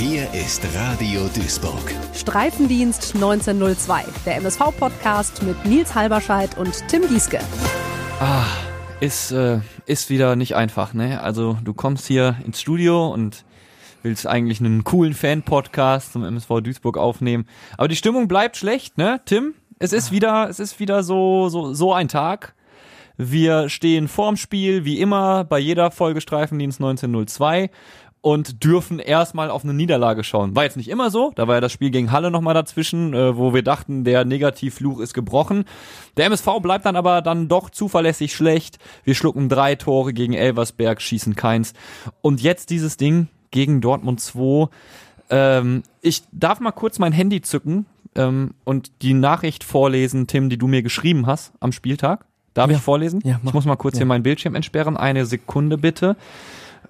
Hier 0.00 0.32
ist 0.32 0.64
Radio 0.76 1.22
Duisburg. 1.34 1.92
Streifendienst 2.14 3.16
1902, 3.16 4.04
der 4.24 4.36
MSV-Podcast 4.36 5.42
mit 5.42 5.64
Nils 5.64 5.92
Halberscheid 5.92 6.56
und 6.56 6.86
Tim 6.86 7.02
Gieske. 7.08 7.40
Ah, 8.20 8.46
ist, 9.00 9.32
äh, 9.32 9.58
ist 9.86 10.08
wieder 10.08 10.36
nicht 10.36 10.54
einfach, 10.54 10.94
ne? 10.94 11.20
Also 11.20 11.58
du 11.64 11.74
kommst 11.74 12.06
hier 12.06 12.36
ins 12.46 12.60
Studio 12.60 13.08
und 13.08 13.44
willst 14.04 14.28
eigentlich 14.28 14.60
einen 14.60 14.84
coolen 14.84 15.14
Fan-Podcast 15.14 16.12
zum 16.12 16.22
MSV 16.22 16.60
Duisburg 16.60 16.96
aufnehmen. 16.96 17.48
Aber 17.76 17.88
die 17.88 17.96
Stimmung 17.96 18.28
bleibt 18.28 18.56
schlecht, 18.56 18.98
ne, 18.98 19.20
Tim? 19.24 19.54
Es 19.80 19.92
ist 19.92 20.12
wieder, 20.12 20.48
es 20.48 20.60
ist 20.60 20.78
wieder 20.78 21.02
so, 21.02 21.48
so, 21.48 21.74
so 21.74 21.92
ein 21.92 22.06
Tag. 22.06 22.54
Wir 23.20 23.68
stehen 23.68 24.06
vorm 24.06 24.36
Spiel, 24.36 24.84
wie 24.84 25.00
immer, 25.00 25.42
bei 25.42 25.58
jeder 25.58 25.90
Folge 25.90 26.20
Streifendienst 26.20 26.78
1902 26.78 27.68
und 28.20 28.64
dürfen 28.64 28.98
erstmal 28.98 29.50
auf 29.50 29.62
eine 29.64 29.74
Niederlage 29.74 30.24
schauen. 30.24 30.56
War 30.56 30.64
jetzt 30.64 30.76
nicht 30.76 30.88
immer 30.88 31.10
so, 31.10 31.32
da 31.36 31.46
war 31.48 31.54
ja 31.56 31.60
das 31.60 31.72
Spiel 31.72 31.90
gegen 31.90 32.10
Halle 32.12 32.30
nochmal 32.30 32.54
dazwischen, 32.54 33.14
äh, 33.14 33.36
wo 33.36 33.54
wir 33.54 33.62
dachten, 33.62 34.04
der 34.04 34.24
Negativfluch 34.24 35.00
ist 35.00 35.14
gebrochen. 35.14 35.64
Der 36.16 36.26
MSV 36.26 36.46
bleibt 36.60 36.84
dann 36.86 36.96
aber 36.96 37.22
dann 37.22 37.48
doch 37.48 37.70
zuverlässig 37.70 38.34
schlecht. 38.34 38.78
Wir 39.04 39.14
schlucken 39.14 39.48
drei 39.48 39.74
Tore 39.76 40.12
gegen 40.12 40.32
Elversberg, 40.34 41.00
schießen 41.00 41.36
keins. 41.36 41.74
Und 42.20 42.42
jetzt 42.42 42.70
dieses 42.70 42.96
Ding 42.96 43.28
gegen 43.50 43.80
Dortmund 43.80 44.20
2. 44.20 44.68
Ähm, 45.30 45.82
ich 46.00 46.22
darf 46.32 46.60
mal 46.60 46.72
kurz 46.72 46.98
mein 46.98 47.12
Handy 47.12 47.40
zücken 47.42 47.86
ähm, 48.14 48.54
und 48.64 48.90
die 49.02 49.14
Nachricht 49.14 49.62
vorlesen, 49.62 50.26
Tim, 50.26 50.48
die 50.48 50.58
du 50.58 50.66
mir 50.66 50.82
geschrieben 50.82 51.26
hast 51.26 51.52
am 51.60 51.72
Spieltag. 51.72 52.24
Darf 52.54 52.70
Ja. 52.70 52.76
ich 52.76 52.82
vorlesen? 52.82 53.20
Ja, 53.24 53.38
mach. 53.42 53.50
ich 53.50 53.54
muss 53.54 53.64
mal 53.66 53.76
kurz 53.76 53.94
Ja. 53.94 53.98
hier 54.00 54.06
meinen 54.06 54.22
Bildschirm 54.24 54.54
entsperren. 54.56 54.96
Eine 54.96 55.24
Sekunde 55.26 55.78
bitte. 55.78 56.16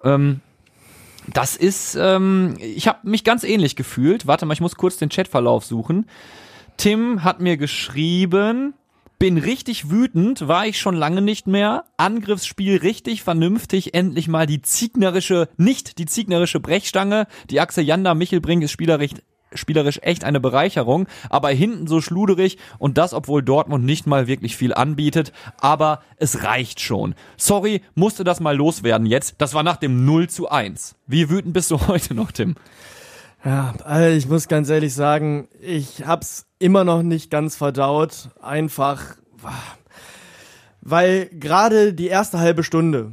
Ähm, 0.04 0.40
das 1.32 1.56
ist, 1.56 1.96
ähm, 2.00 2.56
ich 2.59 2.88
habe 2.88 3.09
mich 3.09 3.24
ganz 3.24 3.45
ähnlich 3.45 3.77
gefühlt. 3.77 4.27
Warte 4.27 4.46
mal, 4.46 4.55
ich 4.55 4.60
muss 4.60 4.77
kurz 4.77 4.96
den 4.96 5.09
Chatverlauf 5.09 5.64
suchen. 5.64 6.06
Tim 6.76 7.24
hat 7.24 7.40
mir 7.40 7.57
geschrieben, 7.57 8.74
bin 9.18 9.37
richtig 9.37 9.90
wütend, 9.90 10.46
war 10.46 10.66
ich 10.66 10.79
schon 10.79 10.95
lange 10.95 11.21
nicht 11.21 11.46
mehr. 11.46 11.84
Angriffsspiel 11.96 12.79
richtig 12.79 13.23
vernünftig, 13.23 13.95
endlich 13.95 14.29
mal 14.29 14.46
die 14.46 14.62
ziegnerische, 14.62 15.49
nicht 15.56 15.99
die 15.99 16.06
ziegnerische 16.06 16.60
Brechstange. 16.60 17.26
Die 17.51 17.60
Achse 17.60 17.82
Janda 17.82 18.15
Michelbrink 18.15 18.62
ist 18.62 18.71
spielerisch, 18.71 19.12
spielerisch 19.54 20.01
echt 20.02 20.24
eine 20.24 20.41
Bereicherung, 20.41 21.07
aber 21.30 21.49
hinten 21.51 21.87
so 21.87 22.01
schluderig 22.01 22.59
und 22.79 22.99
das, 22.99 23.15
obwohl 23.15 23.43
Dortmund 23.43 23.85
nicht 23.85 24.07
mal 24.07 24.27
wirklich 24.27 24.57
viel 24.57 24.74
anbietet, 24.74 25.32
aber 25.59 26.02
es 26.16 26.43
reicht 26.43 26.80
schon. 26.80 27.15
Sorry, 27.37 27.82
musste 27.95 28.24
das 28.24 28.40
mal 28.40 28.57
loswerden 28.57 29.07
jetzt. 29.07 29.37
Das 29.38 29.55
war 29.55 29.63
nach 29.63 29.77
dem 29.77 30.05
0 30.05 30.29
zu 30.29 30.49
1. 30.49 30.96
Wie 31.07 31.30
wütend 31.30 31.55
bist 31.55 31.71
du 31.71 31.79
heute 31.88 32.15
noch, 32.15 32.32
Tim? 32.32 32.57
Ja, 33.45 33.74
also 33.85 34.16
ich 34.16 34.29
muss 34.29 34.49
ganz 34.49 34.68
ehrlich 34.68 34.95
sagen, 34.95 35.49
ich 35.60 36.07
hab's 36.07 36.46
immer 36.59 36.85
noch 36.85 37.02
nicht 37.02 37.30
ganz 37.30 37.57
verdaut. 37.57 38.30
Einfach, 38.43 39.16
weil 40.80 41.27
gerade 41.27 41.95
die 41.95 42.09
erste 42.09 42.40
halbe 42.40 42.65
Stunde, 42.65 43.12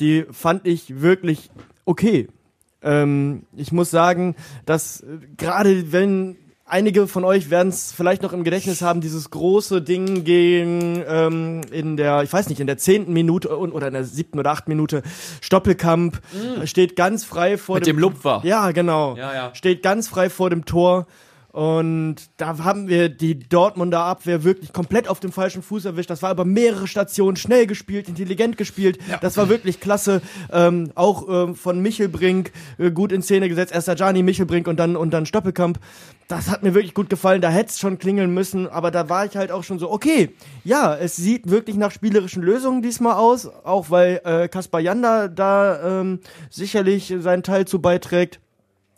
die 0.00 0.24
fand 0.30 0.66
ich 0.66 1.02
wirklich 1.02 1.50
okay. 1.84 2.28
Ähm, 2.86 3.42
ich 3.56 3.72
muss 3.72 3.90
sagen, 3.90 4.36
dass 4.64 5.00
äh, 5.00 5.18
gerade 5.36 5.92
wenn 5.92 6.36
einige 6.64 7.06
von 7.06 7.24
euch 7.24 7.50
werden 7.50 7.68
es 7.68 7.92
vielleicht 7.92 8.22
noch 8.22 8.32
im 8.32 8.44
Gedächtnis 8.44 8.80
haben, 8.80 9.00
dieses 9.00 9.30
große 9.30 9.82
Ding 9.82 10.24
gegen 10.24 11.02
ähm, 11.06 11.60
in 11.70 11.96
der, 11.96 12.22
ich 12.22 12.32
weiß 12.32 12.48
nicht, 12.48 12.60
in 12.60 12.66
der 12.66 12.78
zehnten 12.78 13.12
Minute 13.12 13.56
oder 13.56 13.86
in 13.86 13.92
der 13.92 14.04
siebten 14.04 14.38
oder 14.38 14.50
achten 14.50 14.70
Minute 14.70 15.02
Stoppelkamp 15.40 16.20
steht 16.64 16.96
ganz 16.96 17.24
frei 17.24 17.56
vor 17.58 17.76
Mit 17.76 17.86
dem 17.86 17.96
dem 17.96 18.00
Lupfer. 18.00 18.40
Ja, 18.44 18.72
genau. 18.72 19.16
Ja, 19.16 19.32
ja. 19.32 19.54
Steht 19.54 19.82
ganz 19.82 20.08
frei 20.08 20.28
vor 20.30 20.50
dem 20.50 20.64
Tor. 20.64 21.06
Und 21.56 22.16
da 22.36 22.58
haben 22.58 22.86
wir 22.86 23.08
die 23.08 23.38
Dortmunder 23.38 24.00
Abwehr 24.00 24.44
wirklich 24.44 24.74
komplett 24.74 25.08
auf 25.08 25.20
dem 25.20 25.32
falschen 25.32 25.62
Fuß 25.62 25.86
erwischt. 25.86 26.10
Das 26.10 26.20
war 26.20 26.30
über 26.30 26.44
mehrere 26.44 26.86
Stationen 26.86 27.38
schnell 27.38 27.66
gespielt, 27.66 28.10
intelligent 28.10 28.58
gespielt. 28.58 28.98
Das 29.22 29.38
war 29.38 29.48
wirklich 29.48 29.80
klasse. 29.80 30.20
Ähm, 30.52 30.90
auch 30.96 31.26
ähm, 31.30 31.54
von 31.54 31.80
Michelbrink 31.80 32.52
äh, 32.76 32.90
gut 32.90 33.10
in 33.10 33.22
Szene 33.22 33.48
gesetzt. 33.48 33.72
Erst 33.72 33.88
Gianni 33.96 34.22
Michelbrink 34.22 34.68
und 34.68 34.78
dann 34.78 34.96
und 34.96 35.12
dann 35.12 35.24
Stoppelkamp. 35.24 35.80
Das 36.28 36.50
hat 36.50 36.62
mir 36.62 36.74
wirklich 36.74 36.92
gut 36.92 37.08
gefallen. 37.08 37.40
Da 37.40 37.48
hätte 37.48 37.70
es 37.70 37.78
schon 37.78 37.98
klingeln 37.98 38.34
müssen, 38.34 38.68
aber 38.68 38.90
da 38.90 39.08
war 39.08 39.24
ich 39.24 39.34
halt 39.34 39.50
auch 39.50 39.64
schon 39.64 39.78
so, 39.78 39.90
okay, 39.90 40.34
ja, 40.62 40.94
es 40.94 41.16
sieht 41.16 41.48
wirklich 41.48 41.76
nach 41.76 41.90
spielerischen 41.90 42.42
Lösungen 42.42 42.82
diesmal 42.82 43.14
aus, 43.14 43.48
auch 43.64 43.88
weil 43.88 44.20
äh, 44.24 44.48
Kaspar 44.48 44.80
Janda 44.80 45.28
da 45.28 46.00
ähm, 46.00 46.20
sicherlich 46.50 47.14
seinen 47.18 47.42
Teil 47.42 47.66
zu 47.66 47.80
beiträgt. 47.80 48.40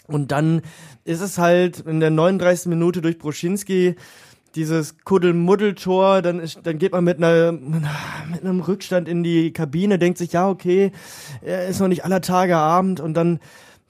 Und 0.09 0.33
dann 0.33 0.63
ist 1.05 1.21
es 1.21 1.39
halt 1.39 1.81
in 1.81 2.01
der 2.01 2.11
39. 2.11 2.67
Minute 2.67 3.03
durch 3.03 3.19
Broschinski 3.19 3.95
dieses 4.55 4.97
Kuddelmuddeltor, 5.05 6.23
dann 6.23 6.41
ist, 6.41 6.61
dann 6.65 6.79
geht 6.79 6.93
man 6.93 7.05
mit 7.05 7.19
einer 7.19 7.53
mit 7.53 8.43
einem 8.43 8.61
Rückstand 8.61 9.07
in 9.07 9.23
die 9.23 9.53
Kabine, 9.53 9.99
denkt 9.99 10.19
sich, 10.19 10.33
ja, 10.33 10.49
okay, 10.49 10.91
ist 11.43 11.81
noch 11.81 11.89
nicht 11.89 12.05
aller 12.05 12.23
Tage 12.23 12.57
Abend 12.57 12.99
und 12.99 13.15
dann 13.15 13.41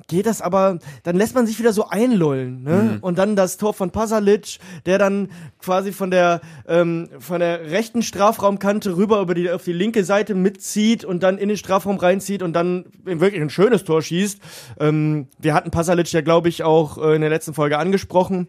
geht 0.06 0.26
das 0.26 0.40
aber, 0.40 0.78
dann 1.02 1.16
lässt 1.16 1.34
man 1.34 1.46
sich 1.46 1.58
wieder 1.58 1.72
so 1.72 1.88
einlullen, 1.88 2.62
ne? 2.62 2.98
Und 3.00 3.18
dann 3.18 3.36
das 3.36 3.56
Tor 3.56 3.74
von 3.74 3.90
Pasalic, 3.90 4.58
der 4.86 4.98
dann 4.98 5.28
quasi 5.60 5.92
von 5.92 6.10
der 6.10 6.40
ähm, 6.66 7.08
von 7.18 7.40
der 7.40 7.70
rechten 7.70 8.02
Strafraumkante 8.02 8.96
rüber 8.96 9.20
über 9.20 9.34
die 9.34 9.50
auf 9.50 9.64
die 9.64 9.72
linke 9.72 10.04
Seite 10.04 10.34
mitzieht 10.34 11.04
und 11.04 11.22
dann 11.22 11.36
in 11.36 11.48
den 11.48 11.58
Strafraum 11.58 11.96
reinzieht 11.96 12.42
und 12.42 12.54
dann 12.54 12.86
wirklich 13.04 13.42
ein 13.42 13.50
schönes 13.50 13.84
Tor 13.84 14.00
schießt. 14.00 14.40
Ähm, 14.80 15.26
wir 15.38 15.52
hatten 15.52 15.70
Pasalic 15.70 16.10
ja, 16.12 16.20
glaube 16.20 16.48
ich, 16.48 16.62
auch 16.62 16.98
äh, 16.98 17.14
in 17.14 17.20
der 17.20 17.30
letzten 17.30 17.52
Folge 17.52 17.78
angesprochen. 17.78 18.48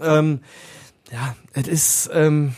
Ähm, 0.00 0.40
ja, 1.12 1.36
es 1.52 1.68
ist 1.68 2.10
ähm, 2.12 2.54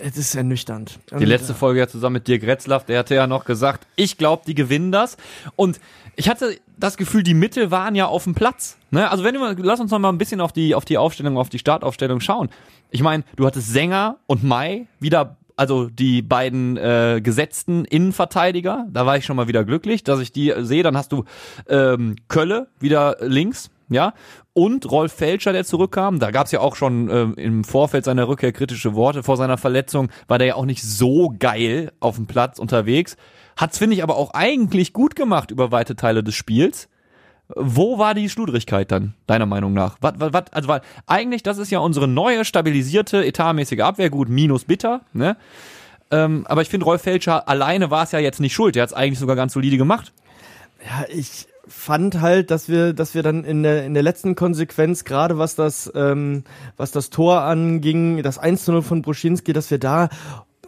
es 0.00 0.16
ist 0.16 0.34
ernüchternd. 0.34 0.98
Die 1.18 1.24
letzte 1.24 1.54
Folge 1.54 1.80
ja 1.80 1.88
zusammen 1.88 2.14
mit 2.14 2.28
Dirk 2.28 2.44
Retzlaff, 2.44 2.84
der 2.84 2.98
hatte 2.98 3.14
ja 3.14 3.26
noch 3.26 3.44
gesagt, 3.44 3.86
ich 3.96 4.18
glaube, 4.18 4.42
die 4.46 4.54
gewinnen 4.54 4.92
das. 4.92 5.16
Und 5.56 5.80
ich 6.16 6.28
hatte 6.28 6.56
das 6.76 6.96
Gefühl, 6.96 7.22
die 7.22 7.34
Mittel 7.34 7.70
waren 7.70 7.94
ja 7.94 8.06
auf 8.06 8.24
dem 8.24 8.34
Platz. 8.34 8.76
Ne? 8.90 9.10
Also 9.10 9.24
wenn 9.24 9.34
wir, 9.34 9.56
lass 9.58 9.80
uns 9.80 9.90
noch 9.90 9.98
mal 9.98 10.10
ein 10.10 10.18
bisschen 10.18 10.40
auf 10.40 10.52
die, 10.52 10.74
auf 10.74 10.84
die 10.84 10.98
Aufstellung, 10.98 11.38
auf 11.38 11.48
die 11.48 11.58
Startaufstellung 11.58 12.20
schauen. 12.20 12.48
Ich 12.90 13.02
meine, 13.02 13.24
du 13.36 13.46
hattest 13.46 13.72
Sänger 13.72 14.16
und 14.26 14.44
Mai 14.44 14.86
wieder, 15.00 15.36
also 15.56 15.88
die 15.88 16.22
beiden 16.22 16.76
äh, 16.76 17.20
gesetzten 17.22 17.84
Innenverteidiger. 17.84 18.86
Da 18.90 19.06
war 19.06 19.16
ich 19.16 19.24
schon 19.24 19.36
mal 19.36 19.48
wieder 19.48 19.64
glücklich, 19.64 20.04
dass 20.04 20.20
ich 20.20 20.32
die 20.32 20.52
sehe. 20.58 20.82
Dann 20.82 20.96
hast 20.96 21.12
du 21.12 21.24
ähm, 21.68 22.16
Kölle 22.28 22.68
wieder 22.78 23.16
links, 23.20 23.70
ja, 23.88 24.14
und 24.52 24.90
Rolf 24.90 25.12
Felscher, 25.12 25.52
der 25.52 25.64
zurückkam. 25.64 26.18
Da 26.18 26.30
gab's 26.30 26.52
ja 26.52 26.60
auch 26.60 26.76
schon 26.76 27.08
ähm, 27.10 27.34
im 27.36 27.64
Vorfeld 27.64 28.04
seiner 28.04 28.28
Rückkehr 28.28 28.52
kritische 28.52 28.94
Worte. 28.94 29.22
Vor 29.22 29.36
seiner 29.36 29.58
Verletzung 29.58 30.10
war 30.28 30.38
der 30.38 30.48
ja 30.48 30.54
auch 30.54 30.66
nicht 30.66 30.82
so 30.82 31.34
geil 31.38 31.92
auf 32.00 32.16
dem 32.16 32.26
Platz 32.26 32.58
unterwegs. 32.58 33.16
Hat's, 33.56 33.78
finde 33.78 33.96
ich, 33.96 34.02
aber 34.02 34.16
auch 34.16 34.32
eigentlich 34.32 34.92
gut 34.92 35.16
gemacht 35.16 35.50
über 35.50 35.70
weite 35.70 35.96
Teile 35.96 36.24
des 36.24 36.34
Spiels. 36.34 36.88
Wo 37.48 37.98
war 37.98 38.14
die 38.14 38.30
Schludrigkeit 38.30 38.90
dann, 38.90 39.14
deiner 39.26 39.46
Meinung 39.46 39.74
nach? 39.74 39.98
Was, 40.00 40.14
was, 40.16 40.32
was, 40.32 40.44
also, 40.52 40.68
weil 40.68 40.80
eigentlich, 41.06 41.42
das 41.42 41.58
ist 41.58 41.70
ja 41.70 41.78
unsere 41.78 42.08
neue, 42.08 42.44
stabilisierte, 42.44 43.24
etatmäßige 43.24 43.80
Abwehr, 43.80 44.08
gut, 44.08 44.28
minus 44.28 44.64
bitter, 44.64 45.02
ne? 45.12 45.36
Ähm, 46.10 46.46
aber 46.48 46.62
ich 46.62 46.68
finde, 46.68 46.86
Rolf 46.86 47.02
Felscher 47.02 47.48
alleine 47.48 47.90
war 47.90 48.04
es 48.04 48.12
ja 48.12 48.18
jetzt 48.18 48.40
nicht 48.40 48.54
schuld. 48.54 48.76
Der 48.76 48.82
hat's 48.82 48.92
eigentlich 48.92 49.18
sogar 49.18 49.36
ganz 49.36 49.52
solide 49.52 49.76
gemacht. 49.76 50.12
Ja, 50.84 51.06
ich 51.08 51.46
fand 51.66 52.20
halt, 52.20 52.50
dass 52.50 52.68
wir, 52.68 52.92
dass 52.92 53.14
wir 53.14 53.22
dann 53.22 53.44
in 53.44 53.62
der, 53.62 53.84
in 53.84 53.94
der 53.94 54.02
letzten 54.02 54.34
Konsequenz, 54.34 55.04
gerade 55.04 55.38
was 55.38 55.54
das, 55.54 55.90
ähm, 55.94 56.44
was 56.76 56.90
das 56.90 57.10
Tor 57.10 57.42
anging, 57.42 58.22
das 58.22 58.38
1 58.38 58.64
zu 58.64 58.72
0 58.72 58.82
von 58.82 59.02
Bruschinski, 59.02 59.52
dass 59.52 59.70
wir 59.70 59.78
da 59.78 60.08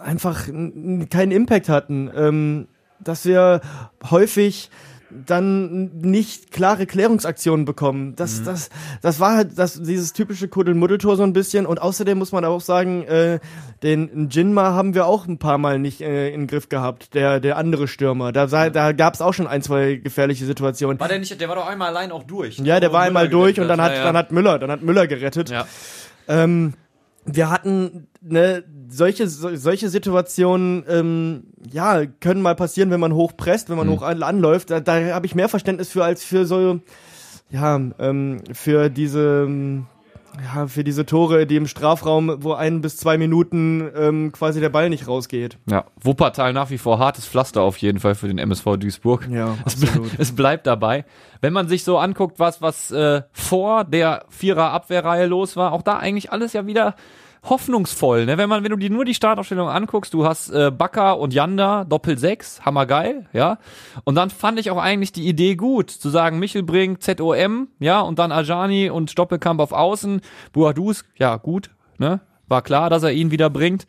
einfach 0.00 0.46
keinen 0.46 1.30
Impact 1.30 1.68
hatten. 1.68 2.10
Ähm, 2.14 2.68
dass 3.00 3.24
wir 3.24 3.60
häufig 4.10 4.70
dann 5.10 5.98
nicht 5.98 6.50
klare 6.50 6.86
Klärungsaktionen 6.86 7.64
bekommen. 7.64 8.14
Das, 8.16 8.42
das, 8.42 8.70
das 9.02 9.20
war 9.20 9.36
halt 9.36 9.58
das, 9.58 9.80
dieses 9.80 10.12
typische 10.12 10.48
Kuddelmuddeltor 10.48 11.16
so 11.16 11.22
ein 11.22 11.32
bisschen. 11.32 11.66
Und 11.66 11.80
außerdem 11.80 12.18
muss 12.18 12.32
man 12.32 12.44
auch 12.44 12.60
sagen, 12.60 13.02
äh, 13.04 13.38
den 13.82 14.28
Jinma 14.30 14.72
haben 14.72 14.94
wir 14.94 15.06
auch 15.06 15.26
ein 15.26 15.38
paar 15.38 15.58
Mal 15.58 15.78
nicht 15.78 16.00
äh, 16.00 16.28
in 16.28 16.42
den 16.42 16.46
Griff 16.46 16.68
gehabt. 16.68 17.14
Der, 17.14 17.40
der 17.40 17.56
andere 17.56 17.88
Stürmer. 17.88 18.32
Da, 18.32 18.46
da 18.46 18.92
gab 18.92 19.14
es 19.14 19.20
auch 19.20 19.34
schon 19.34 19.46
ein, 19.46 19.62
zwei 19.62 19.94
gefährliche 19.94 20.44
Situationen. 20.44 20.98
War 20.98 21.08
der 21.08 21.18
nicht, 21.18 21.40
der 21.40 21.48
war 21.48 21.56
doch 21.56 21.66
einmal 21.66 21.88
allein 21.88 22.12
auch 22.12 22.24
durch. 22.24 22.58
Ja, 22.58 22.80
der 22.80 22.92
war 22.92 23.02
einmal 23.02 23.28
durch 23.28 23.60
und 23.60 23.68
dann 23.68 23.80
hat, 23.80 23.92
dann 23.96 24.16
hat 24.16 24.32
Müller, 24.32 24.58
dann 24.58 24.70
hat 24.70 24.82
Müller 24.82 25.06
gerettet. 25.06 25.50
ja. 25.50 25.66
Ähm, 26.28 26.74
wir 27.26 27.50
hatten 27.50 28.06
ne, 28.20 28.64
solche 28.88 29.28
so, 29.28 29.54
solche 29.56 29.88
Situationen, 29.88 30.84
ähm, 30.88 31.44
ja, 31.70 32.06
können 32.06 32.40
mal 32.40 32.54
passieren, 32.54 32.90
wenn 32.90 33.00
man 33.00 33.14
hoch 33.14 33.36
presst, 33.36 33.68
wenn 33.68 33.76
man 33.76 33.90
hoch 33.90 34.02
an, 34.02 34.22
anläuft. 34.22 34.70
Da, 34.70 34.80
da 34.80 35.14
habe 35.14 35.26
ich 35.26 35.34
mehr 35.34 35.48
Verständnis 35.48 35.90
für 35.90 36.04
als 36.04 36.24
für 36.24 36.46
so, 36.46 36.80
ja, 37.50 37.80
ähm, 37.98 38.42
für 38.52 38.88
diese, 38.88 39.44
ähm, 39.46 39.86
ja, 40.42 40.66
für 40.66 40.84
diese 40.84 41.06
Tore, 41.06 41.46
die 41.46 41.56
im 41.56 41.66
Strafraum, 41.66 42.42
wo 42.42 42.52
ein 42.52 42.80
bis 42.80 42.96
zwei 42.96 43.18
Minuten 43.18 43.90
ähm, 43.96 44.32
quasi 44.32 44.60
der 44.60 44.68
Ball 44.68 44.90
nicht 44.90 45.08
rausgeht. 45.08 45.58
Ja, 45.70 45.84
Wuppertal 46.00 46.52
nach 46.52 46.70
wie 46.70 46.78
vor 46.78 46.98
hartes 46.98 47.26
Pflaster 47.26 47.62
auf 47.62 47.76
jeden 47.78 48.00
Fall 48.00 48.14
für 48.14 48.28
den 48.28 48.38
MSV 48.38 48.76
Duisburg. 48.78 49.28
Ja, 49.30 49.56
es, 49.64 49.76
ble 49.76 49.88
es 50.18 50.34
bleibt 50.34 50.66
dabei. 50.66 51.04
Wenn 51.40 51.52
man 51.52 51.68
sich 51.68 51.84
so 51.84 51.98
anguckt, 51.98 52.38
was, 52.38 52.62
was 52.62 52.90
äh, 52.90 53.22
vor 53.32 53.84
der 53.84 54.24
Vierer 54.28 54.72
Abwehrreihe 54.72 55.26
los 55.26 55.56
war, 55.56 55.72
auch 55.72 55.82
da 55.82 55.98
eigentlich 55.98 56.32
alles 56.32 56.52
ja 56.52 56.66
wieder 56.66 56.94
hoffnungsvoll, 57.48 58.26
ne? 58.26 58.38
Wenn 58.38 58.48
man, 58.48 58.64
wenn 58.64 58.70
du 58.70 58.76
dir 58.76 58.90
nur 58.90 59.04
die 59.04 59.14
Startaufstellung 59.14 59.68
anguckst, 59.68 60.14
du 60.14 60.26
hast 60.26 60.50
äh, 60.50 60.70
Bakker 60.70 61.18
und 61.18 61.32
Janda, 61.32 61.84
Doppel 61.84 62.18
6, 62.18 62.64
hammergeil, 62.64 63.26
ja. 63.32 63.58
Und 64.04 64.14
dann 64.14 64.30
fand 64.30 64.58
ich 64.58 64.70
auch 64.70 64.78
eigentlich 64.78 65.12
die 65.12 65.26
Idee 65.26 65.56
gut, 65.56 65.90
zu 65.90 66.08
sagen, 66.10 66.38
Michel 66.38 66.62
bringt 66.62 67.02
ZOM, 67.02 67.68
ja, 67.78 68.00
und 68.00 68.18
dann 68.18 68.32
Ajani 68.32 68.90
und 68.90 69.10
Stoppelkamp 69.10 69.60
auf 69.60 69.72
Außen, 69.72 70.20
Buadus, 70.52 71.04
ja, 71.16 71.36
gut, 71.36 71.70
ne? 71.98 72.20
War 72.48 72.62
klar, 72.62 72.90
dass 72.90 73.02
er 73.02 73.12
ihn 73.12 73.30
wieder 73.30 73.50
bringt. 73.50 73.86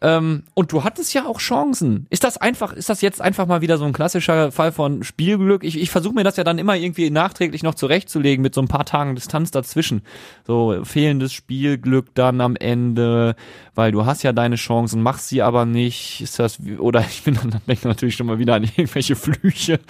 Ähm, 0.00 0.44
und 0.54 0.72
du 0.72 0.84
hattest 0.84 1.14
ja 1.14 1.26
auch 1.26 1.38
Chancen. 1.38 2.06
Ist 2.10 2.24
das 2.24 2.36
einfach, 2.36 2.72
ist 2.72 2.88
das 2.88 3.00
jetzt 3.00 3.20
einfach 3.20 3.46
mal 3.46 3.60
wieder 3.60 3.78
so 3.78 3.84
ein 3.84 3.92
klassischer 3.92 4.52
Fall 4.52 4.72
von 4.72 5.02
Spielglück? 5.02 5.64
Ich, 5.64 5.80
ich 5.80 5.90
versuche 5.90 6.14
mir 6.14 6.24
das 6.24 6.36
ja 6.36 6.44
dann 6.44 6.58
immer 6.58 6.76
irgendwie 6.76 7.10
nachträglich 7.10 7.62
noch 7.62 7.74
zurechtzulegen 7.74 8.42
mit 8.42 8.54
so 8.54 8.60
ein 8.60 8.68
paar 8.68 8.84
Tagen 8.84 9.14
Distanz 9.14 9.50
dazwischen. 9.50 10.02
So 10.46 10.84
fehlendes 10.84 11.32
Spielglück 11.32 12.14
dann 12.14 12.40
am 12.40 12.56
Ende, 12.56 13.36
weil 13.74 13.92
du 13.92 14.06
hast 14.06 14.22
ja 14.22 14.32
deine 14.32 14.56
Chancen, 14.56 15.02
machst 15.02 15.28
sie 15.28 15.42
aber 15.42 15.64
nicht. 15.64 16.20
Ist 16.20 16.38
das, 16.38 16.58
oder 16.78 17.00
ich 17.08 17.22
bin 17.22 17.34
dann, 17.34 17.60
denke 17.66 17.88
natürlich 17.88 18.16
schon 18.16 18.26
mal 18.26 18.38
wieder 18.38 18.54
an 18.54 18.64
irgendwelche 18.64 19.16
Flüche. 19.16 19.80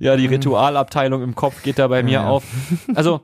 Ja, 0.00 0.16
die 0.16 0.28
mhm. 0.28 0.34
Ritualabteilung 0.34 1.22
im 1.22 1.34
Kopf 1.34 1.62
geht 1.62 1.78
da 1.78 1.88
bei 1.88 2.02
mir 2.02 2.12
ja. 2.12 2.28
auf. 2.28 2.44
Also, 2.94 3.22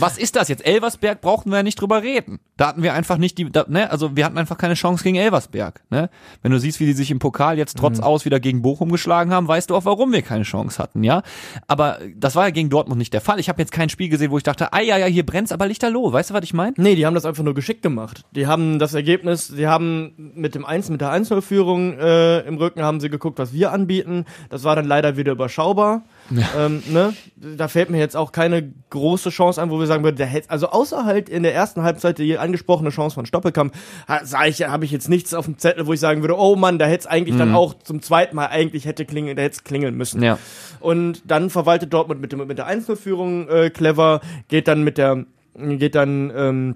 was 0.00 0.18
ist 0.18 0.36
das 0.36 0.48
jetzt? 0.48 0.66
Elversberg 0.66 1.20
brauchten 1.20 1.50
wir 1.50 1.56
ja 1.56 1.62
nicht 1.62 1.80
drüber 1.80 2.02
reden. 2.02 2.40
Da 2.56 2.68
hatten 2.68 2.82
wir 2.82 2.94
einfach 2.94 3.18
nicht 3.18 3.38
die, 3.38 3.50
da, 3.50 3.64
ne, 3.68 3.90
also 3.90 4.16
wir 4.16 4.24
hatten 4.24 4.38
einfach 4.38 4.58
keine 4.58 4.74
Chance 4.74 5.02
gegen 5.02 5.16
Elversberg. 5.16 5.82
Ne? 5.90 6.10
Wenn 6.42 6.52
du 6.52 6.58
siehst, 6.58 6.80
wie 6.80 6.86
die 6.86 6.92
sich 6.92 7.10
im 7.10 7.18
Pokal 7.18 7.58
jetzt 7.58 7.76
trotz 7.76 7.98
mhm. 7.98 8.04
aus 8.04 8.24
wieder 8.24 8.40
gegen 8.40 8.62
Bochum 8.62 8.90
geschlagen 8.90 9.32
haben, 9.32 9.48
weißt 9.48 9.70
du 9.70 9.76
auch, 9.76 9.84
warum 9.84 10.12
wir 10.12 10.22
keine 10.22 10.44
Chance 10.44 10.82
hatten, 10.82 11.02
ja. 11.02 11.22
Aber 11.66 11.98
das 12.16 12.36
war 12.36 12.44
ja 12.44 12.50
gegen 12.50 12.70
Dortmund 12.70 12.98
nicht 12.98 13.12
der 13.12 13.20
Fall. 13.20 13.40
Ich 13.40 13.48
habe 13.48 13.60
jetzt 13.60 13.72
kein 13.72 13.88
Spiel 13.88 14.08
gesehen, 14.08 14.30
wo 14.30 14.36
ich 14.36 14.42
dachte, 14.42 14.72
ah 14.72 14.80
ja, 14.80 14.96
ja, 14.96 15.06
hier 15.06 15.26
brennt's 15.26 15.52
aber 15.52 15.66
lichterloh. 15.66 16.12
Weißt 16.12 16.30
du, 16.30 16.34
was 16.34 16.44
ich 16.44 16.54
meine? 16.54 16.74
Nee, 16.76 16.94
die 16.94 17.06
haben 17.06 17.14
das 17.14 17.24
einfach 17.24 17.42
nur 17.42 17.54
geschickt 17.54 17.82
gemacht. 17.82 18.24
Die 18.32 18.46
haben 18.46 18.78
das 18.78 18.94
Ergebnis, 18.94 19.48
die 19.48 19.66
haben 19.66 20.32
mit 20.34 20.54
dem 20.54 20.64
1, 20.64 20.90
mit 20.90 21.00
der 21.00 21.12
1-0-Führung 21.12 21.98
äh, 21.98 22.40
im 22.40 22.56
Rücken 22.56 22.82
haben 22.82 23.00
sie 23.00 23.10
geguckt, 23.10 23.38
was 23.38 23.52
wir 23.52 23.72
anbieten. 23.72 24.24
Das 24.50 24.64
war 24.64 24.76
dann 24.76 24.86
leider 24.86 25.16
wieder 25.16 25.32
überschaubar. 25.32 26.02
Ja. 26.30 26.66
Ähm, 26.66 26.82
ne? 26.88 27.14
Da 27.36 27.68
fällt 27.68 27.90
mir 27.90 27.98
jetzt 27.98 28.16
auch 28.16 28.32
keine 28.32 28.72
große 28.90 29.30
Chance 29.30 29.60
an, 29.60 29.70
wo 29.70 29.78
wir 29.78 29.83
sagen 29.86 30.04
würden, 30.04 30.16
der 30.16 30.26
hätte, 30.26 30.50
also 30.50 30.68
außer 30.68 31.04
halt 31.04 31.28
in 31.28 31.42
der 31.42 31.54
ersten 31.54 31.82
Halbzeit 31.82 32.18
die 32.18 32.38
angesprochene 32.38 32.90
Chance 32.90 33.14
von 33.14 33.26
Stoppelkamp, 33.26 33.74
sage 34.22 34.48
ich, 34.48 34.62
habe 34.62 34.84
ich 34.84 34.90
jetzt 34.90 35.08
nichts 35.08 35.34
auf 35.34 35.44
dem 35.44 35.58
Zettel, 35.58 35.86
wo 35.86 35.92
ich 35.92 36.00
sagen 36.00 36.22
würde, 36.22 36.38
oh 36.38 36.56
Mann, 36.56 36.78
da 36.78 36.86
hätte 36.86 37.00
es 37.00 37.06
eigentlich 37.06 37.34
mhm. 37.34 37.40
dann 37.40 37.54
auch 37.54 37.74
zum 37.74 38.02
zweiten 38.02 38.36
Mal 38.36 38.46
eigentlich 38.46 38.86
hätte 38.86 39.04
klingeln, 39.04 39.36
da 39.36 39.42
hätte 39.42 39.56
es 39.56 39.64
klingeln 39.64 39.96
müssen. 39.96 40.22
Ja. 40.22 40.38
Und 40.80 41.22
dann 41.26 41.50
verwaltet 41.50 41.92
Dortmund 41.92 42.20
mit, 42.20 42.36
mit 42.36 42.58
der 42.58 42.66
Einzelführung 42.66 43.48
äh, 43.48 43.70
clever, 43.70 44.20
geht 44.48 44.68
dann 44.68 44.82
mit 44.82 44.98
der, 44.98 45.24
geht 45.56 45.94
dann 45.94 46.32
ähm, 46.34 46.74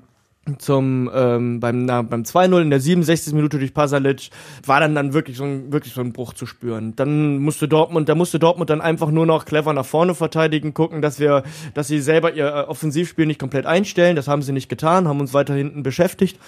zum 0.58 1.10
ähm, 1.14 1.60
beim 1.60 1.84
na, 1.84 2.02
beim 2.02 2.22
2-0 2.22 2.62
in 2.62 2.70
der 2.70 2.80
67. 2.80 3.34
Minute 3.34 3.58
durch 3.58 3.74
Pasalic 3.74 4.30
war 4.64 4.80
dann 4.80 4.94
dann 4.94 5.12
wirklich 5.12 5.36
so 5.36 5.44
ein 5.44 5.72
wirklich 5.72 5.94
so 5.94 6.00
ein 6.00 6.12
Bruch 6.12 6.32
zu 6.32 6.46
spüren. 6.46 6.94
Dann 6.96 7.38
musste 7.38 7.68
Dortmund, 7.68 8.08
da 8.08 8.14
musste 8.14 8.38
Dortmund 8.38 8.70
dann 8.70 8.80
einfach 8.80 9.10
nur 9.10 9.26
noch 9.26 9.44
clever 9.44 9.72
nach 9.72 9.86
vorne 9.86 10.14
verteidigen, 10.14 10.74
gucken, 10.74 11.02
dass 11.02 11.20
wir 11.20 11.42
dass 11.74 11.88
sie 11.88 12.00
selber 12.00 12.32
ihr 12.32 12.46
äh, 12.46 12.60
Offensivspiel 12.62 13.26
nicht 13.26 13.40
komplett 13.40 13.66
einstellen, 13.66 14.16
das 14.16 14.28
haben 14.28 14.42
sie 14.42 14.52
nicht 14.52 14.68
getan, 14.68 15.06
haben 15.08 15.20
uns 15.20 15.34
weiter 15.34 15.54
hinten 15.54 15.82
beschäftigt. 15.82 16.38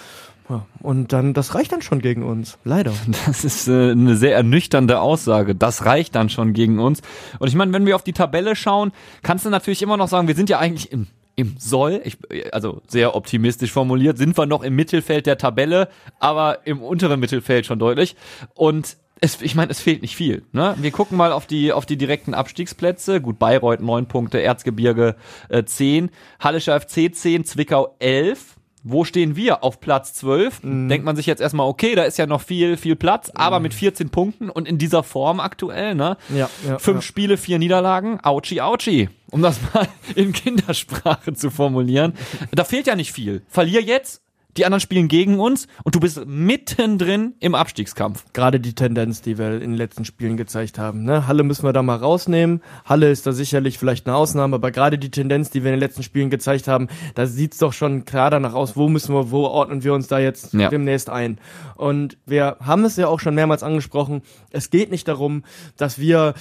Ja, 0.51 0.67
und 0.83 1.13
dann, 1.13 1.33
das 1.33 1.55
reicht 1.55 1.71
dann 1.71 1.81
schon 1.81 2.01
gegen 2.01 2.25
uns. 2.25 2.59
Leider. 2.65 2.93
Das 3.27 3.45
ist 3.45 3.69
äh, 3.69 3.93
eine 3.93 4.17
sehr 4.17 4.35
ernüchternde 4.35 5.01
Aussage. 5.01 5.55
Das 5.55 5.85
reicht 5.85 6.17
dann 6.17 6.29
schon 6.29 6.53
gegen 6.53 6.81
uns. 6.81 7.03
Und 7.39 7.47
ich 7.47 7.55
meine, 7.55 7.73
wenn 7.73 7.87
wir 7.87 7.95
auf 7.95 8.03
die 8.03 8.13
Tabelle 8.13 8.57
schauen, 8.57 8.91
kannst 9.23 9.45
du 9.45 9.51
natürlich 9.51 9.83
immer 9.83 9.97
noch 9.97 10.09
sagen, 10.09 10.27
wir 10.27 10.35
sind 10.35 10.51
ja 10.51 10.59
eigentlich 10.59 10.91
im 10.91 11.07
im 11.41 11.57
Soll, 11.59 12.03
ich, 12.05 12.19
also 12.53 12.83
sehr 12.87 13.15
optimistisch 13.17 13.73
formuliert, 13.73 14.19
sind 14.19 14.37
wir 14.37 14.47
noch 14.47 14.63
im 14.63 14.77
Mittelfeld 14.77 15.27
der 15.27 15.39
Tabelle, 15.39 15.89
aber 16.19 16.67
im 16.67 16.83
unteren 16.83 17.19
Mittelfeld 17.19 17.67
schon 17.67 17.79
deutlich. 17.79 18.15
Und 18.55 18.97
es, 19.23 19.41
ich 19.43 19.55
meine, 19.55 19.71
es 19.71 19.81
fehlt 19.81 20.03
nicht 20.03 20.17
viel. 20.17 20.43
Ne? 20.53 20.75
Wir 20.79 20.91
gucken 20.91 21.17
mal 21.17 21.33
auf 21.33 21.47
die, 21.47 21.73
auf 21.73 21.87
die 21.87 21.97
direkten 21.97 22.35
Abstiegsplätze. 22.35 23.21
Gut, 23.21 23.39
Bayreuth 23.39 23.81
neun 23.81 24.07
Punkte, 24.07 24.41
Erzgebirge 24.43 25.17
äh, 25.49 25.65
10, 25.65 26.11
Hallischer 26.41 26.79
FC 26.81 27.15
10, 27.15 27.45
Zwickau 27.45 27.95
11. 27.99 28.57
Wo 28.83 29.05
stehen 29.05 29.37
wir? 29.37 29.63
Auf 29.63 29.81
Platz 29.81 30.15
12. 30.15 30.63
Mhm. 30.63 30.89
Denkt 30.89 31.05
man 31.05 31.17
sich 31.17 31.27
jetzt 31.27 31.41
erstmal, 31.41 31.67
okay, 31.67 31.95
da 31.95 32.05
ist 32.05 32.17
ja 32.19 32.27
noch 32.27 32.41
viel, 32.41 32.77
viel 32.77 32.97
Platz, 32.97 33.31
aber 33.35 33.59
mhm. 33.59 33.65
mit 33.65 33.75
14 33.75 34.11
Punkten 34.11 34.49
und 34.49 34.67
in 34.67 34.79
dieser 34.79 35.03
Form 35.03 35.41
aktuell, 35.41 35.95
ne? 35.95 36.17
Ja, 36.31 36.49
ja 36.67 36.79
Fünf 36.79 36.99
ja. 36.99 37.03
Spiele, 37.03 37.37
vier 37.37 37.59
Niederlagen. 37.59 38.21
Auchi, 38.23 38.61
Auchi. 38.61 39.09
Um 39.31 39.43
das 39.43 39.61
mal 39.75 39.87
in 40.15 40.33
Kindersprache 40.33 41.35
zu 41.35 41.51
formulieren. 41.51 42.15
Da 42.53 42.65
fehlt 42.65 42.87
ja 42.87 42.97
nicht 42.97 43.13
viel. 43.13 43.43
Verlier 43.49 43.83
jetzt, 43.83 44.23
die 44.61 44.67
anderen 44.67 44.81
spielen 44.81 45.09
gegen 45.09 45.41
uns 45.41 45.69
und 45.85 45.95
du 45.95 46.01
bist 46.01 46.27
mittendrin 46.27 47.33
im 47.41 47.55
Abstiegskampf. 47.55 48.27
Gerade 48.35 48.61
die 48.61 48.75
Tendenz, 48.75 49.23
die 49.23 49.39
wir 49.39 49.55
in 49.55 49.71
den 49.71 49.75
letzten 49.75 50.05
Spielen 50.05 50.37
gezeigt 50.37 50.79
haben. 50.79 51.03
Ne? 51.05 51.27
Halle 51.27 51.45
müssen 51.45 51.65
wir 51.65 51.73
da 51.73 51.83
mal 51.83 51.97
rausnehmen. 51.97 52.61
Halle 52.85 53.11
ist 53.11 53.27
da 53.27 53.33
sicherlich 53.33 53.79
vielleicht 53.79 54.07
eine 54.07 54.15
Ausnahme, 54.15 54.57
aber 54.57 54.71
gerade 54.71 54.99
die 54.99 55.11
Tendenz, 55.11 55.49
die 55.49 55.65
wir 55.65 55.71
in 55.71 55.77
den 55.77 55.81
letzten 55.81 56.03
Spielen 56.03 56.29
gezeigt 56.29 56.69
haben, 56.69 56.89
da 57.15 57.27
sieht's 57.27 57.57
doch 57.57 57.73
schon 57.73 58.05
klar 58.05 58.31
danach 58.31 58.53
aus, 58.53 58.77
wo 58.77 58.91
müssen 58.91 59.15
wir, 59.15 59.31
wo 59.31 59.45
ordnen 59.45 59.83
wir 59.83 59.95
uns 59.95 60.09
da 60.09 60.19
jetzt 60.19 60.53
ja. 60.53 60.69
demnächst 60.69 61.09
ein. 61.09 61.39
Und 61.77 62.19
wir 62.27 62.59
haben 62.61 62.85
es 62.85 62.97
ja 62.97 63.09
auch 63.09 63.21
schon 63.21 63.35
mehrmals 63.35 63.63
angesprochen, 63.63 64.21
es 64.51 64.69
geht 64.69 64.91
nicht 64.91 65.09
darum, 65.09 65.43
dass 65.79 65.99
wir 65.99 66.35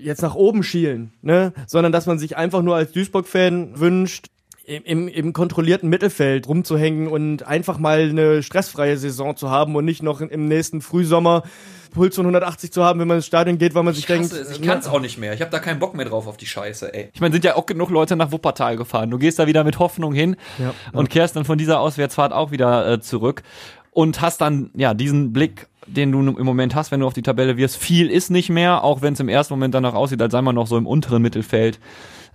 jetzt 0.00 0.22
nach 0.22 0.34
oben 0.34 0.62
schielen, 0.62 1.12
ne? 1.20 1.52
sondern 1.66 1.92
dass 1.92 2.06
man 2.06 2.18
sich 2.18 2.38
einfach 2.38 2.62
nur 2.62 2.74
als 2.74 2.92
Duisburg-Fan 2.92 3.78
wünscht, 3.78 4.28
im, 4.66 5.06
im 5.06 5.32
kontrollierten 5.32 5.88
Mittelfeld 5.88 6.48
rumzuhängen 6.48 7.06
und 7.06 7.46
einfach 7.46 7.78
mal 7.78 8.00
eine 8.00 8.42
stressfreie 8.42 8.96
Saison 8.96 9.36
zu 9.36 9.50
haben 9.50 9.76
und 9.76 9.84
nicht 9.84 10.02
noch 10.02 10.20
im 10.20 10.48
nächsten 10.48 10.80
Frühsommer 10.80 11.44
Puls 11.92 12.16
von 12.16 12.24
180 12.24 12.72
zu 12.72 12.84
haben, 12.84 13.00
wenn 13.00 13.08
man 13.08 13.18
ins 13.18 13.26
Stadion 13.26 13.58
geht, 13.58 13.74
weil 13.74 13.84
man 13.84 13.94
sich 13.94 14.04
ich 14.04 14.08
denkt. 14.08 14.32
Es, 14.32 14.50
ich 14.50 14.62
kann 14.62 14.78
es 14.78 14.88
auch 14.88 15.00
nicht 15.00 15.18
mehr. 15.18 15.32
Ich 15.32 15.40
habe 15.40 15.50
da 15.50 15.60
keinen 15.60 15.78
Bock 15.78 15.94
mehr 15.94 16.04
drauf 16.04 16.26
auf 16.26 16.36
die 16.36 16.46
Scheiße, 16.46 16.92
ey. 16.92 17.08
Ich 17.14 17.20
meine, 17.20 17.32
sind 17.32 17.44
ja 17.44 17.56
auch 17.56 17.64
genug 17.64 17.90
Leute 17.90 18.16
nach 18.16 18.32
Wuppertal 18.32 18.76
gefahren. 18.76 19.10
Du 19.10 19.18
gehst 19.18 19.38
da 19.38 19.46
wieder 19.46 19.64
mit 19.64 19.78
Hoffnung 19.78 20.12
hin 20.12 20.36
ja, 20.58 20.74
und 20.92 21.10
kehrst 21.10 21.36
dann 21.36 21.44
von 21.44 21.58
dieser 21.58 21.80
Auswärtsfahrt 21.80 22.32
auch 22.32 22.50
wieder 22.50 22.92
äh, 22.92 23.00
zurück 23.00 23.42
und 23.92 24.20
hast 24.20 24.40
dann 24.40 24.70
ja 24.74 24.94
diesen 24.94 25.32
Blick 25.32 25.68
den 25.88 26.10
du 26.10 26.18
im 26.18 26.44
Moment 26.44 26.74
hast, 26.74 26.90
wenn 26.90 26.98
du 26.98 27.06
auf 27.06 27.12
die 27.12 27.22
Tabelle 27.22 27.56
wirst. 27.56 27.76
Viel 27.76 28.10
ist 28.10 28.28
nicht 28.28 28.50
mehr, 28.50 28.82
auch 28.82 29.02
wenn 29.02 29.12
es 29.14 29.20
im 29.20 29.28
ersten 29.28 29.54
Moment 29.54 29.72
danach 29.72 29.94
aussieht, 29.94 30.20
als 30.20 30.32
sei 30.32 30.42
man 30.42 30.56
noch 30.56 30.66
so 30.66 30.76
im 30.76 30.84
unteren 30.84 31.22
Mittelfeld. 31.22 31.78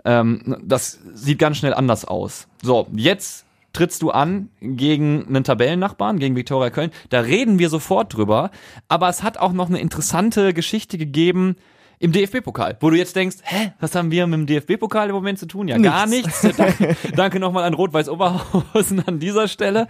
Ähm, 0.06 0.58
das 0.64 1.00
sieht 1.14 1.40
ganz 1.40 1.58
schnell 1.58 1.74
anders 1.74 2.06
aus. 2.06 2.48
So, 2.62 2.88
jetzt 2.94 3.46
trittst 3.74 4.02
du 4.02 4.12
an 4.12 4.50
gegen 4.60 5.26
einen 5.28 5.44
Tabellennachbarn, 5.44 6.20
gegen 6.20 6.36
Viktoria 6.36 6.70
Köln. 6.70 6.92
Da 7.10 7.22
reden 7.22 7.60
wir 7.60 7.70
sofort 7.70 8.14
drüber. 8.14 8.52
Aber 8.88 9.10
es 9.10 9.24
hat 9.24 9.38
auch 9.38 9.54
noch 9.54 9.70
eine 9.70 9.80
interessante 9.80 10.54
Geschichte 10.54 10.98
gegeben, 10.98 11.56
im 12.02 12.12
DFB-Pokal, 12.12 12.78
wo 12.80 12.90
du 12.90 12.98
jetzt 12.98 13.16
denkst, 13.16 13.38
hä, 13.44 13.74
was 13.80 13.94
haben 13.94 14.10
wir 14.10 14.26
mit 14.26 14.40
dem 14.40 14.46
DFB-Pokal 14.48 15.10
im 15.10 15.16
Moment 15.16 15.38
zu 15.38 15.46
tun? 15.46 15.68
Ja, 15.68 15.78
nichts. 15.78 15.94
gar 15.94 16.08
nichts. 16.08 16.42
danke, 16.58 16.96
danke 17.16 17.40
nochmal 17.40 17.64
an 17.64 17.76
Rot-Weiß 17.76 18.10
Oberhausen 18.10 19.04
an 19.06 19.20
dieser 19.20 19.48
Stelle. 19.48 19.88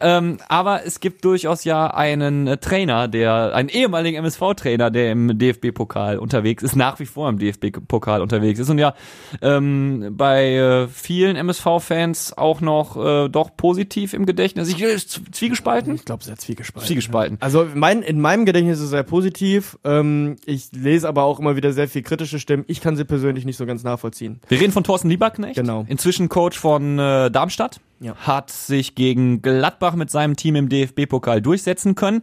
Ähm, 0.00 0.38
aber 0.48 0.86
es 0.86 1.00
gibt 1.00 1.24
durchaus 1.24 1.64
ja 1.64 1.88
einen 1.88 2.46
äh, 2.46 2.56
Trainer, 2.58 3.08
der, 3.08 3.52
einen 3.52 3.68
ehemaligen 3.68 4.16
MSV-Trainer, 4.18 4.92
der 4.92 5.10
im 5.10 5.36
DFB-Pokal 5.38 6.18
unterwegs 6.18 6.62
ist, 6.62 6.76
nach 6.76 7.00
wie 7.00 7.06
vor 7.06 7.28
im 7.28 7.38
DFB-Pokal 7.38 8.22
unterwegs 8.22 8.60
ist 8.60 8.70
und 8.70 8.78
ja 8.78 8.94
ähm, 9.42 10.10
bei 10.12 10.54
äh, 10.54 10.86
vielen 10.86 11.34
MSV-Fans 11.34 12.38
auch 12.38 12.60
noch 12.60 12.96
äh, 12.96 13.28
doch 13.28 13.56
positiv 13.56 14.14
im 14.14 14.24
Gedächtnis. 14.24 14.68
Ich, 14.68 14.80
äh, 14.80 14.96
zwiegespalten? 14.96 15.96
Ich 15.96 16.04
glaube, 16.04 16.22
sehr 16.22 16.36
zwiegespalten. 16.36 16.86
Zwiegespalten. 16.86 17.38
Also 17.40 17.66
mein, 17.74 18.02
in 18.02 18.20
meinem 18.20 18.46
Gedächtnis 18.46 18.78
ist 18.78 18.84
es 18.84 18.90
sehr 18.90 19.02
positiv. 19.02 19.78
Ähm, 19.82 20.36
ich 20.44 20.70
lese 20.70 21.08
aber 21.08 21.24
auch 21.24 21.39
immer 21.40 21.56
wieder 21.56 21.72
sehr 21.72 21.88
viel 21.88 22.02
kritische 22.02 22.38
Stimmen. 22.38 22.64
Ich 22.68 22.80
kann 22.80 22.96
sie 22.96 23.04
persönlich 23.04 23.44
nicht 23.44 23.56
so 23.56 23.66
ganz 23.66 23.82
nachvollziehen. 23.82 24.40
Wir 24.48 24.60
reden 24.60 24.72
von 24.72 24.84
Thorsten 24.84 25.08
Lieberknecht. 25.08 25.56
Genau. 25.56 25.84
Inzwischen 25.88 26.28
Coach 26.28 26.58
von 26.58 26.98
äh, 26.98 27.30
Darmstadt. 27.30 27.80
Ja. 28.00 28.14
Hat 28.16 28.50
sich 28.50 28.94
gegen 28.94 29.42
Gladbach 29.42 29.94
mit 29.94 30.10
seinem 30.10 30.36
Team 30.36 30.56
im 30.56 30.68
DFB-Pokal 30.68 31.42
durchsetzen 31.42 31.94
können. 31.94 32.22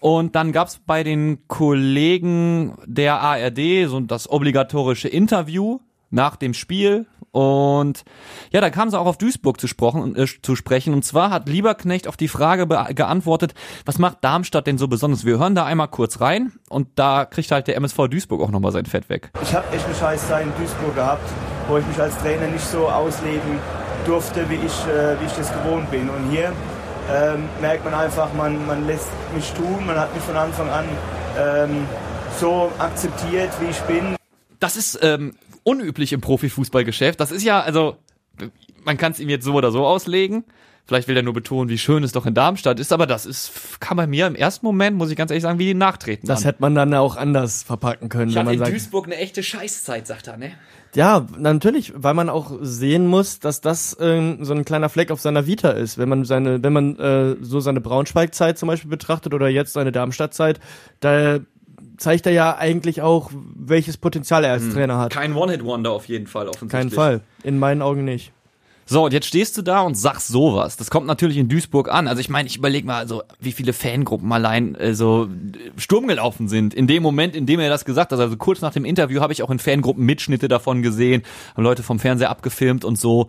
Und 0.00 0.34
dann 0.34 0.52
gab's 0.52 0.80
bei 0.84 1.02
den 1.02 1.46
Kollegen 1.48 2.74
der 2.84 3.20
ARD 3.20 3.88
so 3.88 4.00
das 4.00 4.30
obligatorische 4.30 5.08
Interview 5.08 5.80
nach 6.10 6.36
dem 6.36 6.54
Spiel 6.54 7.06
und 7.36 8.02
ja, 8.50 8.62
da 8.62 8.70
kam 8.70 8.88
sie 8.88 8.98
auch 8.98 9.04
auf 9.04 9.18
Duisburg 9.18 9.60
zu, 9.60 9.66
sprochen, 9.66 10.16
äh, 10.16 10.26
zu 10.40 10.56
sprechen. 10.56 10.94
Und 10.94 11.04
zwar 11.04 11.28
hat 11.28 11.50
Lieberknecht 11.50 12.08
auf 12.08 12.16
die 12.16 12.28
Frage 12.28 12.66
geantwortet, 12.94 13.52
was 13.84 13.98
macht 13.98 14.24
Darmstadt 14.24 14.66
denn 14.66 14.78
so 14.78 14.88
besonders? 14.88 15.26
Wir 15.26 15.38
hören 15.38 15.54
da 15.54 15.66
einmal 15.66 15.88
kurz 15.88 16.22
rein 16.22 16.52
und 16.70 16.88
da 16.94 17.26
kriegt 17.26 17.50
halt 17.50 17.66
der 17.66 17.76
MSV 17.76 18.08
Duisburg 18.08 18.40
auch 18.40 18.50
nochmal 18.50 18.72
sein 18.72 18.86
Fett 18.86 19.10
weg. 19.10 19.32
Ich 19.42 19.54
habe 19.54 19.66
echt 19.70 19.84
eine 19.84 19.94
scheiß 19.94 20.28
Zeit 20.28 20.46
in 20.46 20.52
Duisburg 20.56 20.94
gehabt, 20.94 21.28
wo 21.68 21.76
ich 21.76 21.86
mich 21.86 22.00
als 22.00 22.16
Trainer 22.22 22.46
nicht 22.46 22.64
so 22.64 22.88
ausleben 22.88 23.58
durfte, 24.06 24.48
wie 24.48 24.54
ich, 24.54 24.86
äh, 24.86 25.20
wie 25.20 25.26
ich 25.26 25.32
das 25.32 25.52
gewohnt 25.52 25.90
bin. 25.90 26.08
Und 26.08 26.30
hier 26.30 26.54
ähm, 27.12 27.50
merkt 27.60 27.84
man 27.84 27.92
einfach, 27.92 28.32
man, 28.32 28.66
man 28.66 28.86
lässt 28.86 29.10
mich 29.34 29.52
tun, 29.52 29.84
man 29.84 30.00
hat 30.00 30.14
mich 30.14 30.24
von 30.24 30.38
Anfang 30.38 30.70
an 30.70 30.86
ähm, 31.38 31.86
so 32.40 32.72
akzeptiert, 32.78 33.50
wie 33.60 33.66
ich 33.66 33.80
bin. 33.80 34.16
Das 34.58 34.76
ist 34.76 34.98
ähm, 35.02 35.34
unüblich 35.66 36.12
im 36.12 36.20
Profifußballgeschäft. 36.20 37.18
Das 37.18 37.32
ist 37.32 37.42
ja, 37.42 37.60
also, 37.60 37.96
man 38.84 38.96
kann 38.96 39.12
es 39.12 39.18
ihm 39.18 39.28
jetzt 39.28 39.44
so 39.44 39.54
oder 39.54 39.72
so 39.72 39.84
auslegen. 39.84 40.44
Vielleicht 40.86 41.08
will 41.08 41.16
er 41.16 41.24
nur 41.24 41.32
betonen, 41.32 41.68
wie 41.68 41.78
schön 41.78 42.04
es 42.04 42.12
doch 42.12 42.26
in 42.26 42.34
Darmstadt 42.34 42.78
ist, 42.78 42.92
aber 42.92 43.08
das 43.08 43.26
ist, 43.26 43.80
kann 43.80 43.96
bei 43.96 44.06
mir 44.06 44.28
im 44.28 44.36
ersten 44.36 44.64
Moment, 44.64 44.96
muss 44.96 45.10
ich 45.10 45.16
ganz 45.16 45.32
ehrlich 45.32 45.42
sagen, 45.42 45.58
wie 45.58 45.64
die 45.64 45.74
nachtreten. 45.74 46.28
Das 46.28 46.42
an. 46.42 46.44
hätte 46.44 46.58
man 46.60 46.76
dann 46.76 46.94
auch 46.94 47.16
anders 47.16 47.64
verpacken 47.64 48.08
können. 48.08 48.28
ich 48.28 48.36
wenn 48.36 48.40
hatte 48.42 48.46
man 48.46 48.54
in 48.54 48.60
sagt, 48.60 48.72
Duisburg 48.72 49.06
eine 49.06 49.16
echte 49.16 49.42
Scheißzeit, 49.42 50.06
sagt 50.06 50.28
er, 50.28 50.36
ne? 50.36 50.52
Ja, 50.94 51.26
natürlich, 51.36 51.92
weil 51.96 52.14
man 52.14 52.28
auch 52.28 52.52
sehen 52.60 53.08
muss, 53.08 53.40
dass 53.40 53.60
das 53.60 53.96
ähm, 54.00 54.44
so 54.44 54.54
ein 54.54 54.64
kleiner 54.64 54.88
Fleck 54.88 55.10
auf 55.10 55.20
seiner 55.20 55.48
Vita 55.48 55.70
ist. 55.70 55.98
Wenn 55.98 56.08
man 56.08 56.24
seine, 56.24 56.62
wenn 56.62 56.72
man 56.72 56.96
äh, 57.00 57.36
so 57.40 57.58
seine 57.58 57.80
Braunschweig-Zeit 57.80 58.56
zum 58.56 58.68
Beispiel 58.68 58.88
betrachtet 58.88 59.34
oder 59.34 59.48
jetzt 59.48 59.72
seine 59.72 59.90
Darmstadt-Zeit, 59.90 60.60
da 61.00 61.40
zeigt 61.96 62.26
er 62.26 62.32
ja 62.32 62.56
eigentlich 62.56 63.02
auch, 63.02 63.30
welches 63.32 63.96
Potenzial 63.96 64.44
er 64.44 64.52
als 64.52 64.68
Trainer 64.70 64.98
hat. 64.98 65.12
Kein 65.12 65.34
One-Hit-Wonder 65.34 65.92
auf 65.92 66.06
jeden 66.06 66.26
Fall, 66.26 66.48
offensichtlich. 66.48 66.80
Kein 66.80 66.90
Fall. 66.90 67.20
In 67.42 67.58
meinen 67.58 67.82
Augen 67.82 68.04
nicht. 68.04 68.32
So, 68.88 69.04
und 69.04 69.12
jetzt 69.12 69.26
stehst 69.26 69.58
du 69.58 69.62
da 69.62 69.80
und 69.80 69.96
sagst 69.96 70.28
sowas. 70.28 70.76
Das 70.76 70.90
kommt 70.90 71.08
natürlich 71.08 71.38
in 71.38 71.48
Duisburg 71.48 71.92
an. 71.92 72.06
Also 72.06 72.20
ich 72.20 72.28
meine, 72.28 72.48
ich 72.48 72.56
überlege 72.56 72.86
mal, 72.86 72.98
also 72.98 73.24
wie 73.40 73.50
viele 73.50 73.72
Fangruppen 73.72 74.32
allein 74.32 74.76
äh, 74.76 74.94
so 74.94 75.28
Sturm 75.76 76.06
gelaufen 76.06 76.46
sind. 76.46 76.72
In 76.72 76.86
dem 76.86 77.02
Moment, 77.02 77.34
in 77.34 77.46
dem 77.46 77.58
er 77.58 77.68
das 77.68 77.84
gesagt 77.84 78.12
hat, 78.12 78.20
also 78.20 78.36
kurz 78.36 78.60
nach 78.60 78.72
dem 78.72 78.84
Interview 78.84 79.20
habe 79.20 79.32
ich 79.32 79.42
auch 79.42 79.50
in 79.50 79.58
Fangruppen 79.58 80.06
Mitschnitte 80.06 80.46
davon 80.46 80.82
gesehen, 80.82 81.24
haben 81.56 81.64
Leute 81.64 81.82
vom 81.82 81.98
Fernseher 81.98 82.30
abgefilmt 82.30 82.84
und 82.84 82.96
so. 82.96 83.26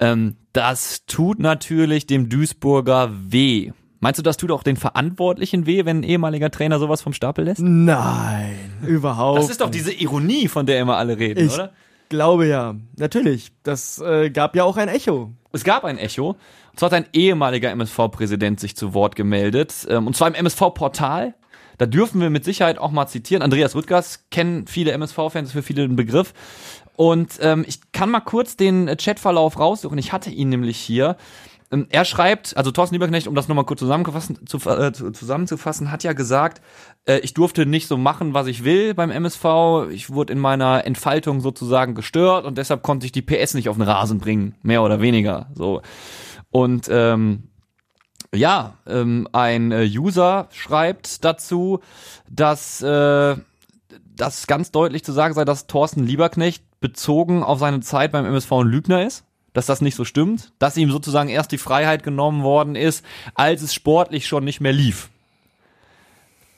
Ähm, 0.00 0.34
das 0.52 1.06
tut 1.06 1.38
natürlich 1.38 2.08
dem 2.08 2.28
Duisburger 2.28 3.12
weh. 3.12 3.70
Meinst 4.00 4.18
du, 4.18 4.22
das 4.22 4.36
tut 4.36 4.50
auch 4.52 4.62
den 4.62 4.76
Verantwortlichen 4.76 5.66
weh, 5.66 5.84
wenn 5.84 6.00
ein 6.00 6.02
ehemaliger 6.04 6.50
Trainer 6.50 6.78
sowas 6.78 7.02
vom 7.02 7.12
Stapel 7.12 7.44
lässt? 7.46 7.60
Nein, 7.60 8.58
überhaupt. 8.86 9.38
Das 9.40 9.50
ist 9.50 9.60
doch 9.60 9.70
diese 9.70 9.92
Ironie, 9.92 10.48
von 10.48 10.66
der 10.66 10.80
immer 10.80 10.96
alle 10.96 11.18
reden, 11.18 11.46
Ich 11.46 11.54
oder? 11.54 11.72
glaube 12.08 12.46
ja. 12.46 12.74
Natürlich. 12.96 13.50
Das 13.62 13.98
äh, 14.00 14.30
gab 14.30 14.54
ja 14.56 14.64
auch 14.64 14.76
ein 14.76 14.88
Echo. 14.88 15.32
Es 15.52 15.64
gab 15.64 15.84
ein 15.84 15.98
Echo. 15.98 16.30
Und 16.30 16.78
zwar 16.78 16.90
hat 16.90 16.94
ein 16.94 17.06
ehemaliger 17.12 17.70
MSV-Präsident 17.70 18.60
sich 18.60 18.76
zu 18.76 18.94
Wort 18.94 19.16
gemeldet. 19.16 19.86
ähm, 19.90 20.06
Und 20.06 20.16
zwar 20.16 20.28
im 20.28 20.34
MSV-Portal. 20.34 21.34
Da 21.78 21.86
dürfen 21.86 22.20
wir 22.20 22.28
mit 22.30 22.44
Sicherheit 22.44 22.78
auch 22.78 22.90
mal 22.90 23.06
zitieren. 23.06 23.42
Andreas 23.42 23.74
Rüttgers 23.76 24.24
kennen 24.30 24.66
viele 24.66 24.92
MSV-Fans, 24.92 25.48
ist 25.48 25.52
für 25.52 25.62
viele 25.62 25.84
ein 25.84 25.96
Begriff. 25.96 26.34
Und 26.96 27.38
ähm, 27.40 27.64
ich 27.68 27.92
kann 27.92 28.10
mal 28.10 28.20
kurz 28.20 28.56
den 28.56 28.86
Chatverlauf 28.96 29.58
raussuchen. 29.58 29.96
Ich 29.98 30.12
hatte 30.12 30.30
ihn 30.30 30.48
nämlich 30.48 30.76
hier. 30.76 31.16
Ähm, 31.70 31.86
Er 31.90 32.04
schreibt, 32.04 32.56
also 32.56 32.70
Thorsten 32.70 32.94
Lieberknecht, 32.94 33.26
um 33.28 33.34
das 33.34 33.48
nochmal 33.48 33.64
kurz 33.66 33.80
zusammenzufassen, 33.80 34.46
zu, 34.46 34.58
äh, 34.68 34.92
zu- 34.92 35.10
zusammenzufassen, 35.10 35.90
hat 35.90 36.02
ja 36.04 36.12
gesagt, 36.14 36.62
äh, 37.06 37.18
ich 37.18 37.34
durfte 37.34 37.66
nicht 37.66 37.88
so 37.88 37.96
machen, 37.96 38.34
was 38.34 38.46
ich 38.46 38.64
will 38.64 38.94
beim 38.94 39.10
MSV. 39.10 39.88
Ich 39.90 40.10
wurde 40.10 40.32
in 40.32 40.38
meiner 40.38 40.86
Entfaltung 40.86 41.40
sozusagen 41.40 41.94
gestört 41.94 42.46
und 42.46 42.56
deshalb 42.58 42.82
konnte 42.82 43.06
ich 43.06 43.12
die 43.12 43.22
PS 43.22 43.54
nicht 43.54 43.68
auf 43.68 43.76
den 43.76 43.82
Rasen 43.82 44.18
bringen, 44.18 44.54
mehr 44.62 44.82
oder 44.82 45.00
weniger. 45.00 45.50
So 45.54 45.82
und 46.50 46.88
ähm, 46.90 47.44
ja, 48.34 48.74
ähm, 48.86 49.26
ein 49.32 49.72
äh, 49.72 49.84
User 49.86 50.48
schreibt 50.52 51.24
dazu, 51.24 51.80
dass 52.30 52.82
äh, 52.82 53.36
das 54.16 54.46
ganz 54.46 54.70
deutlich 54.70 55.04
zu 55.04 55.12
sagen 55.12 55.34
sei, 55.34 55.44
dass 55.44 55.66
Thorsten 55.66 56.04
Lieberknecht 56.04 56.62
bezogen 56.80 57.42
auf 57.42 57.58
seine 57.58 57.80
Zeit 57.80 58.12
beim 58.12 58.26
MSV 58.26 58.52
ein 58.52 58.66
Lügner 58.66 59.06
ist, 59.06 59.24
dass 59.52 59.66
das 59.66 59.80
nicht 59.80 59.94
so 59.94 60.04
stimmt, 60.04 60.52
dass 60.58 60.76
ihm 60.76 60.90
sozusagen 60.90 61.28
erst 61.28 61.52
die 61.52 61.58
Freiheit 61.58 62.02
genommen 62.02 62.42
worden 62.42 62.76
ist, 62.76 63.04
als 63.34 63.62
es 63.62 63.74
sportlich 63.74 64.26
schon 64.26 64.44
nicht 64.44 64.60
mehr 64.60 64.72
lief. 64.72 65.10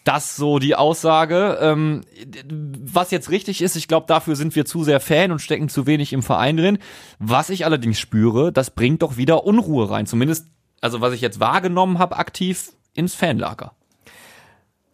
Das 0.05 0.35
so 0.35 0.59
die 0.59 0.75
Aussage. 0.75 1.59
Ähm, 1.61 2.03
was 2.49 3.11
jetzt 3.11 3.31
richtig 3.31 3.61
ist, 3.61 3.77
ich 3.77 3.87
glaube, 3.87 4.07
dafür 4.07 4.35
sind 4.35 4.57
wir 4.57 4.65
zu 4.65 4.83
sehr 4.83 4.99
Fan 4.99 5.31
und 5.31 5.41
stecken 5.41 5.69
zu 5.69 5.87
wenig 5.87 6.13
im 6.13 6.23
Verein 6.23 6.57
drin. 6.57 6.79
Was 7.19 7.51
ich 7.51 7.65
allerdings 7.65 7.99
spüre, 7.99 8.51
das 8.51 8.71
bringt 8.71 9.03
doch 9.03 9.19
wieder 9.19 9.45
Unruhe 9.45 9.91
rein. 9.91 10.07
Zumindest, 10.07 10.47
also 10.81 11.01
was 11.01 11.13
ich 11.13 11.21
jetzt 11.21 11.39
wahrgenommen 11.39 11.99
habe, 11.99 12.17
aktiv 12.17 12.73
ins 12.95 13.15
Fanlager. 13.15 13.73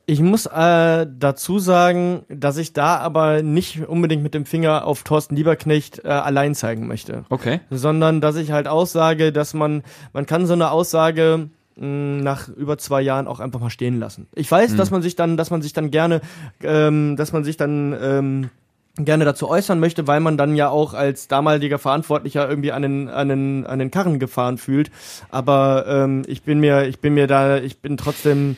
Ich 0.08 0.20
muss 0.20 0.46
äh, 0.46 1.06
dazu 1.18 1.58
sagen, 1.58 2.24
dass 2.28 2.58
ich 2.58 2.72
da 2.72 2.98
aber 2.98 3.42
nicht 3.42 3.88
unbedingt 3.88 4.22
mit 4.22 4.34
dem 4.34 4.46
Finger 4.46 4.84
auf 4.84 5.02
Thorsten 5.02 5.34
Lieberknecht 5.34 6.04
äh, 6.04 6.08
allein 6.08 6.54
zeigen 6.54 6.86
möchte. 6.86 7.24
Okay. 7.28 7.58
Sondern 7.70 8.20
dass 8.20 8.36
ich 8.36 8.52
halt 8.52 8.68
aussage, 8.68 9.32
dass 9.32 9.52
man, 9.52 9.82
man 10.12 10.24
kann 10.24 10.46
so 10.46 10.52
eine 10.52 10.70
Aussage 10.70 11.50
mh, 11.74 12.22
nach 12.22 12.48
über 12.48 12.78
zwei 12.78 13.02
Jahren 13.02 13.26
auch 13.26 13.40
einfach 13.40 13.58
mal 13.58 13.70
stehen 13.70 13.98
lassen. 13.98 14.28
Ich 14.32 14.48
weiß, 14.48 14.76
dass 14.76 14.92
man 14.92 15.02
sich 15.02 15.16
dann, 15.16 15.36
dass 15.36 15.50
man 15.50 15.60
sich 15.60 15.72
dann 15.72 15.90
gerne, 15.90 16.20
ähm, 16.62 17.16
dass 17.16 17.32
man 17.32 17.42
sich 17.42 17.56
dann 17.56 17.92
ähm, 18.00 18.50
gerne 18.96 19.24
dazu 19.24 19.48
äußern 19.48 19.80
möchte, 19.80 20.06
weil 20.06 20.20
man 20.20 20.38
dann 20.38 20.54
ja 20.54 20.68
auch 20.68 20.94
als 20.94 21.26
damaliger 21.26 21.80
Verantwortlicher 21.80 22.48
irgendwie 22.48 22.70
an 22.70 22.82
den, 22.82 23.08
an 23.08 23.28
den, 23.28 23.66
an 23.66 23.80
den 23.80 23.90
Karren 23.90 24.20
gefahren 24.20 24.56
fühlt. 24.56 24.92
Aber 25.30 25.84
ähm, 25.88 26.22
ich 26.28 26.42
bin 26.42 26.60
mir, 26.60 26.86
ich 26.86 27.00
bin 27.00 27.14
mir 27.14 27.26
da, 27.26 27.58
ich 27.58 27.78
bin 27.80 27.96
trotzdem 27.96 28.56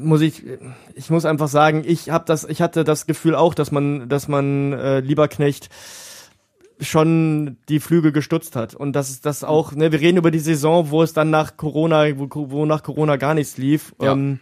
muss 0.00 0.20
ich 0.22 0.42
ich 0.94 1.10
muss 1.10 1.24
einfach 1.24 1.48
sagen, 1.48 1.82
ich 1.86 2.10
habe 2.10 2.24
das 2.26 2.44
ich 2.44 2.62
hatte 2.62 2.82
das 2.84 3.06
Gefühl 3.06 3.34
auch, 3.34 3.54
dass 3.54 3.70
man 3.70 4.08
dass 4.08 4.26
man 4.28 4.72
äh, 4.72 5.00
Lieberknecht 5.00 5.68
schon 6.80 7.56
die 7.68 7.78
Flügel 7.80 8.12
gestutzt 8.12 8.56
hat 8.56 8.74
und 8.74 8.94
dass 8.94 9.20
das 9.20 9.44
auch 9.44 9.72
ne 9.72 9.92
wir 9.92 10.00
reden 10.00 10.18
über 10.18 10.30
die 10.30 10.38
Saison, 10.38 10.90
wo 10.90 11.02
es 11.02 11.12
dann 11.12 11.30
nach 11.30 11.56
Corona 11.56 12.06
wo, 12.18 12.28
wo 12.50 12.66
nach 12.66 12.82
Corona 12.82 13.16
gar 13.16 13.34
nichts 13.34 13.56
lief. 13.56 13.94
Ja. 14.00 14.12
Ähm, 14.12 14.40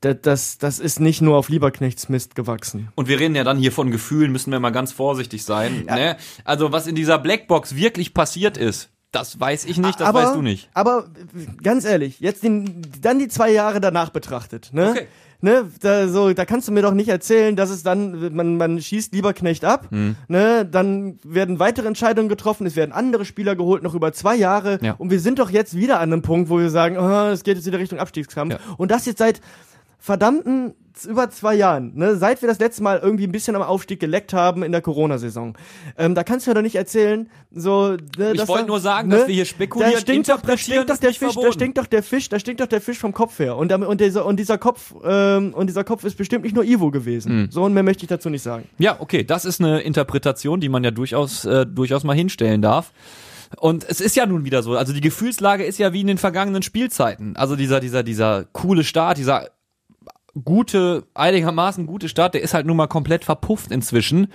da- 0.00 0.14
das, 0.14 0.58
das 0.58 0.78
ist 0.78 0.98
nicht 1.00 1.22
nur 1.22 1.36
auf 1.36 1.48
Lieberknechts 1.48 2.08
Mist 2.08 2.34
gewachsen. 2.34 2.88
Und 2.96 3.08
wir 3.08 3.20
reden 3.20 3.34
ja 3.34 3.44
dann 3.44 3.56
hier 3.58 3.72
von 3.72 3.90
Gefühlen, 3.90 4.32
müssen 4.32 4.50
wir 4.50 4.60
mal 4.60 4.70
ganz 4.70 4.92
vorsichtig 4.92 5.44
sein. 5.44 5.84
Ne? 5.86 6.16
Also 6.44 6.72
was 6.72 6.86
in 6.86 6.94
dieser 6.96 7.18
Blackbox 7.18 7.76
wirklich 7.76 8.12
passiert 8.14 8.56
ist, 8.56 8.90
das 9.16 9.40
weiß 9.40 9.64
ich 9.64 9.78
nicht, 9.78 10.00
das 10.00 10.08
aber, 10.08 10.22
weißt 10.24 10.34
du 10.36 10.42
nicht. 10.42 10.68
Aber 10.74 11.06
ganz 11.62 11.84
ehrlich, 11.84 12.20
jetzt 12.20 12.42
den, 12.42 12.82
dann 13.00 13.18
die 13.18 13.28
zwei 13.28 13.50
Jahre 13.50 13.80
danach 13.80 14.10
betrachtet, 14.10 14.70
ne? 14.72 14.90
Okay. 14.90 15.06
Ne, 15.42 15.70
da, 15.80 16.08
so, 16.08 16.32
da 16.32 16.46
kannst 16.46 16.66
du 16.66 16.72
mir 16.72 16.80
doch 16.80 16.94
nicht 16.94 17.08
erzählen, 17.10 17.56
dass 17.56 17.68
es 17.68 17.82
dann, 17.82 18.34
man, 18.34 18.56
man 18.56 18.80
schießt 18.80 19.12
lieber 19.12 19.34
Knecht 19.34 19.66
ab, 19.66 19.86
Hm. 19.90 20.16
ne, 20.28 20.64
dann 20.64 21.18
werden 21.24 21.58
weitere 21.58 21.86
Entscheidungen 21.86 22.30
getroffen, 22.30 22.66
es 22.66 22.74
werden 22.74 22.90
andere 22.92 23.26
Spieler 23.26 23.54
geholt, 23.54 23.82
noch 23.82 23.94
über 23.94 24.12
zwei 24.14 24.34
Jahre, 24.34 24.78
Ja. 24.80 24.94
und 24.94 25.10
wir 25.10 25.20
sind 25.20 25.38
doch 25.38 25.50
jetzt 25.50 25.76
wieder 25.76 26.00
an 26.00 26.10
einem 26.10 26.22
Punkt, 26.22 26.48
wo 26.48 26.58
wir 26.58 26.70
sagen, 26.70 26.96
oh, 26.98 27.28
es 27.30 27.44
geht 27.44 27.56
jetzt 27.58 27.66
wieder 27.66 27.78
Richtung 27.78 27.98
Abstiegskampf, 27.98 28.54
Ja. 28.54 28.58
und 28.78 28.90
das 28.90 29.04
jetzt 29.04 29.18
seit 29.18 29.42
verdammten 29.98 30.74
über 31.04 31.28
zwei 31.30 31.54
Jahren, 31.54 31.92
ne, 31.94 32.16
seit 32.16 32.40
wir 32.40 32.48
das 32.48 32.58
letzte 32.58 32.82
Mal 32.82 32.98
irgendwie 32.98 33.24
ein 33.24 33.32
bisschen 33.32 33.56
am 33.56 33.62
Aufstieg 33.62 34.00
geleckt 34.00 34.32
haben 34.32 34.62
in 34.62 34.72
der 34.72 34.80
Corona-Saison. 34.80 35.56
Ähm, 35.98 36.14
da 36.14 36.24
kannst 36.24 36.46
du 36.46 36.50
mir 36.50 36.54
doch 36.54 36.62
nicht 36.62 36.76
erzählen, 36.76 37.28
so. 37.50 37.96
Ne, 38.16 38.32
Ich 38.32 38.48
wollte 38.48 38.66
nur 38.66 38.80
sagen, 38.80 39.08
ne, 39.08 39.18
dass 39.18 39.26
wir 39.26 39.34
hier 39.34 39.44
spekulieren, 39.44 39.92
Da 39.92 40.00
stinkt 40.00 40.28
doch, 40.28 40.40
da 40.40 40.56
stinkt 40.56 40.88
doch 40.88 40.96
der 40.96 41.12
Fisch, 41.12 41.34
da 41.34 41.52
stinkt 41.52 41.78
doch 41.78 41.86
der 41.86 42.02
Fisch, 42.02 42.28
da 42.28 42.38
stinkt 42.38 42.60
doch 42.60 42.66
der 42.66 42.80
Fisch 42.80 42.98
vom 42.98 43.12
Kopf 43.12 43.38
her. 43.38 43.56
Und, 43.56 43.72
und 43.72 44.00
dieser 44.00 44.24
und 44.24 44.38
dieser 44.38 44.58
Kopf 44.58 44.94
ähm, 45.04 45.52
und 45.54 45.66
dieser 45.66 45.84
Kopf 45.84 46.04
ist 46.04 46.16
bestimmt 46.16 46.44
nicht 46.44 46.54
nur 46.54 46.64
Ivo 46.64 46.90
gewesen. 46.90 47.30
Hm. 47.30 47.48
So 47.50 47.64
und 47.64 47.74
mehr 47.74 47.82
möchte 47.82 48.04
ich 48.04 48.08
dazu 48.08 48.30
nicht 48.30 48.42
sagen. 48.42 48.68
Ja, 48.78 48.96
okay, 49.00 49.24
das 49.24 49.44
ist 49.44 49.60
eine 49.60 49.80
Interpretation, 49.80 50.60
die 50.60 50.68
man 50.68 50.84
ja 50.84 50.90
durchaus, 50.90 51.44
äh, 51.44 51.66
durchaus 51.66 52.04
mal 52.04 52.14
hinstellen 52.16 52.62
darf. 52.62 52.92
Und 53.58 53.84
es 53.88 54.00
ist 54.00 54.16
ja 54.16 54.26
nun 54.26 54.44
wieder 54.44 54.62
so, 54.62 54.76
also 54.76 54.92
die 54.92 55.00
Gefühlslage 55.00 55.64
ist 55.64 55.78
ja 55.78 55.92
wie 55.92 56.00
in 56.00 56.08
den 56.08 56.18
vergangenen 56.18 56.62
Spielzeiten. 56.62 57.36
Also 57.36 57.56
dieser, 57.56 57.80
dieser, 57.80 58.02
dieser 58.02 58.44
coole 58.52 58.82
Start, 58.82 59.18
dieser 59.18 59.48
gute, 60.44 61.04
einigermaßen 61.14 61.86
gute 61.86 62.08
Start, 62.08 62.34
der 62.34 62.42
ist 62.42 62.54
halt 62.54 62.66
nun 62.66 62.76
mal 62.76 62.86
komplett 62.86 63.24
verpufft 63.24 63.70
inzwischen. 63.70 64.28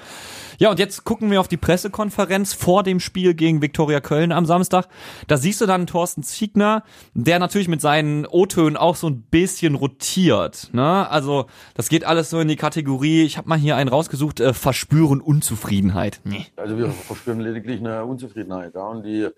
Ja, 0.58 0.70
und 0.70 0.80
jetzt 0.80 1.04
gucken 1.04 1.32
wir 1.32 1.40
auf 1.40 1.48
die 1.48 1.58
Pressekonferenz 1.58 2.54
vor 2.54 2.84
dem 2.84 3.00
Spiel 3.00 3.34
gegen 3.34 3.62
Viktoria 3.62 4.00
Köln 4.00 4.32
am 4.32 4.46
Samstag. 4.46 4.88
Da 5.28 5.38
siehst 5.38 5.62
du 5.62 5.66
dann 5.66 5.88
Thorsten 5.88 6.24
Ziegner, 6.24 6.84
der 7.14 7.40
natürlich 7.40 7.68
mit 7.68 7.82
seinen 7.82 8.26
O-Tönen 8.26 8.78
auch 8.78 8.96
so 8.96 9.08
ein 9.08 9.24
bisschen 9.24 9.76
rotiert. 9.76 10.70
Ne? 10.74 11.10
Also 11.10 11.46
das 11.74 11.90
geht 11.90 12.06
alles 12.06 12.30
so 12.30 12.40
in 12.40 12.48
die 12.48 12.56
Kategorie, 12.56 13.24
ich 13.24 13.38
habe 13.38 13.50
mal 13.50 13.58
hier 13.58 13.76
einen 13.76 13.90
rausgesucht, 13.90 14.40
äh, 14.40 14.54
Verspüren 14.54 15.22
Unzufriedenheit. 15.22 16.22
Nee. 16.24 16.46
Also 16.56 16.78
wir 16.78 16.90
verspüren 16.90 17.40
lediglich 17.40 17.80
eine 17.80 18.06
Unzufriedenheit, 18.06 18.76
ja, 18.76 18.84
und 18.84 19.04
die 19.04 19.30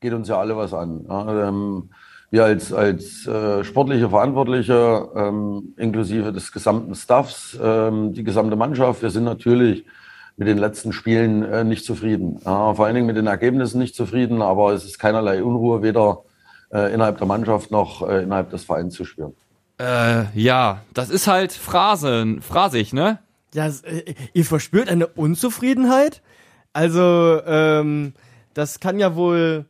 geht 0.00 0.12
uns 0.12 0.28
ja 0.28 0.38
alle 0.38 0.56
was 0.56 0.72
an. 0.72 1.04
Ja. 1.08 1.48
Ähm, 1.48 1.90
wir 2.30 2.44
als, 2.44 2.72
als 2.72 3.26
äh, 3.26 3.64
sportliche 3.64 4.10
Verantwortliche, 4.10 5.08
ähm, 5.16 5.74
inklusive 5.76 6.32
des 6.32 6.52
gesamten 6.52 6.94
Staffs, 6.94 7.58
ähm, 7.62 8.12
die 8.12 8.24
gesamte 8.24 8.56
Mannschaft, 8.56 9.02
wir 9.02 9.10
sind 9.10 9.24
natürlich 9.24 9.84
mit 10.36 10.46
den 10.46 10.58
letzten 10.58 10.92
Spielen 10.92 11.42
äh, 11.42 11.64
nicht 11.64 11.84
zufrieden. 11.84 12.40
Ja, 12.44 12.74
vor 12.74 12.86
allen 12.86 12.94
Dingen 12.94 13.06
mit 13.06 13.16
den 13.16 13.26
Ergebnissen 13.26 13.78
nicht 13.78 13.94
zufrieden, 13.94 14.40
aber 14.40 14.72
es 14.72 14.84
ist 14.84 14.98
keinerlei 14.98 15.42
Unruhe 15.42 15.82
weder 15.82 16.22
äh, 16.70 16.92
innerhalb 16.92 17.18
der 17.18 17.26
Mannschaft 17.26 17.70
noch 17.70 18.08
äh, 18.08 18.22
innerhalb 18.22 18.50
des 18.50 18.64
Vereins 18.64 18.94
zu 18.94 19.04
spüren. 19.04 19.34
Äh, 19.80 20.24
ja, 20.34 20.82
das 20.94 21.10
ist 21.10 21.26
halt 21.26 21.52
Phrasen, 21.52 22.42
phrasig, 22.42 22.92
ne? 22.92 23.18
Ja, 23.54 23.68
äh, 23.68 24.14
ihr 24.32 24.44
verspürt 24.44 24.88
eine 24.88 25.06
Unzufriedenheit? 25.06 26.22
Also, 26.72 27.40
ähm, 27.46 28.12
das 28.54 28.80
kann 28.80 28.98
ja 28.98 29.16
wohl, 29.16 29.64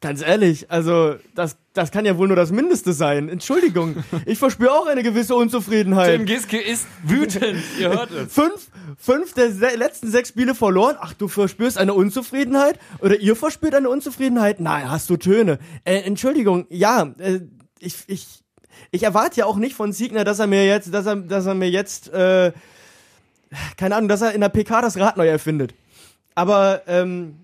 ganz 0.00 0.22
ehrlich, 0.22 0.70
also 0.70 1.16
das, 1.34 1.56
das 1.72 1.90
kann 1.90 2.04
ja 2.04 2.16
wohl 2.18 2.26
nur 2.26 2.36
das 2.36 2.50
Mindeste 2.50 2.92
sein. 2.92 3.28
Entschuldigung, 3.28 4.02
ich 4.26 4.38
verspüre 4.38 4.72
auch 4.72 4.86
eine 4.86 5.02
gewisse 5.02 5.34
Unzufriedenheit. 5.34 6.16
Tim 6.16 6.26
Giske 6.26 6.58
ist 6.58 6.86
wütend, 7.04 7.62
ihr 7.78 7.90
hört 7.90 8.10
es. 8.10 8.32
Fünf, 8.32 8.68
fünf 8.96 9.34
der 9.34 9.52
se 9.52 9.76
letzten 9.76 10.10
sechs 10.10 10.30
Spiele 10.30 10.54
verloren. 10.54 10.96
Ach, 11.00 11.12
du 11.14 11.28
verspürst 11.28 11.78
eine 11.78 11.94
Unzufriedenheit? 11.94 12.78
Oder 13.00 13.20
ihr 13.20 13.36
verspürt 13.36 13.74
eine 13.74 13.88
Unzufriedenheit? 13.88 14.60
Nein, 14.60 14.90
hast 14.90 15.10
du 15.10 15.16
Töne. 15.16 15.58
Äh, 15.84 16.00
Entschuldigung, 16.00 16.66
ja, 16.70 17.14
äh, 17.18 17.40
ich, 17.78 17.96
ich, 18.06 18.42
ich 18.90 19.02
erwarte 19.02 19.40
ja 19.40 19.46
auch 19.46 19.56
nicht 19.56 19.74
von 19.74 19.92
Siegner, 19.92 20.24
dass 20.24 20.38
er 20.38 20.46
mir 20.46 20.66
jetzt, 20.66 20.92
dass 20.92 21.06
er, 21.06 21.16
dass 21.16 21.46
er 21.46 21.54
mir 21.54 21.70
jetzt, 21.70 22.12
äh, 22.12 22.52
keine 23.76 23.96
Ahnung, 23.96 24.08
dass 24.08 24.22
er 24.22 24.32
in 24.32 24.40
der 24.40 24.48
PK 24.48 24.80
das 24.80 24.98
Rad 24.98 25.16
neu 25.16 25.28
erfindet. 25.28 25.74
Aber 26.34 26.82
ähm, 26.86 27.39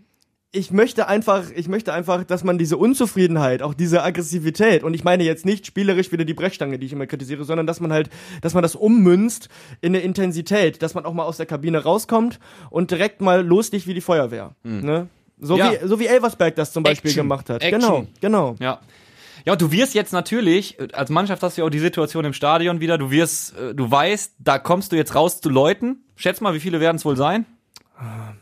ich 0.56 0.70
möchte 0.70 1.06
einfach, 1.08 1.44
ich 1.54 1.68
möchte 1.68 1.92
einfach, 1.92 2.24
dass 2.24 2.42
man 2.44 2.58
diese 2.58 2.76
Unzufriedenheit, 2.76 3.62
auch 3.62 3.74
diese 3.74 4.02
Aggressivität, 4.02 4.82
und 4.82 4.94
ich 4.94 5.04
meine 5.04 5.22
jetzt 5.24 5.44
nicht 5.44 5.66
spielerisch 5.66 6.10
wieder 6.12 6.24
die 6.24 6.34
Brechstange, 6.34 6.78
die 6.78 6.86
ich 6.86 6.92
immer 6.92 7.06
kritisiere, 7.06 7.44
sondern 7.44 7.66
dass 7.66 7.80
man 7.80 7.92
halt, 7.92 8.08
dass 8.40 8.54
man 8.54 8.62
das 8.62 8.74
ummünzt 8.74 9.48
in 9.80 9.94
eine 9.94 10.02
Intensität, 10.02 10.82
dass 10.82 10.94
man 10.94 11.04
auch 11.04 11.12
mal 11.12 11.24
aus 11.24 11.36
der 11.36 11.46
Kabine 11.46 11.82
rauskommt 11.82 12.38
und 12.70 12.90
direkt 12.90 13.20
mal 13.20 13.44
loslegt 13.46 13.86
wie 13.86 13.94
die 13.94 14.00
Feuerwehr. 14.00 14.56
Ne? 14.64 15.08
So, 15.38 15.56
Ja. 15.58 15.72
wie, 15.72 15.86
so 15.86 16.00
wie 16.00 16.06
Elversberg 16.06 16.56
das 16.56 16.72
zum 16.72 16.82
Beispiel 16.82 17.10
Action. 17.10 17.24
gemacht 17.24 17.50
hat. 17.50 17.62
Action. 17.62 17.80
Genau, 17.80 18.06
genau. 18.20 18.56
Ja. 18.58 18.80
Ja, 19.44 19.54
du 19.54 19.70
wirst 19.70 19.94
jetzt 19.94 20.12
natürlich, 20.12 20.76
als 20.92 21.08
Mannschaft 21.08 21.40
hast 21.42 21.56
du 21.56 21.60
ja 21.62 21.66
auch 21.66 21.70
die 21.70 21.78
Situation 21.78 22.24
im 22.24 22.32
Stadion 22.32 22.80
wieder, 22.80 22.98
du 22.98 23.12
wirst, 23.12 23.56
äh, 23.56 23.74
du 23.74 23.88
weißt, 23.88 24.34
da 24.40 24.58
kommst 24.58 24.90
du 24.90 24.96
jetzt 24.96 25.14
raus 25.14 25.40
zu 25.40 25.50
Leuten. 25.50 25.98
Schätz 26.16 26.40
mal, 26.40 26.52
wie 26.54 26.58
viele 26.60 26.80
werden 26.80 26.96
es 26.96 27.04
wohl 27.04 27.16
sein? 27.16 27.46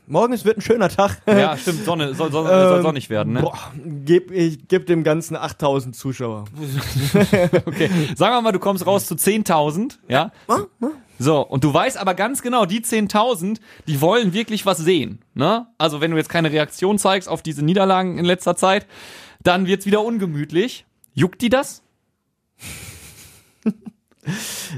Morgen 0.06 0.32
es 0.32 0.44
wird 0.44 0.58
ein 0.58 0.62
schöner 0.62 0.88
Tag. 0.88 1.22
Ja, 1.26 1.56
stimmt, 1.56 1.84
Sonne, 1.84 2.14
soll, 2.14 2.30
soll, 2.32 2.46
soll 2.46 2.76
Ähm, 2.78 2.82
sonnig 2.82 3.08
werden, 3.08 3.34
ne? 3.34 3.40
Boah, 3.42 3.58
geb, 4.04 4.30
ich 4.30 4.66
geb 4.68 4.86
dem 4.86 5.04
Ganzen 5.04 5.36
8000 5.36 5.94
Zuschauer. 5.94 6.44
Okay. 7.66 7.90
Sagen 8.16 8.34
wir 8.34 8.40
mal, 8.42 8.52
du 8.52 8.58
kommst 8.58 8.86
raus 8.86 9.06
zu 9.06 9.14
10.000, 9.14 9.98
ja? 10.08 10.32
So, 11.18 11.40
und 11.40 11.62
du 11.62 11.72
weißt 11.72 11.96
aber 11.96 12.14
ganz 12.14 12.42
genau, 12.42 12.66
die 12.66 12.80
10.000, 12.80 13.60
die 13.86 14.00
wollen 14.00 14.32
wirklich 14.32 14.66
was 14.66 14.78
sehen, 14.78 15.20
ne? 15.34 15.68
Also, 15.78 16.00
wenn 16.00 16.10
du 16.10 16.16
jetzt 16.16 16.28
keine 16.28 16.50
Reaktion 16.50 16.98
zeigst 16.98 17.28
auf 17.28 17.42
diese 17.42 17.64
Niederlagen 17.64 18.18
in 18.18 18.24
letzter 18.24 18.56
Zeit, 18.56 18.86
dann 19.42 19.66
wird's 19.66 19.86
wieder 19.86 20.02
ungemütlich. 20.02 20.84
Juckt 21.14 21.40
die 21.42 21.48
das? 21.50 21.82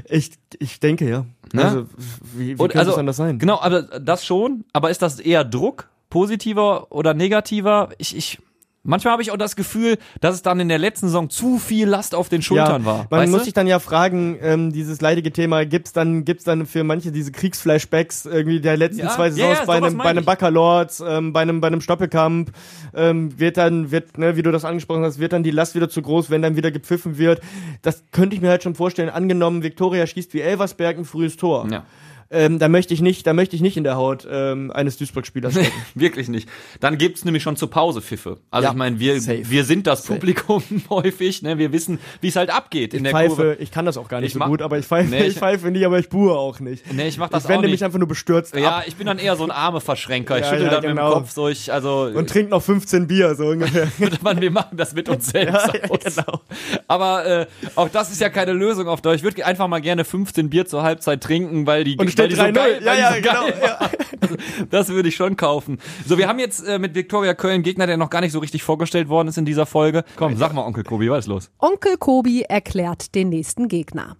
Ich, 0.09 0.31
ich 0.59 0.79
denke, 0.79 1.09
ja. 1.09 1.25
Ne? 1.53 1.63
Also, 1.63 1.85
wie, 2.33 2.57
wie 2.57 2.61
Und 2.61 2.71
könnte 2.71 2.91
es 2.91 2.97
anders 2.97 3.17
sein? 3.17 3.39
Genau, 3.39 3.59
aber 3.59 3.83
das 3.83 4.25
schon. 4.25 4.65
Aber 4.73 4.89
ist 4.89 5.01
das 5.01 5.19
eher 5.19 5.43
Druck, 5.43 5.89
positiver 6.09 6.91
oder 6.91 7.13
negativer? 7.13 7.89
Ich, 7.97 8.15
ich, 8.15 8.39
manchmal 8.87 9.11
habe 9.11 9.21
ich 9.21 9.31
auch 9.31 9.37
das 9.37 9.55
Gefühl, 9.55 9.97
dass 10.21 10.33
es 10.33 10.41
dann 10.41 10.59
in 10.59 10.69
der 10.69 10.79
letzten 10.79 11.07
Saison 11.07 11.29
zu 11.29 11.59
viel 11.59 11.87
Last 11.87 12.15
auf 12.15 12.29
den 12.29 12.41
Schultern 12.41 12.85
war. 12.85 13.07
Man 13.09 13.21
weißt 13.21 13.31
muss 13.31 13.41
du? 13.41 13.45
sich 13.45 13.53
dann 13.53 13.67
ja 13.67 13.79
fragen, 13.79 14.37
ähm, 14.41 14.71
dieses 14.71 15.01
leidige 15.01 15.31
Thema, 15.31 15.65
gibt's 15.65 15.93
dann, 15.93 16.25
gibt's 16.25 16.43
dann 16.45 16.65
für 16.65 16.83
manche 16.83 17.11
diese 17.11 17.31
Kriegsflashbacks 17.31 18.25
irgendwie 18.25 18.59
der 18.59 18.77
letzten 18.77 19.01
Ja, 19.01 19.09
zwei 19.09 19.27
ja, 19.27 19.33
Saisons 19.33 19.59
ja, 19.59 19.65
bei 19.65 19.77
einem, 19.77 19.97
bei 19.97 20.05
einem. 20.05 20.25
Bacalords, 20.25 21.03
ähm, 21.05 21.33
bei 21.33 21.41
einem, 21.41 21.61
bei 21.61 21.67
einem 21.67 21.81
Stoppelkamp, 21.81 22.51
ähm, 22.95 23.37
wird 23.39 23.57
dann, 23.57 23.91
wird, 23.91 24.17
ne, 24.17 24.35
wie 24.35 24.41
du 24.41 24.51
das 24.51 24.65
angesprochen 24.65 25.03
hast, 25.03 25.19
wird 25.19 25.33
dann 25.33 25.43
die 25.43 25.51
Last 25.51 25.75
wieder 25.75 25.89
zu 25.89 26.01
groß, 26.01 26.29
wenn 26.29 26.41
dann 26.41 26.55
wieder 26.55 26.71
gepfiffen 26.71 27.17
wird. 27.17 27.41
Das 27.81 28.03
könnte 28.11 28.35
ich 28.35 28.41
mir 28.41 28.49
halt 28.49 28.63
schon 28.63 28.75
vorstellen. 28.75 29.09
Angenommen, 29.09 29.63
Viktoria 29.63 30.07
schießt 30.07 30.33
wie 30.33 30.41
Elversberg 30.41 30.97
ein 30.97 31.05
frühes 31.05 31.37
Tor. 31.37 31.67
Ja. 31.69 31.83
Ähm, 32.29 32.59
da 32.59 32.67
möchte 32.67 32.93
ich 32.93 33.01
nicht, 33.01 33.25
da 33.25 33.33
möchte 33.33 33.55
ich 33.55 33.61
nicht 33.61 33.77
in 33.77 33.83
der 33.85 33.95
Haut 33.95 34.27
ähm, 34.29 34.69
eines 34.71 34.97
Duisburg-Spielers 34.97 35.53
stecken. 35.53 35.71
Wirklich 35.95 36.27
nicht. 36.27 36.49
Dann 36.81 36.97
gibt's 36.97 37.23
nämlich 37.23 37.41
schon 37.43 37.55
zur 37.55 37.69
Pause 37.69 38.01
Pfiffe. 38.01 38.37
Also 38.51 38.65
Ja, 38.65 38.71
ich 38.71 38.77
meine, 38.77 38.99
wir, 38.99 39.21
safe. 39.21 39.49
wir 39.49 39.63
sind 39.63 39.87
das 39.87 40.03
Safe. 40.03 40.13
Publikum 40.19 40.61
häufig, 40.89 41.41
ne? 41.41 41.57
Wir 41.57 41.71
wissen, 41.71 41.99
wie 42.21 42.27
es 42.27 42.35
halt 42.35 42.49
abgeht 42.49 42.93
in 42.93 43.03
der 43.05 43.13
pfeife, 43.13 43.35
Kurve. 43.35 43.57
ich 43.59 43.71
kann 43.71 43.85
das 43.85 43.97
auch 43.97 44.09
gar 44.09 44.19
nicht 44.19 44.27
Ich 44.27 44.33
so 44.33 44.39
mach- 44.39 44.47
gut, 44.47 44.61
aber 44.61 44.77
ich 44.77 44.85
pfeife, 44.85 45.09
Nee, 45.09 45.21
ich- 45.21 45.27
ich 45.33 45.37
pfeife 45.37 45.71
nie, 45.71 45.85
aber 45.85 45.99
ich 45.99 46.09
buhe 46.09 46.33
auch 46.33 46.59
nicht. 46.59 46.91
Nee, 46.93 47.07
ich 47.07 47.17
mach 47.17 47.29
das 47.29 47.43
ich 47.43 47.49
wende 47.49 47.59
auch 47.59 47.63
mich 47.63 47.71
nicht. 47.71 47.83
einfach 47.83 47.99
nur 47.99 48.07
bestürzt 48.09 48.55
Ja, 48.55 48.79
ab 48.79 48.83
ich 48.87 48.95
bin 48.97 49.07
dann 49.07 49.19
eher 49.19 49.35
so 49.37 49.43
ein 49.45 49.51
arme 49.51 49.79
Verschränker. 49.79 50.35
Ich 50.37 50.43
Ja, 50.43 50.49
schüttel 50.49 50.65
ja, 50.65 50.71
dann 50.71 50.81
mit 50.81 50.89
genau. 50.91 51.09
dem 51.11 51.19
Kopf 51.19 51.31
so, 51.31 51.47
ich, 51.47 51.71
also 51.71 52.11
und 52.13 52.29
trinke 52.29 52.51
noch 52.51 52.61
15 52.61 53.07
Bier, 53.07 53.35
so 53.35 53.45
ungefähr. 53.47 53.87
Mann, 54.21 54.41
wir 54.41 54.51
machen 54.51 54.75
das 54.77 54.93
mit 54.93 55.07
uns 55.07 55.27
selbst 55.27 55.55
aus. 55.89 55.99
genau. 56.15 56.41
Aber 56.87 57.25
äh, 57.25 57.45
auch 57.75 57.89
das 57.89 58.11
ist 58.11 58.19
ja 58.21 58.29
keine 58.29 58.53
Lösung 58.53 58.87
auf 58.87 59.01
Dauer. 59.01 59.13
Ich 59.13 59.23
würde 59.23 59.45
einfach 59.45 59.67
mal 59.67 59.79
gerne 59.79 60.03
15 60.03 60.49
Bier 60.49 60.65
zur 60.65 60.83
Halbzeit 60.83 61.21
trinken, 61.23 61.65
weil 61.67 61.83
die, 61.83 61.95
steht 62.17 62.31
die 62.31 62.35
so 62.35 62.41
3-0. 62.43 62.51
geil, 62.53 62.81
Ja, 62.83 62.93
ja, 62.93 63.13
so 63.13 63.21
genau, 63.21 63.47
ja. 63.47 63.79
Das 64.69 64.89
würde 64.89 65.09
ich 65.09 65.15
schon 65.15 65.37
kaufen. 65.37 65.77
So, 66.05 66.17
wir 66.17 66.27
haben 66.27 66.39
jetzt 66.39 66.67
äh, 66.67 66.79
mit 66.79 66.95
Viktoria 66.95 67.33
Köln 67.33 67.55
einen 67.55 67.63
Gegner, 67.63 67.87
der 67.87 67.97
noch 67.97 68.09
gar 68.09 68.21
nicht 68.21 68.31
so 68.31 68.39
richtig 68.39 68.63
vorgestellt 68.63 69.09
worden 69.09 69.27
ist 69.27 69.37
in 69.37 69.45
dieser 69.45 69.65
Folge. 69.65 70.03
Komm, 70.15 70.35
sag 70.35 70.53
mal, 70.53 70.65
Onkel 70.65 70.83
Kobi, 70.83 71.09
was 71.09 71.19
ist 71.19 71.27
los? 71.27 71.51
Onkel 71.59 71.97
Kobi 71.97 72.41
erklärt 72.41 73.15
den 73.15 73.29
nächsten 73.29 73.67
Gegner. 73.67 74.15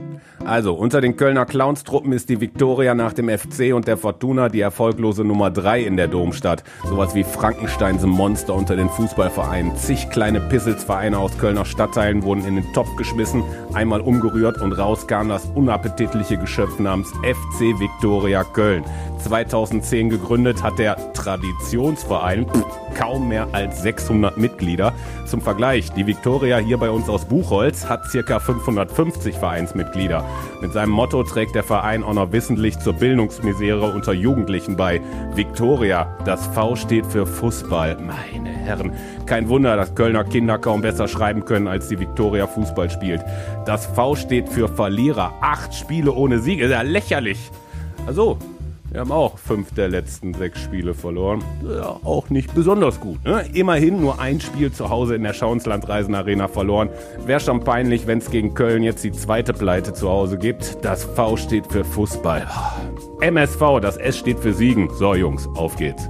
Also, 0.45 0.73
unter 0.73 1.01
den 1.01 1.17
Kölner 1.17 1.45
Clownstruppen 1.45 2.11
ist 2.13 2.29
die 2.29 2.39
Viktoria 2.39 2.93
nach 2.93 3.13
dem 3.13 3.29
FC 3.29 3.73
und 3.73 3.87
der 3.87 3.97
Fortuna 3.97 4.49
die 4.49 4.61
erfolglose 4.61 5.23
Nummer 5.23 5.49
3 5.49 5.81
in 5.81 5.97
der 5.97 6.07
Domstadt. 6.07 6.63
Sowas 6.85 7.15
wie 7.15 7.23
Frankensteins 7.23 8.03
Monster 8.03 8.53
unter 8.53 8.75
den 8.75 8.89
Fußballvereinen. 8.89 9.75
Zig 9.75 10.09
kleine 10.09 10.39
Pisselsvereine 10.39 11.17
aus 11.17 11.37
Kölner 11.37 11.65
Stadtteilen 11.65 12.23
wurden 12.23 12.45
in 12.45 12.55
den 12.55 12.73
Topf 12.73 12.95
geschmissen, 12.95 13.43
einmal 13.73 14.01
umgerührt 14.01 14.61
und 14.61 14.73
raus 14.73 15.07
kam 15.07 15.29
das 15.29 15.45
unappetitliche 15.55 16.37
Geschöpf 16.37 16.79
namens 16.79 17.09
FC 17.23 17.59
Viktoria 17.61 17.86
Köln. 18.53 18.83
2010 19.19 20.09
gegründet 20.09 20.63
hat 20.63 20.79
der 20.79 21.13
Traditionsverein 21.13 22.45
kaum 22.97 23.27
mehr 23.27 23.47
als 23.51 23.81
600 23.81 24.37
Mitglieder. 24.37 24.93
Zum 25.25 25.41
Vergleich, 25.41 25.91
die 25.91 26.07
Viktoria 26.07 26.57
hier 26.57 26.77
bei 26.77 26.89
uns 26.89 27.09
aus 27.09 27.25
Buchholz 27.25 27.85
hat 27.85 28.09
circa 28.09 28.39
550 28.39 29.35
Vereinsmitglieder. 29.35 30.25
Mit 30.61 30.73
seinem 30.73 30.91
Motto 30.91 31.23
trägt 31.23 31.55
der 31.55 31.63
Verein 31.63 32.03
auch 32.03 32.13
noch 32.13 32.31
wissentlich 32.31 32.79
zur 32.79 32.93
Bildungsmisere 32.93 33.91
unter 33.91 34.13
Jugendlichen 34.13 34.75
bei. 34.75 35.01
Viktoria, 35.35 36.17
das 36.25 36.47
V 36.47 36.75
steht 36.75 37.05
für 37.05 37.25
Fußball. 37.25 37.97
Meine 37.97 38.49
Herren, 38.49 38.93
kein 39.25 39.49
Wunder, 39.49 39.75
dass 39.75 39.95
Kölner 39.95 40.23
Kinder 40.23 40.57
kaum 40.57 40.81
besser 40.81 41.07
schreiben 41.07 41.45
können, 41.45 41.67
als 41.67 41.87
die 41.87 41.99
Viktoria 41.99 42.47
Fußball 42.47 42.89
spielt. 42.89 43.23
Das 43.65 43.85
V 43.85 44.15
steht 44.15 44.49
für 44.49 44.67
Verlierer. 44.67 45.33
Acht 45.41 45.73
Spiele 45.73 46.11
ohne 46.11 46.39
Sieg, 46.39 46.59
ist 46.61 46.71
ja 46.71 46.81
lächerlich. 46.81 47.51
Also, 48.07 48.37
wir 48.89 49.01
haben 49.01 49.11
auch 49.11 49.37
fünf 49.37 49.73
der 49.73 49.89
letzten 49.89 50.33
sechs 50.33 50.61
Spiele 50.61 50.93
verloren. 50.93 51.43
Ja, 51.69 51.99
auch 52.05 52.29
nicht 52.29 52.55
besonders 52.55 53.01
gut. 53.01 53.21
Ne? 53.25 53.45
Immerhin 53.53 53.99
nur 53.99 54.21
ein 54.21 54.39
Spiel 54.39 54.71
zu 54.71 54.89
Hause 54.89 55.15
in 55.15 55.23
der 55.23 55.33
Schauenslandreisen 55.33 56.15
Arena 56.15 56.47
verloren. 56.47 56.89
Wäre 57.25 57.41
schon 57.41 57.65
peinlich, 57.65 58.07
wenn 58.07 58.19
es 58.19 58.31
gegen 58.31 58.53
Köln 58.53 58.81
jetzt 58.81 59.03
die 59.03 59.11
zweite 59.11 59.51
Pleite 59.51 59.91
zu 59.91 60.07
Hause 60.07 60.37
gibt. 60.37 60.85
Das 60.85 61.03
V 61.03 61.35
steht 61.35 61.67
für 61.67 61.83
Fußball. 61.83 62.47
MSV, 63.19 63.81
das 63.81 63.97
S 63.97 64.17
steht 64.17 64.39
für 64.39 64.53
Siegen. 64.53 64.89
So, 64.93 65.13
Jungs, 65.13 65.45
auf 65.55 65.75
geht's. 65.75 66.07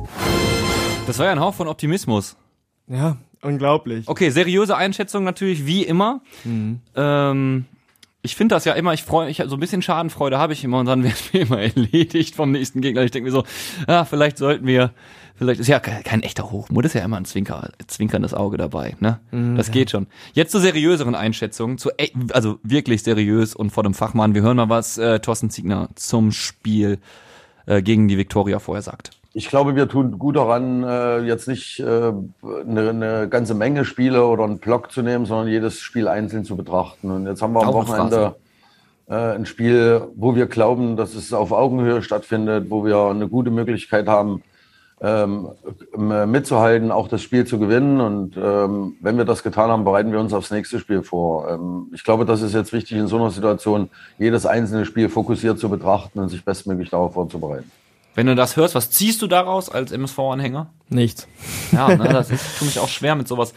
Das 1.07 1.17
war 1.17 1.25
ja 1.25 1.31
ein 1.31 1.39
Hauch 1.39 1.55
von 1.55 1.67
Optimismus. 1.67 2.37
Ja, 2.87 3.17
unglaublich. 3.41 4.07
Okay, 4.07 4.29
seriöse 4.29 4.77
Einschätzung 4.77 5.23
natürlich 5.23 5.65
wie 5.65 5.81
immer. 5.81 6.21
Ähm, 6.95 7.65
ich 8.23 8.35
finde 8.35 8.55
das 8.55 8.65
ja 8.65 8.73
immer, 8.73 8.93
ich 8.93 9.03
freue 9.03 9.27
mich, 9.27 9.41
so 9.45 9.55
ein 9.55 9.59
bisschen 9.59 9.81
Schadenfreude 9.81 10.37
habe 10.37 10.53
ich 10.53 10.63
immer 10.63 10.79
und 10.79 10.85
dann 10.85 11.03
wird 11.05 11.33
mir 11.33 11.41
immer 11.41 11.61
erledigt 11.61 12.35
vom 12.35 12.51
nächsten 12.51 12.81
Gegner. 12.81 13.03
Ich 13.03 13.11
denke 13.11 13.29
mir 13.29 13.31
so, 13.31 13.43
ja, 13.87 14.05
vielleicht 14.05 14.37
sollten 14.37 14.65
wir, 14.65 14.91
vielleicht 15.35 15.59
ist 15.59 15.67
ja 15.67 15.79
kein, 15.79 16.23
echter 16.23 16.51
Hochmut, 16.51 16.85
ist 16.85 16.93
ja 16.93 17.03
immer 17.03 17.17
ein 17.17 17.25
Zwinker, 17.25 17.69
zwinkerndes 17.85 18.33
Auge 18.33 18.57
dabei, 18.57 18.95
ne? 18.99 19.19
das 19.55 19.71
geht 19.71 19.91
schon. 19.91 20.07
Jetzt 20.33 20.51
zu 20.51 20.59
seriöseren 20.59 21.15
Einschätzungen, 21.15 21.77
zu, 21.77 21.91
also 22.31 22.59
wirklich 22.63 23.03
seriös 23.03 23.55
und 23.55 23.69
vor 23.69 23.83
dem 23.83 23.93
Fachmann. 23.93 24.33
Wir 24.33 24.41
hören 24.41 24.57
mal, 24.57 24.69
was 24.69 24.97
äh, 24.97 25.19
Thorsten 25.19 25.49
Ziegner 25.49 25.89
zum 25.95 26.31
Spiel 26.31 26.99
äh, 27.65 27.81
gegen 27.81 28.07
die 28.07 28.17
Viktoria 28.17 28.59
vorher 28.59 28.81
sagt. 28.81 29.11
Ich 29.37 29.49
glaube, 29.49 29.75
wir 29.75 29.87
tun 29.87 30.17
gut 30.17 30.35
daran, 30.35 30.83
äh, 30.83 31.19
jetzt 31.19 31.47
nicht 31.47 31.79
äh, 31.79 32.11
eine, 32.67 33.27
ganze 33.29 33.53
Menge 33.53 33.85
Spiele 33.85 34.25
oder 34.25 34.43
einen 34.45 34.57
Block 34.57 34.91
zu 34.91 35.03
nehmen, 35.03 35.27
sondern 35.27 35.47
jedes 35.47 35.79
Spiel 35.79 36.07
einzeln 36.07 36.43
zu 36.43 36.57
betrachten. 36.57 37.11
Und 37.11 37.27
jetzt 37.27 37.43
haben 37.43 37.53
wir 37.53 37.61
am 37.61 37.71
Wochenende 37.71 38.35
äh, 39.07 39.13
ein 39.13 39.45
Spiel, 39.45 40.07
wo 40.15 40.33
wir 40.33 40.47
glauben, 40.47 40.97
dass 40.97 41.13
es 41.13 41.33
auf 41.33 41.51
Augenhöhe 41.51 42.01
stattfindet, 42.01 42.71
wo 42.71 42.83
wir 42.83 42.97
eine 42.97 43.27
gute 43.27 43.51
Möglichkeit 43.51 44.07
haben, 44.07 44.41
ähm, 45.01 45.49
mitzuhalten, 45.95 46.89
auch 46.89 47.07
das 47.07 47.21
Spiel 47.21 47.45
zu 47.45 47.59
gewinnen. 47.59 48.01
Und 48.01 48.37
ähm, 48.37 48.95
wenn 49.01 49.19
wir 49.19 49.25
das 49.25 49.43
getan 49.43 49.69
haben, 49.69 49.83
bereiten 49.83 50.11
wir 50.11 50.19
uns 50.19 50.33
aufs 50.33 50.49
nächste 50.49 50.79
Spiel 50.79 51.03
vor. 51.03 51.47
Ähm, 51.47 51.91
ich 51.93 52.03
glaube, 52.03 52.25
das 52.25 52.41
ist 52.41 52.55
jetzt 52.55 52.73
wichtig 52.73 52.97
in 52.97 53.05
so 53.05 53.17
einer 53.17 53.29
Situation, 53.29 53.91
jedes 54.17 54.47
einzelne 54.47 54.85
Spiel 54.85 55.09
fokussiert 55.09 55.59
zu 55.59 55.69
betrachten 55.69 56.17
und 56.17 56.29
sich 56.29 56.43
bestmöglich 56.43 56.89
darauf 56.89 57.13
vorzubereiten. 57.13 57.69
Wenn 58.17 58.25
du 58.25 58.33
das 58.33 58.55
hörst, 58.55 58.73
was 58.73 58.89
ziehst 58.89 59.21
du 59.21 59.27
daraus 59.27 59.69
als 59.69 59.91
MSV-Anhänger? 59.91 60.73
Nichts. 60.89 61.27
Ja, 61.71 61.95
ne, 61.95 62.09
das 62.11 62.31
ist 62.31 62.41
für 62.41 62.65
mich 62.65 62.79
auch 62.79 62.89
schwer 62.89 63.13
mit 63.13 63.27
sowas. 63.27 63.53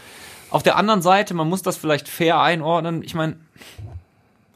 Auf 0.50 0.62
der 0.62 0.76
anderen 0.76 1.00
Seite, 1.00 1.32
man 1.32 1.48
muss 1.48 1.62
das 1.62 1.78
vielleicht 1.78 2.08
fair 2.10 2.38
einordnen. 2.42 3.02
Ich 3.02 3.14
meine, 3.14 3.36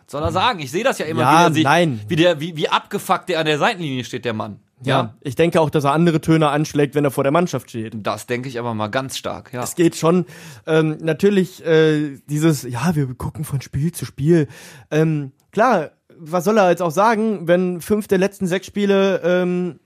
was 0.05 0.13
soll 0.13 0.23
er 0.23 0.31
sagen? 0.31 0.59
Ich 0.61 0.71
sehe 0.71 0.85
das 0.85 0.99
ja 0.99 1.07
immer 1.07 1.23
Ja, 1.23 1.55
wieder, 1.55 1.71
nein. 1.71 2.01
wie 2.07 2.17
der, 2.17 2.39
wie, 2.39 2.55
wie 2.55 2.69
abgefuckt 2.69 3.31
der 3.31 3.41
an 3.41 3.47
der 3.47 3.59
Seitenlinie 3.59 4.05
steht, 4.05 4.27
der 4.27 4.35
Mann. 4.35 4.61
Ja, 4.83 5.15
ich 5.23 5.37
denke 5.37 5.59
auch, 5.63 5.71
dass 5.71 5.85
er 5.85 5.93
andere 5.93 6.21
Töne 6.21 6.51
anschlägt, 6.51 6.95
wenn 6.95 7.07
er 7.07 7.11
vor 7.11 7.25
der 7.25 7.33
Mannschaft 7.33 7.71
steht. 7.71 7.95
Das 7.97 8.27
denke 8.27 8.51
ich 8.51 8.59
aber 8.59 8.75
mal 8.75 8.89
ganz 8.89 9.17
stark, 9.17 9.55
ja. 9.55 9.63
Es 9.63 9.75
geht 9.75 9.97
schon 9.97 10.27
ähm, 10.67 10.99
natürlich 11.01 11.65
äh, 11.65 12.19
dieses, 12.29 12.65
ja, 12.65 12.95
wir 12.95 13.07
gucken 13.15 13.45
von 13.45 13.63
Spiel 13.63 13.93
zu 13.93 14.05
Spiel. 14.05 14.49
Ähm, 14.91 15.33
klar, 15.51 15.93
was 16.19 16.45
soll 16.45 16.59
er 16.59 16.69
jetzt 16.69 16.83
auch 16.83 16.91
sagen, 16.91 17.49
wenn 17.49 17.81
fünf 17.81 18.07
der 18.07 18.19
letzten 18.19 18.47
sechs 18.47 18.67
Spiele 18.67 19.23
ähm, 19.25 19.81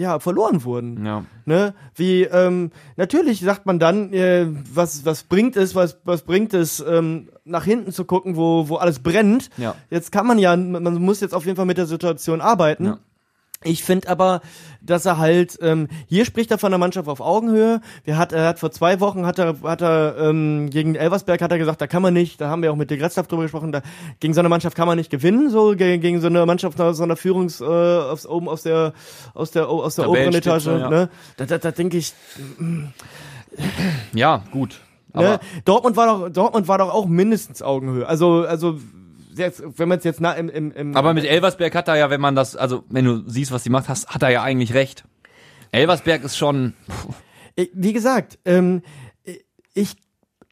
ja 0.00 0.18
verloren 0.18 0.64
wurden? 0.64 1.04
Ja. 1.04 1.24
Ne? 1.44 1.74
Wie 1.94 2.22
ähm, 2.22 2.70
natürlich 2.96 3.40
sagt 3.40 3.66
man 3.66 3.78
dann, 3.78 4.12
äh, 4.12 4.46
was 4.72 5.04
was 5.04 5.24
bringt 5.24 5.56
es, 5.56 5.74
was 5.74 5.98
was 6.04 6.22
bringt 6.22 6.54
es, 6.54 6.80
ähm, 6.80 7.30
nach 7.44 7.64
hinten 7.64 7.92
zu 7.92 8.04
gucken, 8.04 8.36
wo 8.36 8.68
wo 8.68 8.76
alles 8.76 9.00
brennt. 9.00 9.50
Ja. 9.58 9.74
Jetzt 9.90 10.10
kann 10.10 10.26
man 10.26 10.38
ja, 10.38 10.56
man 10.56 10.94
muss 10.94 11.20
jetzt 11.20 11.34
auf 11.34 11.44
jeden 11.44 11.56
Fall 11.56 11.66
mit 11.66 11.78
der 11.78 11.86
Situation 11.86 12.40
arbeiten. 12.40 12.84
Ja. 12.84 12.98
Ich 13.62 13.84
finde 13.84 14.08
aber, 14.08 14.40
dass 14.80 15.04
er 15.04 15.18
halt 15.18 15.58
ähm, 15.60 15.88
hier 16.06 16.24
spricht 16.24 16.50
er 16.50 16.56
von 16.56 16.72
der 16.72 16.78
Mannschaft 16.78 17.10
auf 17.10 17.20
Augenhöhe. 17.20 17.82
Wir 18.04 18.16
hat 18.16 18.32
er 18.32 18.46
hat 18.46 18.58
vor 18.58 18.70
zwei 18.70 19.00
Wochen 19.00 19.26
hat 19.26 19.38
er 19.38 19.60
hat 19.62 19.82
er 19.82 20.16
ähm, 20.18 20.70
gegen 20.70 20.94
Elversberg 20.94 21.42
hat 21.42 21.52
er 21.52 21.58
gesagt, 21.58 21.78
da 21.78 21.86
kann 21.86 22.00
man 22.00 22.14
nicht. 22.14 22.40
Da 22.40 22.48
haben 22.48 22.62
wir 22.62 22.72
auch 22.72 22.76
mit 22.76 22.90
De 22.90 22.96
Gretzlaff 22.96 23.28
drüber 23.28 23.42
gesprochen. 23.42 23.70
Da 23.70 23.82
gegen 24.18 24.32
so 24.32 24.40
eine 24.40 24.48
Mannschaft 24.48 24.78
kann 24.78 24.88
man 24.88 24.96
nicht 24.96 25.10
gewinnen. 25.10 25.50
So 25.50 25.76
gegen, 25.76 26.00
gegen 26.00 26.22
so 26.22 26.28
eine 26.28 26.46
Mannschaft 26.46 26.80
aus 26.80 26.96
so 26.96 27.02
einer 27.02 27.16
Führungs 27.16 27.60
äh, 27.60 27.64
aus, 27.64 28.26
oben 28.26 28.48
aus 28.48 28.62
der 28.62 28.94
aus 29.34 29.50
der 29.50 29.68
aus 29.68 29.96
der 29.96 30.08
oberen 30.08 30.34
Etage. 30.34 30.64
Ja. 30.64 30.88
Ne? 30.88 31.10
Da, 31.36 31.44
da, 31.44 31.58
da 31.58 31.70
denke 31.70 31.98
ich, 31.98 32.14
Ja, 34.14 34.42
gut. 34.52 34.80
Ne? 35.12 35.38
Dortmund 35.66 35.98
war 35.98 36.06
doch 36.06 36.30
Dortmund 36.30 36.66
war 36.66 36.78
doch 36.78 36.94
auch 36.94 37.04
mindestens 37.04 37.60
Augenhöhe. 37.60 38.06
Also 38.06 38.46
also 38.46 38.78
jetzt, 39.34 39.62
wenn 39.78 39.88
man 39.88 39.98
es 39.98 40.04
jetzt 40.04 40.20
na, 40.20 40.32
im, 40.32 40.48
im, 40.48 40.72
im 40.72 40.96
Aber 40.96 41.14
mit 41.14 41.24
Elversberg 41.24 41.74
hat 41.74 41.88
er 41.88 41.96
ja, 41.96 42.10
wenn 42.10 42.20
man 42.20 42.34
das, 42.34 42.56
also 42.56 42.84
wenn 42.88 43.04
du 43.04 43.22
siehst, 43.28 43.52
was 43.52 43.62
die 43.62 43.70
macht, 43.70 43.88
hast, 43.88 44.08
hat 44.08 44.22
er 44.22 44.30
ja 44.30 44.42
eigentlich 44.42 44.74
recht. 44.74 45.04
Elversberg 45.72 46.24
ist 46.24 46.36
schon, 46.36 46.74
Ich- 47.56 47.70
wie 47.74 47.92
gesagt, 47.92 48.38
ähm, 48.44 48.82
ich 49.74 49.94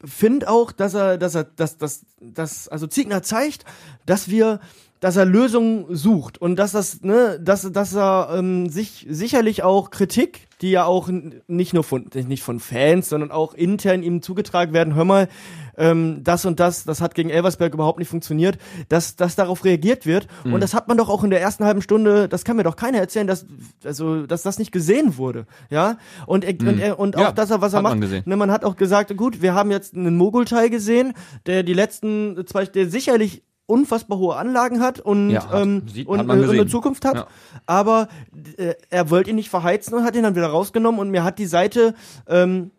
finde 0.04 0.48
auch, 0.48 0.70
dass 0.72 0.94
er, 0.94 1.18
dass 1.18 1.34
er, 1.34 1.44
dass, 1.44 1.76
dass, 1.76 2.06
dass, 2.20 2.68
also 2.68 2.86
Ziegner 2.86 3.22
zeigt, 3.22 3.64
dass 4.06 4.28
wir, 4.30 4.60
dass 5.00 5.16
er 5.16 5.24
Lösungen 5.24 5.86
sucht 5.94 6.38
und 6.38 6.56
dass 6.56 6.72
das, 6.72 7.02
ne, 7.02 7.38
dass, 7.42 7.70
dass 7.70 7.94
er 7.94 8.30
ähm, 8.34 8.68
sich 8.68 9.06
sicherlich 9.08 9.62
auch 9.62 9.90
Kritik, 9.90 10.48
die 10.60 10.70
ja 10.72 10.84
auch 10.84 11.08
nicht 11.46 11.72
nur 11.72 11.84
von, 11.84 12.06
nicht 12.12 12.42
von 12.42 12.58
Fans, 12.58 13.08
sondern 13.08 13.30
auch 13.30 13.54
intern 13.54 14.02
ihm 14.02 14.22
zugetragen 14.22 14.72
werden, 14.72 14.94
hör 14.96 15.04
mal, 15.04 15.28
ähm, 15.76 16.22
das 16.24 16.44
und 16.44 16.58
das, 16.58 16.82
das 16.84 17.00
hat 17.00 17.14
gegen 17.14 17.30
Elversberg 17.30 17.72
überhaupt 17.72 18.00
nicht 18.00 18.08
funktioniert, 18.08 18.58
dass, 18.88 19.14
dass 19.14 19.36
darauf 19.36 19.64
reagiert 19.64 20.04
wird. 20.04 20.26
Und 20.44 20.60
das 20.60 20.74
hat 20.74 20.88
man 20.88 20.96
doch 20.96 21.08
auch 21.08 21.22
in 21.22 21.30
der 21.30 21.40
ersten 21.40 21.64
halben 21.64 21.80
Stunde, 21.82 22.28
das 22.28 22.44
kann 22.44 22.56
mir 22.56 22.64
doch 22.64 22.74
keiner 22.74 22.98
erzählen, 22.98 23.28
dass, 23.28 23.46
also, 23.84 24.26
dass 24.26 24.42
das 24.42 24.58
nicht 24.58 24.72
gesehen 24.72 25.16
wurde. 25.16 25.46
Ja. 25.70 25.98
Und, 26.26 26.44
er, 26.44 26.54
und, 26.58 26.80
er, 26.80 26.98
und 26.98 27.16
auch 27.16 27.20
Ja, 27.20 27.32
das, 27.32 27.50
was 27.50 27.72
er 27.72 27.82
man 27.82 27.92
macht. 27.92 28.00
gesehen. 28.00 28.24
Ne, 28.26 28.36
man 28.36 28.50
hat 28.50 28.64
auch 28.64 28.74
gesagt, 28.74 29.16
gut, 29.16 29.40
wir 29.40 29.54
haben 29.54 29.70
jetzt 29.70 29.94
einen 29.94 30.16
Mogultai 30.16 30.68
gesehen, 30.68 31.12
der 31.46 31.62
die 31.62 31.74
letzten 31.74 32.44
zwei, 32.48 32.66
der 32.66 32.88
sicherlich 32.88 33.44
unfassbar 33.68 34.18
hohe 34.18 34.34
Anlagen 34.36 34.80
hat 34.80 34.98
und, 34.98 35.30
Ja, 35.30 35.44
hat- 35.48 35.62
ähm, 35.62 35.82
sieht- 35.92 36.06
und, 36.08 36.20
und 36.20 36.30
eine. 36.30 36.66
Zukunft 36.66 37.04
hat. 37.04 37.14
Ja. 37.16 37.26
Aber 37.66 38.08
äh, 38.56 38.74
er 38.90 39.10
wollte 39.10 39.30
ihn 39.30 39.36
nicht 39.36 39.50
verheizen 39.50 39.94
und 39.94 40.04
hat 40.04 40.16
ihn 40.16 40.22
dann 40.22 40.34
wieder 40.34 40.46
rausgenommen 40.48 40.98
und 41.00 41.10
mir 41.10 41.22
hat 41.22 41.38
die 41.38 41.46
Seite 41.46 41.94
ähm, 42.26 42.70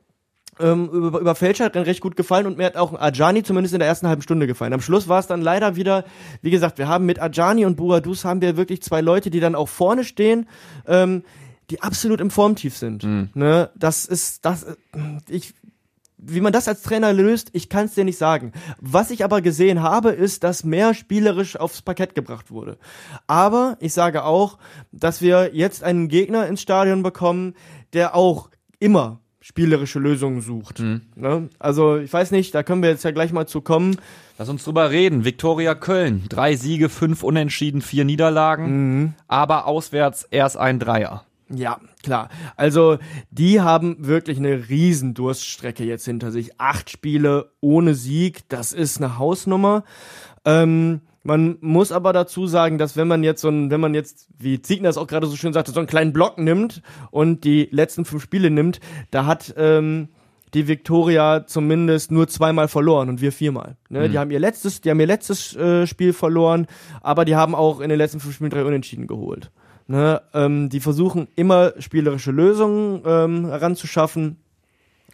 ähm, 0.60 0.90
über, 0.90 1.20
über 1.20 1.36
Fälscher 1.36 1.66
hat 1.66 1.76
dann 1.76 1.84
recht 1.84 2.02
gut 2.02 2.16
gefallen 2.18 2.46
und 2.48 2.58
mir 2.58 2.66
hat 2.66 2.76
auch 2.76 3.00
Ajani 3.00 3.44
zumindest 3.44 3.74
in 3.76 3.80
der 3.80 3.88
ersten 3.88 4.08
halben 4.08 4.22
Stunde 4.24 4.46
gefallen. 4.48 4.74
Am 4.74 4.82
Schluss 4.82 5.08
war 5.08 5.20
es 5.20 5.28
dann 5.28 5.42
leider 5.42 5.76
wieder, 5.78 6.04
wie 6.42 6.52
gesagt, 6.52 6.78
wir 6.80 6.88
haben 6.90 7.06
mit 7.06 7.22
Ajani 7.22 7.66
und 7.66 7.76
Buradus 7.78 8.26
haben 8.26 8.42
wir 8.42 8.58
wirklich 8.58 8.82
zwei 8.82 9.00
Leute, 9.02 9.30
die 9.30 9.40
dann 9.40 9.56
auch 9.56 9.70
vorne 9.70 10.04
stehen, 10.04 10.50
ähm, 10.86 11.24
die 11.70 11.82
absolut 11.82 12.20
im 12.20 12.32
Formtief 12.32 12.76
sind. 12.76 13.04
Ne? 13.36 13.70
Das 13.76 14.06
ist, 14.06 14.44
das, 14.44 14.64
äh, 14.64 14.76
ich, 15.30 15.54
wie 16.22 16.42
man 16.42 16.54
das 16.54 16.68
als 16.68 16.82
Trainer 16.82 17.14
löst, 17.14 17.50
ich 17.54 17.70
kann 17.70 17.86
es 17.86 17.96
dir 17.96 18.04
nicht 18.04 18.18
sagen. 18.18 18.52
Was 18.80 19.10
ich 19.10 19.24
aber 19.24 19.42
gesehen 19.42 19.82
habe, 19.82 20.10
ist, 20.10 20.44
dass 20.44 20.64
mehr 20.64 20.94
spielerisch 20.94 21.56
aufs 21.58 21.82
Parkett 21.82 22.14
gebracht 22.14 22.52
wurde. 22.52 22.78
Aber 23.28 23.78
ich 23.80 23.94
sage 23.94 24.24
auch, 24.24 24.58
dass 24.92 25.22
wir 25.22 25.52
jetzt 25.54 25.84
einen 25.84 26.10
Gegner 26.10 26.48
ins 26.48 26.62
Stadion 26.62 27.04
bekommen, 27.04 27.56
der 27.94 28.16
auch 28.16 28.50
immer 28.80 29.20
spielerische 29.42 30.00
Lösungen 30.00 30.42
sucht. 30.42 30.80
Ne? 31.16 31.50
Also 31.58 31.98
ich 31.98 32.12
weiß 32.12 32.32
nicht, 32.32 32.54
da 32.54 32.62
können 32.64 32.84
wir 32.84 32.90
jetzt 32.90 33.04
ja 33.04 33.12
gleich 33.12 33.32
mal 33.32 33.48
zu 33.48 33.62
kommen. 33.62 33.98
lass 34.38 34.50
uns 34.50 34.64
drüber 34.66 34.92
reden. 34.92 35.24
Viktoria 35.26 35.74
Köln, 35.76 36.26
drei 36.28 36.56
Siege, 36.56 36.90
fünf 36.90 37.24
Unentschieden, 37.24 37.82
vier 37.82 38.04
Niederlagen, 38.06 39.16
aber 39.28 39.66
auswärts 39.66 40.28
erst 40.30 40.58
ein 40.58 40.80
Dreier. 40.80 41.24
Ja, 41.54 41.80
klar. 42.04 42.30
Also, 42.56 43.00
die 43.32 43.60
haben 43.60 44.08
wirklich 44.08 44.38
eine 44.38 44.70
riesen 44.70 45.14
Durststrecke 45.14 45.84
jetzt 45.84 46.06
hinter 46.06 46.32
sich. 46.32 46.60
Acht 46.60 46.90
Spiele 46.90 47.52
ohne 47.60 47.96
Sieg, 47.96 48.48
das 48.50 48.72
ist 48.72 48.98
eine 48.98 49.18
Hausnummer. 49.18 49.84
Ähm, 50.46 51.02
man 51.24 51.58
muss 51.62 51.92
aber 51.92 52.14
dazu 52.14 52.48
sagen, 52.48 52.78
dass 52.78 52.96
wenn 52.96 53.08
man 53.08 53.24
jetzt 53.24 53.42
so 53.42 53.50
ein, 53.50 53.72
wenn 53.72 53.82
man 53.82 53.94
jetzt, 53.94 54.30
wie 54.38 54.62
Ziegner 54.62 54.90
es 54.90 54.98
auch 54.98 55.08
gerade 55.08 55.28
so 55.28 55.36
schön 55.36 55.54
sagte, 55.54 55.72
so 55.72 55.80
einen 55.80 55.88
kleinen 55.88 56.14
Block 56.14 56.38
nimmt 56.38 56.82
und 57.12 57.44
die 57.44 57.68
letzten 57.72 58.06
fünf 58.06 58.24
Spiele 58.24 58.50
nimmt, 58.50 58.80
da 59.12 59.26
hat 59.26 59.54
ähm, 59.58 60.10
die 60.54 60.68
Victoria 60.68 61.46
zumindest 61.46 62.12
nur 62.12 62.28
zweimal 62.28 62.68
verloren 62.68 63.10
und 63.10 63.22
wir 63.22 63.32
viermal. 63.32 63.76
Ne? 63.90 64.10
Die 64.10 64.18
haben 64.18 64.32
ihr 64.32 64.40
letztes, 64.40 64.82
die 64.82 64.90
haben 64.90 65.00
ihr 65.00 65.08
letztes 65.08 65.56
äh, 65.56 65.86
Spiel 65.86 66.14
verloren, 66.14 66.68
aber 67.02 67.26
die 67.26 67.36
haben 67.36 67.54
auch 67.54 67.82
in 67.82 67.90
den 67.90 67.98
letzten 67.98 68.20
fünf 68.20 68.36
Spielen 68.36 68.50
drei 68.50 68.64
Unentschieden 68.64 69.06
geholt. 69.06 69.52
Ne? 69.90 70.22
Ähm, 70.36 70.70
die 70.70 70.82
versuchen 70.82 71.28
immer 71.36 71.74
spielerische 71.80 72.30
Lösungen 72.30 73.02
ähm, 73.06 73.48
heranzuschaffen. 73.48 74.38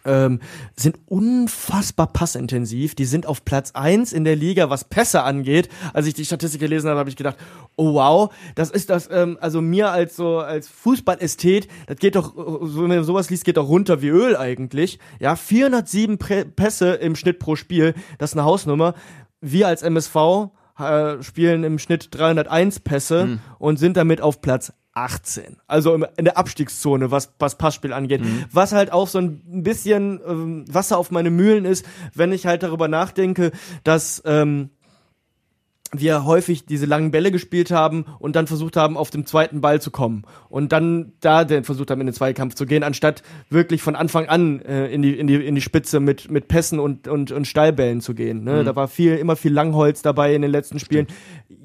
Ähm, 0.04 0.40
sind 0.76 0.98
unfassbar 1.06 2.08
passintensiv. 2.08 2.94
Die 2.94 3.06
sind 3.06 3.24
auf 3.24 3.46
Platz 3.46 3.70
eins 3.72 4.12
in 4.12 4.24
der 4.24 4.36
Liga, 4.36 4.68
was 4.68 4.84
Pässe 4.84 5.22
angeht. 5.22 5.70
Als 5.94 6.06
ich 6.06 6.12
die 6.12 6.26
Statistik 6.26 6.60
gelesen 6.60 6.90
habe, 6.90 6.98
habe 6.98 7.08
ich 7.08 7.16
gedacht, 7.16 7.38
oh 7.76 7.94
wow, 7.94 8.30
das 8.54 8.70
ist 8.70 8.90
das, 8.90 9.08
ähm, 9.10 9.38
also 9.40 9.62
mir 9.62 9.90
als 9.90 10.14
so 10.14 10.40
als 10.40 10.68
Fußballästhet, 10.68 11.68
das 11.86 11.96
geht 11.96 12.14
doch, 12.14 12.34
wenn 12.36 12.88
man 12.88 13.02
sowas 13.02 13.30
liest, 13.30 13.46
geht 13.46 13.56
doch 13.56 13.68
runter 13.68 14.02
wie 14.02 14.08
Öl 14.08 14.36
eigentlich. 14.36 14.98
Ja, 15.18 15.36
407 15.36 16.18
Prä 16.18 16.44
Pässe 16.44 16.92
im 16.92 17.16
Schnitt 17.16 17.38
pro 17.38 17.56
Spiel, 17.56 17.94
das 18.18 18.32
ist 18.32 18.36
eine 18.36 18.44
Hausnummer. 18.44 18.92
Wir 19.40 19.68
als 19.68 19.82
MSV 19.82 20.50
äh, 20.78 21.22
spielen 21.22 21.64
im 21.64 21.78
Schnitt 21.78 22.08
301 22.10 22.80
Pässe 22.80 23.38
und 23.58 23.78
sind 23.78 23.96
damit 23.96 24.20
auf 24.20 24.40
Platz 24.40 24.72
18. 24.96 25.58
Also 25.66 25.94
in 25.94 26.24
der 26.24 26.38
Abstiegszone, 26.38 27.10
was, 27.10 27.34
was 27.38 27.58
Passspiel 27.58 27.92
angeht. 27.92 28.22
Was 28.50 28.72
halt 28.72 28.92
auch 28.92 29.08
so 29.08 29.18
ein 29.18 29.62
bisschen 29.62 30.20
ähm, 30.26 30.64
Wasser 30.72 30.96
auf 30.96 31.10
meine 31.10 31.30
Mühlen 31.30 31.66
ist, 31.66 31.84
wenn 32.14 32.32
ich 32.32 32.46
halt 32.46 32.62
darüber 32.62 32.88
nachdenke, 32.88 33.52
dass 33.84 34.22
ähm, 34.24 34.70
wir 35.92 36.24
häufig 36.24 36.66
diese 36.66 36.86
langen 36.86 37.10
Bälle 37.10 37.30
gespielt 37.30 37.70
haben 37.70 38.04
und 38.18 38.36
dann 38.36 38.46
versucht 38.46 38.76
haben, 38.76 38.96
auf 38.96 39.10
dem 39.10 39.26
zweiten 39.26 39.60
Ball 39.60 39.80
zu 39.80 39.90
kommen. 39.90 40.22
Und 40.48 40.72
dann 40.72 41.12
da 41.20 41.46
versucht 41.62 41.90
haben, 41.90 42.00
in 42.00 42.06
den 42.06 42.14
Zweikampf 42.14 42.54
zu 42.54 42.66
gehen, 42.66 42.82
anstatt 42.82 43.22
wirklich 43.50 43.82
von 43.82 43.96
Anfang 43.96 44.26
an 44.26 44.60
äh, 44.62 44.88
in, 44.88 45.02
die, 45.02 45.18
in, 45.18 45.26
die, 45.26 45.34
in 45.34 45.54
die 45.54 45.60
Spitze 45.60 46.00
mit, 46.00 46.30
mit 46.30 46.48
Pässen 46.48 46.78
und, 46.78 47.08
und, 47.08 47.32
und 47.32 47.46
Steilbällen 47.46 48.00
zu 48.00 48.14
gehen. 48.14 48.44
Ne? 48.44 48.64
Da 48.64 48.76
war 48.76 48.88
viel, 48.88 49.16
immer 49.16 49.36
viel 49.36 49.52
Langholz 49.52 50.02
dabei 50.02 50.34
in 50.34 50.42
den 50.42 50.50
letzten 50.50 50.78
Spielen. 50.78 51.06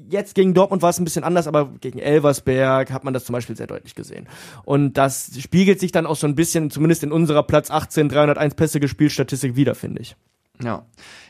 Jetzt 0.08 0.34
gegen 0.34 0.52
Dortmund 0.52 0.82
war 0.82 0.90
es 0.90 0.98
ein 0.98 1.04
bisschen 1.04 1.24
anders, 1.24 1.46
aber 1.46 1.72
gegen 1.80 1.98
Elversberg 1.98 2.92
hat 2.92 3.04
man 3.04 3.14
das 3.14 3.24
zum 3.24 3.32
Beispiel 3.32 3.56
sehr 3.56 3.66
deutlich 3.66 3.94
gesehen. 3.94 4.28
Und 4.64 4.94
das 4.94 5.32
spiegelt 5.38 5.80
sich 5.80 5.92
dann 5.92 6.06
auch 6.06 6.16
so 6.16 6.26
ein 6.26 6.34
bisschen, 6.34 6.70
zumindest 6.70 7.02
in 7.02 7.12
unserer 7.12 7.42
Platz 7.42 7.70
18, 7.70 8.08
301 8.08 8.54
Pässe 8.54 8.80
gespielt 8.80 9.12
Statistik 9.12 9.56
wieder, 9.56 9.74
finde 9.74 10.02
ich. 10.02 10.16
Ja. 10.62 10.84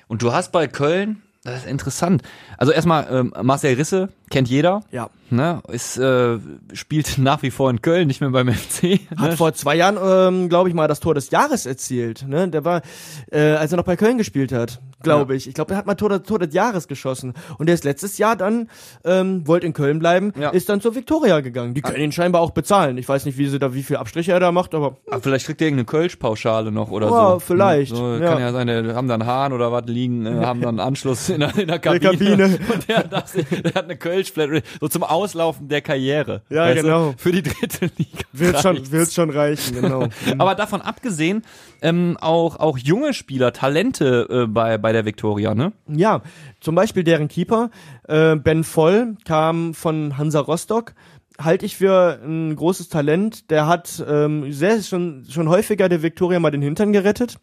Und 0.09 0.23
du 0.23 0.33
hast 0.33 0.53
bei 0.53 0.67
Köln, 0.67 1.23
das 1.45 1.63
ist 1.63 1.67
interessant. 1.67 2.23
Also 2.57 2.73
erstmal, 2.73 3.09
ähm, 3.11 3.35
Marcel 3.43 3.75
Risse 3.75 4.11
kennt 4.31 4.49
jeder. 4.49 4.83
Ja. 4.93 5.11
Ne, 5.31 5.61
ist, 5.69 5.97
äh, 5.99 6.39
spielt 6.73 7.19
nach 7.19 7.43
wie 7.43 7.51
vor 7.51 7.69
in 7.71 7.83
Köln, 7.83 8.07
nicht 8.07 8.21
mehr 8.21 8.31
beim 8.31 8.49
FC. 8.53 9.01
Hat 9.17 9.31
Ne? 9.31 9.37
vor 9.37 9.53
zwei 9.55 9.75
Jahren, 9.75 9.99
ähm, 10.01 10.49
glaube 10.49 10.69
ich 10.69 10.75
mal, 10.75 10.89
das 10.89 11.01
Tor 11.01 11.15
des 11.15 11.31
Jahres 11.31 11.67
erzielt. 11.67 12.27
Ne? 12.29 12.49
Der 12.49 12.65
war, 12.65 12.83
äh, 13.31 13.55
als 13.55 13.73
er 13.73 13.79
noch 13.79 13.85
bei 13.85 13.97
Köln 13.97 14.19
gespielt 14.19 14.53
hat, 14.53 14.81
glaube 15.03 15.35
ich. 15.37 15.47
Ich 15.49 15.55
glaube, 15.55 15.73
er 15.75 15.77
hat 15.79 15.87
mal 15.87 15.95
Tor, 15.95 16.23
Tor 16.23 16.39
des 16.39 16.55
Jahres 16.55 16.89
geschossen. 16.89 17.35
Und 17.59 17.67
der 17.67 17.75
ist 17.75 17.85
letztes 17.85 18.19
Jahr 18.19 18.37
dann, 18.37 18.69
ähm, 19.05 19.47
wollte 19.47 19.67
in 19.67 19.73
Köln 19.73 19.99
bleiben, 19.99 20.33
Ja. 20.39 20.51
ist 20.51 20.69
dann 20.69 20.81
zur 20.81 20.95
Viktoria 20.95 21.41
gegangen. 21.41 21.75
Die 21.75 21.83
können 21.83 22.01
ihn 22.03 22.13
scheinbar 22.13 22.41
auch 22.43 22.51
bezahlen. 22.51 22.99
Ich 22.99 23.09
weiß 23.09 23.25
nicht, 23.27 23.39
wie 23.39 23.47
sie 23.47 23.59
da, 23.59 23.75
wie 23.75 23.83
viel 23.83 23.97
Abstriche 23.97 24.33
er 24.33 24.41
da 24.41 24.53
macht, 24.53 24.75
aber 24.75 24.97
Ah, 25.11 25.19
vielleicht 25.21 25.47
kriegt 25.47 25.61
er 25.61 25.67
irgendeine 25.69 25.87
Kölsch-Pauschale 25.87 26.73
noch 26.73 26.91
oder 26.91 27.07
Ja, 27.11 27.31
so. 27.33 27.39
vielleicht, 27.41 27.95
So, 27.95 28.15
ja. 28.17 28.33
Kann 28.33 28.41
ja 28.41 28.53
sein, 28.53 28.67
der 28.67 28.95
haben 28.95 29.09
dann 29.09 29.27
Hahn 29.27 29.53
oder 29.53 29.73
was 29.73 29.85
liegen, 29.87 30.27
äh, 30.27 30.45
haben 30.45 30.61
dann 30.61 30.81
Anschluss 30.81 31.29
in 31.29 31.41
der, 31.41 31.57
in 31.57 31.69
der 31.69 31.79
Kabine. 31.79 32.11
Kabine. 32.13 32.45
Und 32.73 32.89
der, 32.89 32.97
hat 32.99 33.13
das, 33.13 33.33
der 33.33 33.75
hat 33.75 33.85
eine 33.85 33.97
Kölsch-Flat, 33.97 34.63
so 34.81 34.89
zum 34.89 35.03
Auslaufen 35.03 35.69
der 35.69 35.81
Karriere. 35.81 36.43
Ja, 36.51 36.63
Weißt 36.67 36.79
du, 36.79 36.83
genau. 36.83 37.15
Für 37.17 37.33
die 37.33 37.43
dritte 37.43 37.91
Liga. 37.97 38.23
wird 38.33 38.61
schon, 38.61 38.91
wird 38.93 39.13
schon 39.13 39.31
reichen, 39.31 39.81
genau. 39.81 40.09
Aber 40.39 40.55
davon 40.55 40.81
abgesehen, 40.81 41.43
ähm, 41.83 42.17
auch, 42.21 42.59
auch 42.61 42.79
junge 42.79 43.13
Spieler, 43.15 43.53
Talente 43.53 44.27
äh, 44.31 44.47
bei, 44.47 44.79
bei 44.79 44.92
der 44.93 45.05
Viktoria, 45.05 45.55
ne? 45.55 45.73
Ja, 45.89 46.23
zum 46.61 46.75
Beispiel 46.75 47.05
deren 47.05 47.29
Keeper, 47.29 47.71
äh, 48.09 48.37
Ben 48.37 48.65
Voll, 48.65 49.17
kam 49.25 49.75
von 49.75 50.17
Hansa 50.19 50.41
Rostock. 50.41 50.95
halte 51.39 51.67
ich 51.67 51.77
für 51.77 52.21
ein 52.25 52.55
großes 52.55 52.89
Talent. 52.89 53.51
Der 53.51 53.67
hat 53.67 54.05
ähm, 54.07 54.53
sehr 54.53 54.81
schon 54.83 55.25
schon 55.29 55.49
häufiger 55.49 55.89
der 55.89 56.03
Viktoria 56.03 56.39
mal 56.41 56.51
den 56.51 56.63
Hintern 56.63 56.93
gerettet, 56.93 57.39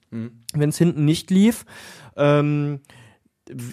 wenn 0.54 0.70
es 0.70 0.78
hinten 0.78 1.06
nicht 1.06 1.32
lief. 1.32 1.66
Ähm, 2.16 2.80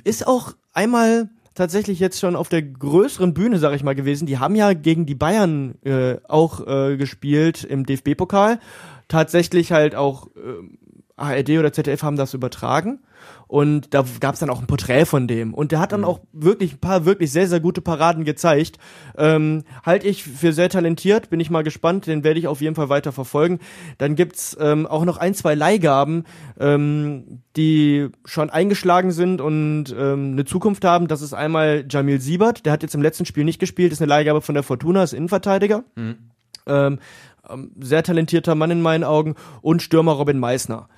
ist 0.04 0.26
auch 0.26 0.52
einmal 0.72 1.28
tatsächlich 1.54 2.00
jetzt 2.00 2.20
schon 2.20 2.36
auf 2.36 2.48
der 2.48 2.62
größeren 2.62 3.34
Bühne, 3.34 3.58
sag 3.58 3.74
ich 3.74 3.82
mal, 3.82 3.94
gewesen. 3.94 4.26
Die 4.26 4.38
haben 4.38 4.54
ja 4.54 4.72
gegen 4.74 5.06
die 5.06 5.14
Bayern 5.14 5.74
äh, 5.84 6.16
auch 6.28 6.66
äh, 6.66 6.96
gespielt 6.96 7.64
im 7.64 7.84
DFB-Pokal. 7.86 8.58
Tatsächlich 9.08 9.72
halt 9.72 9.94
auch 9.94 10.28
äh, 10.36 10.40
ARD 11.16 11.50
oder 11.58 11.72
ZDF 11.72 12.02
haben 12.02 12.16
das 12.16 12.34
übertragen. 12.34 13.00
Und 13.48 13.94
da 13.94 14.04
gab 14.20 14.34
es 14.34 14.40
dann 14.40 14.50
auch 14.50 14.60
ein 14.60 14.66
Porträt 14.66 15.04
von 15.04 15.28
dem. 15.28 15.54
Und 15.54 15.70
der 15.72 15.78
hat 15.78 15.92
dann 15.92 16.04
auch 16.04 16.20
wirklich 16.32 16.74
ein 16.74 16.80
paar 16.80 17.04
wirklich 17.04 17.30
sehr, 17.30 17.46
sehr 17.46 17.60
gute 17.60 17.80
Paraden 17.80 18.24
gezeigt. 18.24 18.78
Ähm, 19.16 19.62
halte 19.84 20.08
ich 20.08 20.24
für 20.24 20.52
sehr 20.52 20.68
talentiert, 20.68 21.30
bin 21.30 21.38
ich 21.38 21.50
mal 21.50 21.62
gespannt, 21.62 22.06
den 22.06 22.24
werde 22.24 22.40
ich 22.40 22.48
auf 22.48 22.60
jeden 22.60 22.74
Fall 22.74 22.88
weiter 22.88 23.12
verfolgen. 23.12 23.60
Dann 23.98 24.16
gibt's 24.16 24.56
ähm, 24.60 24.86
auch 24.86 25.04
noch 25.04 25.18
ein, 25.18 25.34
zwei 25.34 25.54
Leihgaben, 25.54 26.24
ähm, 26.58 27.42
die 27.56 28.08
schon 28.24 28.50
eingeschlagen 28.50 29.12
sind 29.12 29.40
und 29.40 29.94
ähm, 29.96 30.32
eine 30.32 30.44
Zukunft 30.44 30.84
haben. 30.84 31.06
Das 31.06 31.22
ist 31.22 31.32
einmal 31.32 31.84
Jamil 31.88 32.20
Siebert, 32.20 32.66
der 32.66 32.72
hat 32.72 32.82
jetzt 32.82 32.94
im 32.94 33.02
letzten 33.02 33.26
Spiel 33.26 33.44
nicht 33.44 33.60
gespielt, 33.60 33.92
ist 33.92 34.02
eine 34.02 34.08
Leihgabe 34.08 34.40
von 34.40 34.54
der 34.54 34.64
Fortuna, 34.64 35.04
ist 35.04 35.12
Innenverteidiger. 35.12 35.84
Ähm, 36.66 36.98
ähm, 37.48 37.70
sehr 37.78 38.02
talentierter 38.02 38.54
Mann 38.54 38.70
in 38.70 38.82
meinen 38.82 39.04
Augen. 39.04 39.34
Und 39.62 39.82
Stürmer 39.82 40.12
Robin 40.12 40.38
Meissner. 40.38 40.88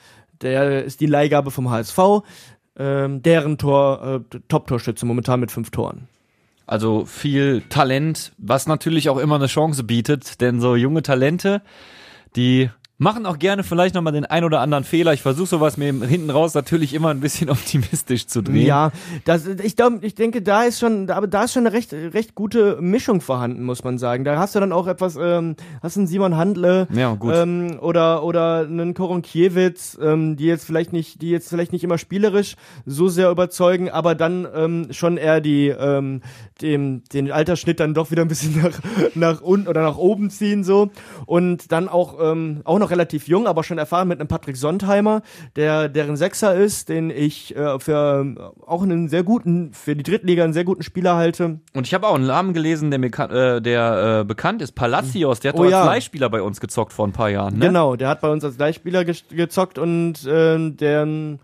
Der 0.42 0.84
ist 0.84 1.00
die 1.00 1.06
Leihgabe 1.06 1.50
vom 1.50 1.70
HSV. 1.70 1.98
Ähm, 2.76 3.22
deren 3.22 3.58
Tor, 3.58 4.22
äh, 4.32 4.38
Top-Torschütze 4.48 5.04
momentan 5.04 5.40
mit 5.40 5.50
fünf 5.50 5.70
Toren. 5.70 6.08
Also 6.66 7.06
viel 7.06 7.62
Talent, 7.70 8.32
was 8.36 8.66
natürlich 8.66 9.08
auch 9.08 9.16
immer 9.16 9.36
eine 9.36 9.46
Chance 9.46 9.84
bietet, 9.84 10.40
denn 10.40 10.60
so 10.60 10.76
junge 10.76 11.02
Talente, 11.02 11.62
die 12.36 12.70
machen 12.98 13.26
auch 13.26 13.38
gerne 13.38 13.62
vielleicht 13.62 13.94
nochmal 13.94 14.12
den 14.12 14.26
ein 14.26 14.42
oder 14.42 14.60
anderen 14.60 14.82
Fehler. 14.82 15.12
Ich 15.12 15.22
versuche 15.22 15.46
sowas 15.46 15.76
mir 15.76 15.86
hinten 15.86 16.30
raus 16.30 16.54
natürlich 16.54 16.94
immer 16.94 17.10
ein 17.10 17.20
bisschen 17.20 17.48
optimistisch 17.50 18.26
zu 18.26 18.42
drehen. 18.42 18.66
Ja, 18.66 18.90
das, 19.24 19.46
ich, 19.46 19.76
glaub, 19.76 20.02
ich 20.02 20.16
denke, 20.16 20.42
da 20.42 20.64
ist 20.64 20.80
schon, 20.80 21.08
aber 21.08 21.28
da 21.28 21.44
ist 21.44 21.52
schon 21.52 21.66
eine 21.66 21.74
recht, 21.74 21.92
recht 21.92 22.34
gute 22.34 22.78
Mischung 22.80 23.20
vorhanden, 23.20 23.62
muss 23.62 23.84
man 23.84 23.98
sagen. 23.98 24.24
Da 24.24 24.36
hast 24.38 24.56
du 24.56 24.60
dann 24.60 24.72
auch 24.72 24.88
etwas, 24.88 25.16
ähm, 25.20 25.54
hast 25.80 25.96
einen 25.96 26.08
Simon 26.08 26.36
Handle 26.36 26.88
Ja, 26.92 27.14
gut. 27.14 27.34
Ähm, 27.36 27.78
oder 27.80 28.24
oder 28.24 28.60
einen 28.60 28.94
Koronkiewicz, 28.94 29.96
ähm, 30.02 30.36
die 30.36 30.46
jetzt 30.46 30.64
vielleicht 30.64 30.92
nicht, 30.92 31.22
die 31.22 31.30
jetzt 31.30 31.48
vielleicht 31.48 31.72
nicht 31.72 31.84
immer 31.84 31.98
spielerisch 31.98 32.56
so 32.84 33.08
sehr 33.08 33.30
überzeugen, 33.30 33.90
aber 33.90 34.16
dann 34.16 34.46
ähm, 34.52 34.88
schon 34.90 35.16
eher 35.18 35.40
die 35.40 35.68
ähm, 35.68 36.20
dem 36.60 37.04
den 37.12 37.30
Altersschnitt 37.30 37.78
dann 37.78 37.94
doch 37.94 38.10
wieder 38.10 38.22
ein 38.22 38.28
bisschen 38.28 38.60
nach 38.62 38.80
nach 39.14 39.40
unten 39.40 39.68
oder 39.68 39.82
nach 39.82 39.98
oben 39.98 40.30
ziehen 40.30 40.64
so 40.64 40.90
und 41.26 41.70
dann 41.70 41.88
auch 41.88 42.16
ähm, 42.20 42.62
auch 42.64 42.80
noch 42.80 42.87
relativ 42.90 43.28
jung, 43.28 43.46
aber 43.46 43.64
schon 43.64 43.78
erfahren 43.78 44.08
mit 44.08 44.20
einem 44.20 44.28
Patrick 44.28 44.56
Sontheimer, 44.56 45.22
der 45.56 45.88
deren 45.88 46.16
Sechser 46.16 46.54
ist, 46.54 46.88
den 46.88 47.10
ich 47.10 47.54
äh, 47.56 47.78
für 47.78 48.20
ähm, 48.20 48.38
auch 48.66 48.82
einen 48.82 49.08
sehr 49.08 49.22
guten 49.22 49.72
für 49.72 49.96
die 49.96 50.02
Drittliga 50.02 50.44
einen 50.44 50.52
sehr 50.52 50.64
guten 50.64 50.82
Spieler 50.82 51.16
halte. 51.16 51.60
Und 51.74 51.86
ich 51.86 51.94
habe 51.94 52.06
auch 52.06 52.14
einen 52.14 52.26
Namen 52.26 52.52
gelesen, 52.52 52.90
der, 52.90 52.98
bekan 52.98 53.30
äh, 53.30 53.60
der 53.60 54.20
äh, 54.20 54.24
bekannt 54.24 54.62
ist, 54.62 54.72
Palacios, 54.72 55.40
der 55.40 55.52
hat 55.52 55.58
Oh 55.58 55.64
doch 55.64 55.70
ja. 55.70 55.80
als 55.82 55.86
Leihspieler 55.86 56.30
bei 56.30 56.42
uns 56.42 56.60
gezockt 56.60 56.92
vor 56.92 57.06
ein 57.06 57.12
paar 57.12 57.30
Jahren. 57.30 57.58
Ne? 57.58 57.66
Genau, 57.66 57.96
der 57.96 58.08
hat 58.08 58.20
bei 58.20 58.30
uns 58.30 58.44
als 58.44 58.58
Leihspieler 58.58 59.04
ge 59.04 59.14
gezockt 59.30 59.78
und 59.78 60.14
ähm, 60.28 60.76
den 60.76 61.40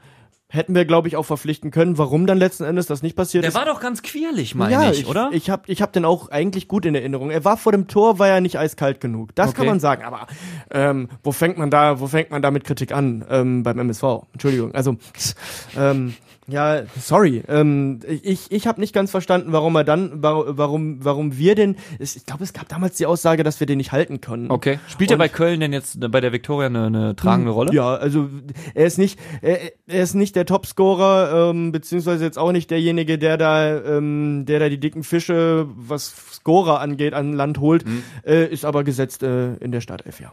hätten 0.55 0.75
wir 0.75 0.85
glaube 0.85 1.09
ich 1.09 1.17
auch 1.17 1.25
verpflichten 1.25 1.71
können. 1.71 1.99
Warum 1.99 2.27
dann 2.27 2.39
letzten 2.39 2.65
Endes 2.65 2.87
das 2.87 3.03
nicht 3.03 3.17
passiert 3.17 3.45
Der 3.45 3.49
ist? 3.51 3.55
war 3.55 3.65
doch 3.65 3.81
ganz 3.81 4.03
quirlig, 4.03 4.55
meine 4.55 4.73
ja, 4.73 4.91
ich, 4.91 5.07
oder? 5.07 5.31
Ich 5.33 5.51
habe 5.51 5.63
ich 5.67 5.83
hab 5.83 5.93
den 5.93 6.05
auch 6.05 6.29
eigentlich 6.31 6.69
gut 6.69 6.87
in 6.87 6.95
Erinnerung. 6.95 7.31
Er 7.31 7.45
war 7.45 7.57
vor 7.57 7.73
dem 7.73 7.89
Tor, 7.89 8.19
war 8.19 8.29
ja 8.29 8.41
nicht 8.41 8.59
eiskalt 8.59 9.01
genug. 9.01 9.35
Das 9.35 9.53
kann 9.55 9.63
Okay. 9.65 9.71
man 9.71 9.81
sagen. 9.81 10.05
Aber 10.05 10.27
ähm, 10.71 11.09
wo 11.23 11.33
fängt 11.33 11.59
man 11.59 11.71
da, 11.71 12.01
wo 12.01 12.07
fängt 12.07 12.31
man 12.31 12.43
da 12.43 12.51
mit 12.51 12.65
Kritik 12.65 12.93
an 12.93 13.25
ähm, 13.29 13.63
beim 13.63 13.79
MSV? 13.79 14.05
Entschuldigung. 14.33 14.75
Also 14.75 14.97
ähm, 15.77 16.15
ja, 16.47 16.83
sorry. 17.01 17.43
Ähm, 17.49 18.01
ich 18.23 18.51
ich 18.53 18.67
habe 18.67 18.81
nicht 18.81 18.93
ganz 18.95 19.11
verstanden, 19.11 19.53
warum 19.53 19.75
er 19.77 19.85
dann, 19.85 20.23
wa- 20.23 20.45
warum 20.49 21.05
warum 21.05 21.39
wir 21.39 21.55
den. 21.55 21.77
Ich 21.99 22.27
glaube, 22.27 22.45
es 22.45 22.53
gab 22.53 22.69
damals 22.69 22.97
die 22.97 23.07
Aussage, 23.07 23.43
dass 23.45 23.61
wir 23.61 23.67
den 23.67 23.79
nicht 23.79 23.93
halten 23.93 24.21
können. 24.21 24.51
okay. 24.51 24.79
Spielt 24.89 25.11
er 25.11 25.15
Und- 25.15 25.19
bei 25.21 25.29
Köln 25.29 25.61
denn 25.61 25.73
jetzt 25.73 25.99
bei 26.11 26.21
der 26.21 26.33
Viktoria 26.33 26.67
eine, 26.67 26.87
eine 26.87 27.17
tragende 27.17 27.51
Rolle? 27.51 27.73
Ja, 27.73 27.95
also 27.95 28.29
er 28.75 28.87
ist 28.87 28.99
nicht, 28.99 29.19
er, 29.43 29.59
er 29.87 30.03
ist 30.03 30.15
nicht 30.15 30.37
der 30.37 30.47
Topscorer, 30.47 31.51
ähm, 31.51 31.73
beziehungsweise 31.73 32.25
jetzt 32.25 32.39
auch 32.39 32.53
nicht 32.53 32.71
derjenige, 32.71 33.19
der 33.19 33.37
da, 33.39 33.79
ähm, 33.83 34.45
der 34.47 34.59
da 34.61 34.69
die 34.69 34.79
dicken 34.81 35.03
Fische, 35.03 35.67
was 35.77 36.15
Scorer 36.35 36.81
angeht, 36.81 37.15
an 37.15 37.33
Land 37.33 37.59
holt, 37.59 37.85
äh, 38.27 38.47
ist 38.47 38.65
aber 38.65 38.85
gesetzt 38.85 39.23
äh, 39.23 39.55
in 39.57 39.73
der 39.73 39.81
Startelf, 39.81 40.21
ja. 40.21 40.33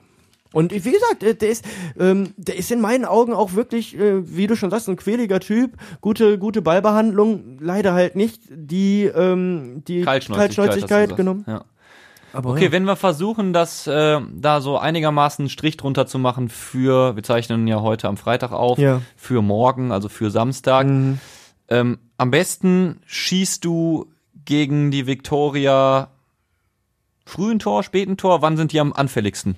Und 0.53 0.73
wie 0.73 0.91
gesagt, 0.91 1.21
der 1.21 1.49
ist, 1.49 1.65
ähm, 1.97 2.33
der 2.35 2.57
ist 2.57 2.71
in 2.71 2.81
meinen 2.81 3.05
Augen 3.05 3.33
auch 3.33 3.53
wirklich, 3.53 3.97
äh, 3.97 4.35
wie 4.35 4.47
du 4.47 4.55
schon 4.55 4.69
sagst, 4.69 4.89
ein 4.89 4.97
quäliger 4.97 5.39
Typ, 5.39 5.77
gute, 6.01 6.37
gute 6.37 6.61
Ballbehandlung, 6.61 7.57
leider 7.61 7.93
halt 7.93 8.15
nicht 8.15 8.41
die, 8.49 9.03
ähm, 9.05 9.83
die 9.87 10.01
Kaltschnäuzigkeit, 10.01 11.15
genommen. 11.15 11.45
Ja. 11.47 11.63
Aber 12.33 12.51
Okay, 12.51 12.65
ja. 12.65 12.71
wenn 12.71 12.83
wir 12.83 12.95
versuchen, 12.95 13.53
das 13.53 13.87
äh, 13.87 14.19
da 14.33 14.61
so 14.61 14.77
einigermaßen 14.77 15.43
einen 15.43 15.49
Strich 15.49 15.77
drunter 15.77 16.05
zu 16.05 16.19
machen 16.19 16.49
für, 16.49 17.15
wir 17.15 17.23
zeichnen 17.23 17.67
ja 17.67 17.81
heute 17.81 18.07
am 18.07 18.17
Freitag 18.17 18.51
auf, 18.51 18.77
Ja. 18.77 19.01
für 19.15 19.41
morgen, 19.41 19.91
also 19.91 20.09
für 20.09 20.31
Samstag. 20.31 20.87
Mhm. 20.87 21.19
Ähm, 21.69 21.99
am 22.17 22.31
besten 22.31 23.01
schießt 23.05 23.63
du 23.63 24.07
gegen 24.45 24.91
die 24.91 25.07
Viktoria 25.07 26.09
frühen 27.25 27.59
Tor, 27.59 27.83
späten 27.83 28.17
Tor, 28.17 28.41
wann 28.41 28.57
sind 28.57 28.73
die 28.73 28.79
am 28.79 28.93
anfälligsten? 28.93 29.55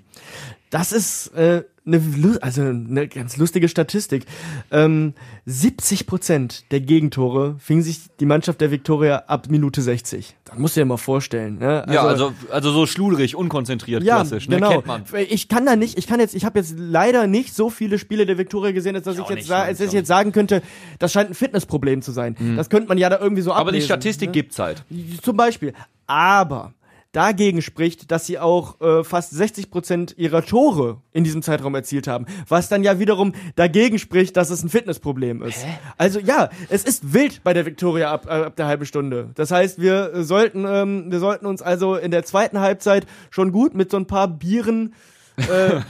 Das 0.73 0.91
ist 0.91 1.27
äh, 1.35 1.61
eine, 1.85 2.01
also 2.41 2.63
eine 2.63 3.07
ganz 3.07 3.37
lustige 3.37 3.69
Statistik. 3.69 4.25
Ähm, 4.71 5.13
70 5.45 6.07
Prozent 6.07 6.71
der 6.71 6.79
Gegentore 6.79 7.57
fing 7.59 7.83
sich 7.83 7.99
die 8.19 8.25
Mannschaft 8.25 8.59
der 8.59 8.71
Viktoria 8.71 9.25
ab 9.27 9.49
Minute 9.49 9.83
60. 9.83 10.35
Das 10.45 10.57
musst 10.57 10.75
du 10.75 10.81
dir 10.81 10.85
mal 10.85 10.97
vorstellen. 10.97 11.59
Ne? 11.59 11.85
ja, 11.91 12.01
also, 12.03 12.33
also 12.49 12.71
so 12.71 12.87
schludrig, 12.87 13.35
unkonzentriert, 13.35 14.01
ja, 14.01 14.15
klassisch, 14.15 14.49
ne? 14.49 14.55
genau. 14.55 14.81
Kennt 14.81 14.87
man. 14.87 15.03
Ich 15.29 15.47
kann 15.47 15.67
da 15.67 15.75
nicht, 15.75 15.95
ich 15.99 16.07
kann 16.07 16.19
jetzt, 16.19 16.33
ich 16.33 16.43
habe 16.43 16.57
jetzt 16.57 16.73
leider 16.75 17.27
nicht 17.27 17.53
so 17.53 17.69
viele 17.69 17.99
Spiele 17.99 18.25
der 18.25 18.39
Viktoria 18.39 18.71
gesehen, 18.71 18.95
als 18.95 19.05
dass 19.05 19.13
ich, 19.13 19.21
auch 19.21 19.29
jetzt, 19.29 19.51
als 19.51 19.79
ich 19.79 19.91
jetzt 19.91 20.07
sagen 20.07 20.31
könnte, 20.31 20.63
das 20.97 21.11
scheint 21.11 21.29
ein 21.29 21.35
Fitnessproblem 21.35 22.01
zu 22.01 22.11
sein. 22.11 22.35
Das 22.57 22.71
könnte 22.71 22.89
man 22.89 22.97
ja 22.97 23.11
da 23.11 23.19
irgendwie 23.19 23.43
so 23.43 23.51
Mhm. 23.51 23.57
Aber 23.57 23.71
die 23.71 23.77
ablesen, 23.77 23.85
Statistik 23.85 24.29
ne? 24.29 24.33
gibt's 24.33 24.57
halt. 24.57 24.83
Zum 25.21 25.37
Beispiel. 25.37 25.73
Aber 26.07 26.73
dagegen 27.13 27.61
spricht, 27.61 28.11
dass 28.11 28.25
sie 28.25 28.39
auch 28.39 28.81
äh, 28.81 29.03
fast 29.03 29.31
60 29.31 29.71
Prozent 29.71 30.15
ihrer 30.17 30.43
Tore 30.43 30.97
in 31.13 31.23
diesem 31.23 31.41
Zeitraum 31.41 31.75
erzielt 31.75 32.07
haben. 32.07 32.25
Was 32.49 32.67
dann 32.67 32.83
ja 32.83 32.99
wiederum 32.99 33.33
dagegen 33.55 33.99
spricht, 33.99 34.35
dass 34.35 34.49
es 34.49 34.63
ein 34.63 34.69
Fitnessproblem 34.69 35.41
ist. 35.43 35.65
Also 35.97 36.19
ja, 36.19 36.49
es 36.69 36.83
ist 36.83 37.13
wild 37.13 37.43
bei 37.43 37.53
der 37.53 37.65
Viktoria 37.65 38.11
ab, 38.11 38.25
äh, 38.27 38.31
ab 38.31 38.55
der 38.55 38.65
halben 38.65 38.85
Stunde. 38.85 39.29
Das 39.35 39.51
heißt, 39.51 39.79
wir 39.79 40.23
sollten, 40.23 40.65
ähm, 40.67 41.11
wir 41.11 41.19
sollten 41.19 41.45
uns 41.45 41.61
also 41.61 41.95
in 41.95 42.11
der 42.11 42.25
zweiten 42.25 42.59
Halbzeit 42.59 43.05
schon 43.29 43.51
gut 43.51 43.75
mit 43.75 43.91
so 43.91 43.97
ein 43.97 44.07
paar 44.07 44.27
Bieren 44.27 44.95
äh, 45.37 45.81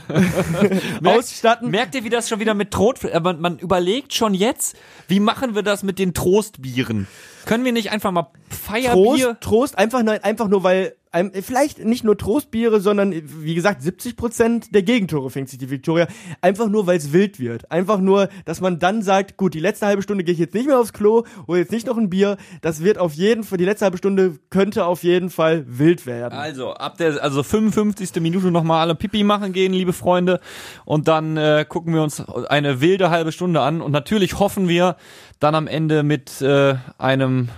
ausstatten. 1.04 1.70
Merkt 1.70 1.94
ihr, 1.94 2.04
wie 2.04 2.10
das 2.10 2.28
schon 2.28 2.38
wieder 2.40 2.52
mit 2.52 2.70
Trot, 2.70 3.02
äh, 3.02 3.18
man, 3.20 3.40
man 3.40 3.58
überlegt 3.58 4.12
schon 4.12 4.34
jetzt, 4.34 4.76
wie 5.08 5.20
machen 5.20 5.54
wir 5.54 5.62
das 5.62 5.82
mit 5.82 5.98
den 5.98 6.12
Trostbieren? 6.12 7.06
Können 7.46 7.64
wir 7.64 7.72
nicht 7.72 7.90
einfach 7.90 8.10
mal 8.10 8.28
Feierbier? 8.48 9.38
Trost, 9.38 9.40
Trost, 9.40 9.78
einfach 9.78 10.02
nur, 10.02 10.22
einfach 10.24 10.48
nur, 10.48 10.62
weil 10.62 10.94
ähm, 11.14 11.30
vielleicht 11.42 11.84
nicht 11.84 12.04
nur 12.04 12.18
Trostbiere, 12.18 12.80
sondern 12.80 13.12
wie 13.12 13.54
gesagt 13.54 13.82
70 13.82 14.16
Prozent 14.16 14.74
der 14.74 14.82
Gegentore 14.82 15.30
fängt 15.30 15.48
sich 15.48 15.58
die 15.58 15.70
Viktoria. 15.70 16.06
Einfach 16.40 16.68
nur, 16.68 16.86
weil 16.86 16.98
es 16.98 17.12
wild 17.12 17.38
wird. 17.38 17.70
Einfach 17.70 17.98
nur, 17.98 18.28
dass 18.44 18.60
man 18.60 18.78
dann 18.78 19.02
sagt, 19.02 19.36
gut, 19.36 19.54
die 19.54 19.60
letzte 19.60 19.86
halbe 19.86 20.02
Stunde 20.02 20.24
gehe 20.24 20.34
ich 20.34 20.40
jetzt 20.40 20.54
nicht 20.54 20.66
mehr 20.66 20.78
aufs 20.78 20.92
Klo, 20.92 21.24
hole 21.46 21.60
jetzt 21.60 21.72
nicht 21.72 21.86
noch 21.86 21.96
ein 21.96 22.10
Bier. 22.10 22.36
Das 22.62 22.82
wird 22.82 22.98
auf 22.98 23.14
jeden 23.14 23.44
Fall, 23.44 23.58
die 23.58 23.64
letzte 23.64 23.84
halbe 23.84 23.98
Stunde 23.98 24.38
könnte 24.50 24.86
auf 24.86 25.02
jeden 25.02 25.30
Fall 25.30 25.64
wild 25.66 26.06
werden. 26.06 26.34
Also, 26.34 26.74
ab 26.74 26.98
der 26.98 27.22
also 27.22 27.42
55. 27.42 28.20
Minute 28.20 28.50
nochmal 28.50 28.80
alle 28.80 28.94
Pipi 28.94 29.22
machen 29.22 29.52
gehen, 29.52 29.72
liebe 29.72 29.92
Freunde. 29.92 30.40
Und 30.84 31.08
dann 31.08 31.36
äh, 31.36 31.64
gucken 31.68 31.94
wir 31.94 32.02
uns 32.02 32.20
eine 32.28 32.80
wilde 32.80 33.10
halbe 33.10 33.32
Stunde 33.32 33.60
an. 33.60 33.80
Und 33.80 33.92
natürlich 33.92 34.38
hoffen 34.38 34.68
wir 34.68 34.96
dann 35.38 35.54
am 35.54 35.66
Ende 35.66 36.02
mit 36.02 36.42
äh, 36.42 36.74
einem 36.98 37.48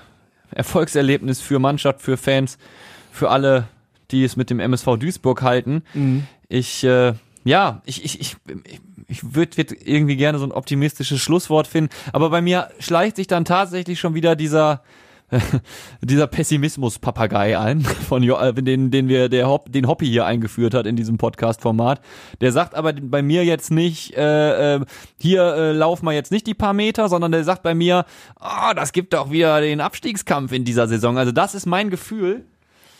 Erfolgserlebnis 0.50 1.40
für 1.40 1.58
Mannschaft, 1.58 2.00
für 2.00 2.16
Fans, 2.16 2.58
für 3.16 3.30
alle, 3.30 3.68
die 4.10 4.24
es 4.24 4.36
mit 4.36 4.50
dem 4.50 4.60
MSV 4.60 4.96
Duisburg 4.98 5.42
halten. 5.42 5.82
Ich, 6.48 6.84
äh, 6.84 7.14
ja, 7.44 7.82
ich, 7.84 8.04
ich, 8.04 8.20
ich, 8.20 8.36
ich, 8.46 8.80
ich 9.08 9.34
würde 9.34 9.56
würd 9.56 9.72
irgendwie 9.84 10.16
gerne 10.16 10.38
so 10.38 10.44
ein 10.44 10.52
optimistisches 10.52 11.20
Schlusswort 11.20 11.66
finden. 11.66 11.90
Aber 12.12 12.30
bei 12.30 12.40
mir 12.40 12.70
schleicht 12.78 13.16
sich 13.16 13.26
dann 13.26 13.44
tatsächlich 13.44 13.98
schon 13.98 14.14
wieder 14.14 14.36
dieser 14.36 14.82
dieser 16.02 16.26
Pessimismus-Papagei 16.26 17.58
ein, 17.58 17.80
von 18.08 18.22
äh, 18.22 18.52
den, 18.54 18.90
den 18.90 19.08
wir, 19.08 19.28
der 19.28 19.48
Hop, 19.48 19.72
den 19.72 19.88
Hoppy 19.88 20.06
hier 20.06 20.24
eingeführt 20.24 20.74
hat 20.74 20.86
in 20.86 20.96
diesem 20.96 21.18
Podcast-Format. 21.18 22.00
Der 22.40 22.52
sagt 22.52 22.74
aber 22.74 22.92
bei 22.92 23.22
mir 23.22 23.44
jetzt 23.44 23.70
nicht, 23.70 24.14
äh, 24.16 24.76
äh, 24.76 24.80
hier 25.20 25.42
äh, 25.42 25.72
laufen 25.72 26.06
wir 26.06 26.12
jetzt 26.12 26.30
nicht 26.30 26.46
die 26.46 26.54
paar 26.54 26.74
Meter, 26.74 27.08
sondern 27.08 27.32
der 27.32 27.44
sagt 27.44 27.62
bei 27.62 27.74
mir, 27.74 28.04
ah, 28.38 28.72
das 28.74 28.92
gibt 28.92 29.14
doch 29.14 29.30
wieder 29.30 29.60
den 29.60 29.80
Abstiegskampf 29.80 30.52
in 30.52 30.64
dieser 30.64 30.86
Saison. 30.86 31.18
Also 31.18 31.32
das 31.32 31.54
ist 31.54 31.66
mein 31.66 31.90
Gefühl. 31.90 32.44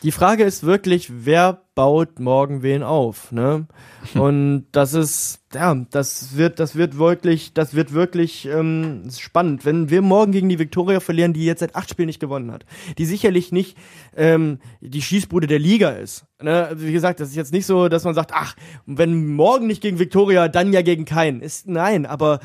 Die 0.02 0.12
Frage 0.12 0.44
ist 0.44 0.62
wirklich, 0.62 1.10
wer 1.24 1.62
baut 1.74 2.20
morgen 2.20 2.62
wen 2.62 2.82
auf, 2.82 3.32
ne? 3.32 3.66
Und 4.14 4.66
das 4.72 4.94
ist, 4.94 5.40
ja, 5.54 5.74
das 5.90 6.36
wird, 6.36 6.60
das 6.60 6.76
wird 6.76 6.98
wirklich, 6.98 7.54
das 7.54 7.74
wird 7.74 7.92
wirklich 7.92 8.46
ähm, 8.46 9.08
spannend. 9.10 9.64
Wenn 9.64 9.90
wir 9.90 10.00
morgen 10.02 10.32
gegen 10.32 10.48
die 10.48 10.58
Viktoria 10.58 11.00
verlieren, 11.00 11.32
die 11.32 11.44
jetzt 11.44 11.60
seit 11.60 11.74
acht 11.74 11.90
Spielen 11.90 12.06
nicht 12.06 12.20
gewonnen 12.20 12.52
hat, 12.52 12.64
die 12.98 13.04
sicherlich 13.04 13.52
nicht 13.52 13.76
ähm, 14.16 14.58
die 14.80 15.02
Schießbude 15.02 15.46
der 15.46 15.58
Liga 15.58 15.90
ist. 15.90 16.24
Ne? 16.40 16.70
Wie 16.76 16.92
gesagt, 16.92 17.20
das 17.20 17.30
ist 17.30 17.36
jetzt 17.36 17.52
nicht 17.52 17.66
so, 17.66 17.88
dass 17.88 18.04
man 18.04 18.14
sagt, 18.14 18.32
ach, 18.34 18.54
wenn 18.86 19.34
morgen 19.34 19.66
nicht 19.66 19.82
gegen 19.82 19.98
Viktoria, 19.98 20.48
dann 20.48 20.72
ja 20.72 20.82
gegen 20.82 21.04
keinen. 21.04 21.40
Ist 21.40 21.66
nein, 21.66 22.06
aber 22.06 22.40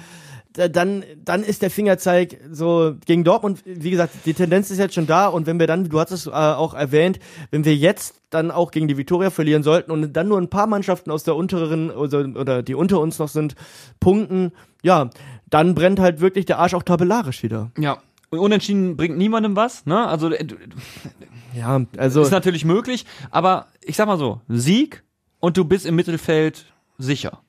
dann, 0.53 1.03
dann 1.23 1.43
ist 1.43 1.61
der 1.61 1.69
Fingerzeig 1.71 2.39
so 2.51 2.95
gegen 3.05 3.23
Dortmund, 3.23 3.61
wie 3.65 3.91
gesagt, 3.91 4.13
die 4.25 4.33
Tendenz 4.33 4.69
ist 4.71 4.79
jetzt 4.79 4.95
schon 4.95 5.07
da 5.07 5.27
und 5.27 5.45
wenn 5.45 5.59
wir 5.59 5.67
dann, 5.67 5.89
du 5.89 5.99
hast 5.99 6.11
es 6.11 6.27
äh, 6.27 6.31
auch 6.31 6.73
erwähnt, 6.73 7.19
wenn 7.51 7.65
wir 7.65 7.75
jetzt 7.75 8.21
dann 8.29 8.51
auch 8.51 8.71
gegen 8.71 8.87
die 8.87 8.97
Viktoria 8.97 9.29
verlieren 9.29 9.63
sollten 9.63 9.91
und 9.91 10.13
dann 10.13 10.27
nur 10.27 10.39
ein 10.39 10.49
paar 10.49 10.67
Mannschaften 10.67 11.11
aus 11.11 11.23
der 11.23 11.35
unteren 11.35 11.89
oder, 11.91 12.19
oder 12.39 12.63
die 12.63 12.75
unter 12.75 12.99
uns 12.99 13.19
noch 13.19 13.29
sind, 13.29 13.55
punkten, 13.99 14.51
ja, 14.83 15.09
dann 15.49 15.75
brennt 15.75 15.99
halt 15.99 16.21
wirklich 16.21 16.45
der 16.45 16.59
Arsch 16.59 16.73
auch 16.73 16.83
tabellarisch 16.83 17.43
wieder. 17.43 17.71
Ja. 17.77 17.97
Und 18.29 18.39
unentschieden 18.39 18.95
bringt 18.95 19.17
niemandem 19.17 19.55
was, 19.55 19.85
ne? 19.85 20.07
Also 20.07 20.31
äh, 20.31 20.45
Ja, 21.55 21.81
also 21.97 22.21
ist 22.21 22.31
natürlich 22.31 22.65
möglich, 22.65 23.05
aber 23.29 23.67
ich 23.81 23.97
sag 23.97 24.07
mal 24.07 24.17
so, 24.17 24.41
Sieg 24.47 25.03
und 25.39 25.57
du 25.57 25.65
bist 25.65 25.85
im 25.85 25.95
Mittelfeld 25.95 26.65
sicher. 26.97 27.41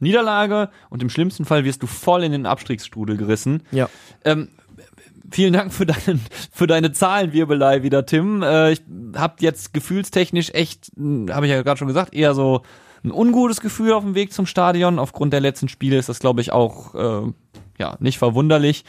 Niederlage 0.00 0.70
und 0.90 1.02
im 1.02 1.10
schlimmsten 1.10 1.44
Fall 1.44 1.64
wirst 1.64 1.82
du 1.82 1.86
voll 1.86 2.22
in 2.24 2.32
den 2.32 2.46
Abstiegsstrudel 2.46 3.16
gerissen. 3.16 3.62
ja. 3.70 3.88
Ähm, 4.24 4.48
vielen 5.30 5.52
Dank 5.52 5.72
für, 5.72 5.86
deinen, 5.86 6.20
für 6.52 6.66
deine 6.66 6.92
Zahlenwirbelei 6.92 7.82
wieder, 7.82 8.06
Tim. 8.06 8.42
Äh, 8.42 8.72
ich 8.72 8.82
habe 9.16 9.34
jetzt 9.40 9.74
gefühlstechnisch 9.74 10.50
echt, 10.54 10.92
habe 10.96 11.46
ich 11.46 11.52
ja 11.52 11.62
gerade 11.62 11.78
schon 11.78 11.88
gesagt, 11.88 12.14
eher 12.14 12.34
so 12.34 12.62
ein 13.04 13.12
ungutes 13.12 13.60
Gefühl 13.60 13.92
auf 13.92 14.02
dem 14.02 14.14
Weg 14.14 14.32
zum 14.32 14.46
Stadion. 14.46 14.98
Aufgrund 14.98 15.32
der 15.32 15.40
letzten 15.40 15.68
Spiele 15.68 15.98
ist 15.98 16.08
das, 16.08 16.18
glaube 16.18 16.40
ich, 16.40 16.52
auch 16.52 16.94
äh, 16.94 17.32
ja 17.78 17.96
nicht 18.00 18.18
verwunderlich. 18.18 18.84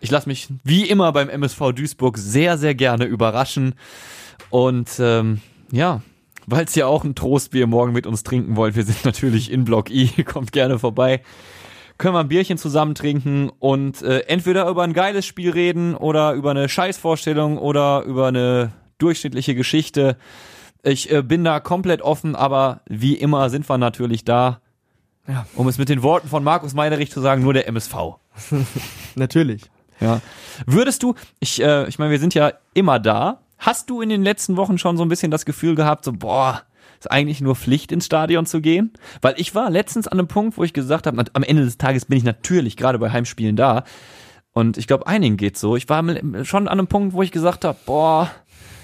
Ich 0.00 0.10
lasse 0.10 0.28
mich 0.28 0.48
wie 0.64 0.88
immer 0.88 1.12
beim 1.12 1.28
MSV 1.28 1.72
Duisburg 1.72 2.18
sehr, 2.18 2.58
sehr 2.58 2.74
gerne 2.74 3.04
überraschen. 3.04 3.74
Und 4.50 4.90
ähm, 4.98 5.40
ja, 5.70 6.02
weil 6.46 6.64
es 6.64 6.74
ja 6.74 6.86
auch 6.86 7.04
ein 7.04 7.14
Trostbier 7.14 7.66
morgen 7.66 7.92
mit 7.92 8.06
uns 8.06 8.22
trinken 8.22 8.56
wollt, 8.56 8.76
wir 8.76 8.84
sind 8.84 9.04
natürlich 9.04 9.50
in 9.50 9.64
Block 9.64 9.90
I, 9.90 10.08
kommt 10.24 10.52
gerne 10.52 10.78
vorbei 10.78 11.22
können 11.98 12.14
wir 12.14 12.20
ein 12.20 12.28
Bierchen 12.28 12.58
zusammen 12.58 12.96
trinken 12.96 13.48
und 13.60 14.02
äh, 14.02 14.20
entweder 14.20 14.66
über 14.68 14.82
ein 14.82 14.92
geiles 14.92 15.24
Spiel 15.24 15.50
reden 15.50 15.94
oder 15.94 16.32
über 16.32 16.50
eine 16.50 16.68
Scheißvorstellung 16.68 17.58
oder 17.58 18.02
über 18.02 18.26
eine 18.26 18.72
durchschnittliche 18.98 19.54
Geschichte. 19.54 20.16
Ich 20.82 21.12
äh, 21.12 21.22
bin 21.22 21.44
da 21.44 21.60
komplett 21.60 22.02
offen, 22.02 22.34
aber 22.34 22.80
wie 22.88 23.14
immer 23.14 23.50
sind 23.50 23.68
wir 23.68 23.78
natürlich 23.78 24.24
da, 24.24 24.60
Ja. 25.28 25.46
um 25.54 25.68
es 25.68 25.78
mit 25.78 25.90
den 25.90 26.02
Worten 26.02 26.26
von 26.28 26.42
Markus 26.42 26.74
Meinerich 26.74 27.12
zu 27.12 27.20
sagen, 27.20 27.42
nur 27.42 27.52
der 27.54 27.68
MSV. 27.68 27.94
Natürlich. 29.14 29.62
Ja. 30.00 30.20
Würdest 30.66 31.04
du, 31.04 31.14
ich, 31.38 31.62
äh, 31.62 31.86
ich 31.88 32.00
meine, 32.00 32.10
wir 32.10 32.18
sind 32.18 32.34
ja 32.34 32.52
immer 32.74 32.98
da. 32.98 33.42
Hast 33.62 33.90
du 33.90 34.00
in 34.00 34.08
den 34.08 34.24
letzten 34.24 34.56
Wochen 34.56 34.76
schon 34.76 34.96
so 34.96 35.04
ein 35.04 35.08
bisschen 35.08 35.30
das 35.30 35.44
Gefühl 35.44 35.76
gehabt, 35.76 36.04
so, 36.04 36.12
boah, 36.12 36.62
ist 36.98 37.08
eigentlich 37.12 37.40
nur 37.40 37.54
Pflicht 37.54 37.92
ins 37.92 38.06
Stadion 38.06 38.44
zu 38.44 38.60
gehen? 38.60 38.92
Weil 39.20 39.34
ich 39.36 39.54
war 39.54 39.70
letztens 39.70 40.08
an 40.08 40.18
einem 40.18 40.26
Punkt, 40.26 40.58
wo 40.58 40.64
ich 40.64 40.72
gesagt 40.72 41.06
habe, 41.06 41.24
am 41.32 41.42
Ende 41.44 41.64
des 41.64 41.78
Tages 41.78 42.06
bin 42.06 42.18
ich 42.18 42.24
natürlich 42.24 42.76
gerade 42.76 42.98
bei 42.98 43.12
Heimspielen 43.12 43.54
da. 43.54 43.84
Und 44.52 44.78
ich 44.78 44.88
glaube, 44.88 45.06
einigen 45.06 45.36
geht's 45.36 45.60
so. 45.60 45.76
Ich 45.76 45.88
war 45.88 46.02
schon 46.44 46.66
an 46.66 46.80
einem 46.80 46.88
Punkt, 46.88 47.12
wo 47.12 47.22
ich 47.22 47.30
gesagt 47.30 47.64
habe, 47.64 47.78
boah, 47.86 48.32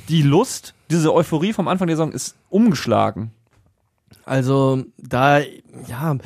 die 0.09 0.23
Lust, 0.23 0.75
diese 0.93 1.12
Euphorie 1.12 1.53
vom 1.53 1.67
Anfang 1.67 1.88
der 1.88 1.97
Saison 1.97 2.12
ist 2.12 2.37
umgeschlagen. 2.49 3.33
Also 4.25 4.85
da, 4.97 5.41
ja, 5.88 6.19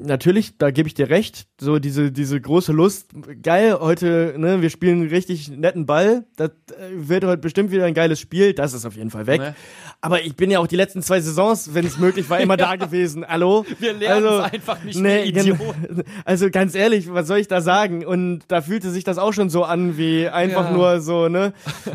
natürlich, 0.00 0.56
da 0.58 0.70
gebe 0.70 0.88
ich 0.88 0.94
dir 0.94 1.08
recht. 1.10 1.46
So 1.60 1.78
diese, 1.78 2.10
diese 2.12 2.40
große 2.40 2.72
Lust. 2.72 3.10
Geil, 3.42 3.76
heute, 3.80 4.34
ne, 4.36 4.62
wir 4.62 4.70
spielen 4.70 5.06
richtig 5.08 5.48
netten 5.50 5.86
Ball. 5.86 6.24
Das 6.36 6.50
äh, 6.50 6.90
wird 6.92 7.24
heute 7.24 7.38
bestimmt 7.38 7.70
wieder 7.70 7.84
ein 7.84 7.94
geiles 7.94 8.18
Spiel. 8.20 8.52
Das 8.54 8.72
ist 8.72 8.84
auf 8.86 8.96
jeden 8.96 9.10
Fall 9.10 9.26
weg. 9.26 9.40
Ne? 9.40 9.54
Aber 10.00 10.22
ich 10.22 10.34
bin 10.36 10.50
ja 10.50 10.58
auch 10.58 10.66
die 10.66 10.76
letzten 10.76 11.02
zwei 11.02 11.20
Saisons, 11.20 11.74
wenn 11.74 11.84
es 11.86 11.98
möglich 11.98 12.28
war, 12.30 12.40
immer 12.40 12.56
da 12.58 12.76
gewesen. 12.76 13.26
Hallo? 13.26 13.64
Wir 13.78 13.92
lernen 13.92 14.26
es 14.26 14.52
einfach 14.52 14.82
nicht 14.82 14.98
mehr, 14.98 15.22
gen- 15.30 15.46
Idioten. 15.46 16.02
Also 16.24 16.50
ganz 16.50 16.74
ehrlich, 16.74 17.12
was 17.12 17.26
soll 17.26 17.38
ich 17.38 17.48
da 17.48 17.60
sagen? 17.60 18.04
Und 18.04 18.40
da 18.48 18.62
fühlte 18.62 18.90
sich 18.90 19.04
das 19.04 19.18
auch 19.18 19.32
schon 19.32 19.50
so 19.50 19.64
an, 19.64 19.96
wie 19.98 20.28
einfach 20.28 20.66
Ja. 20.70 20.72
nur 20.72 21.00
so, 21.00 21.28
ne? 21.28 21.52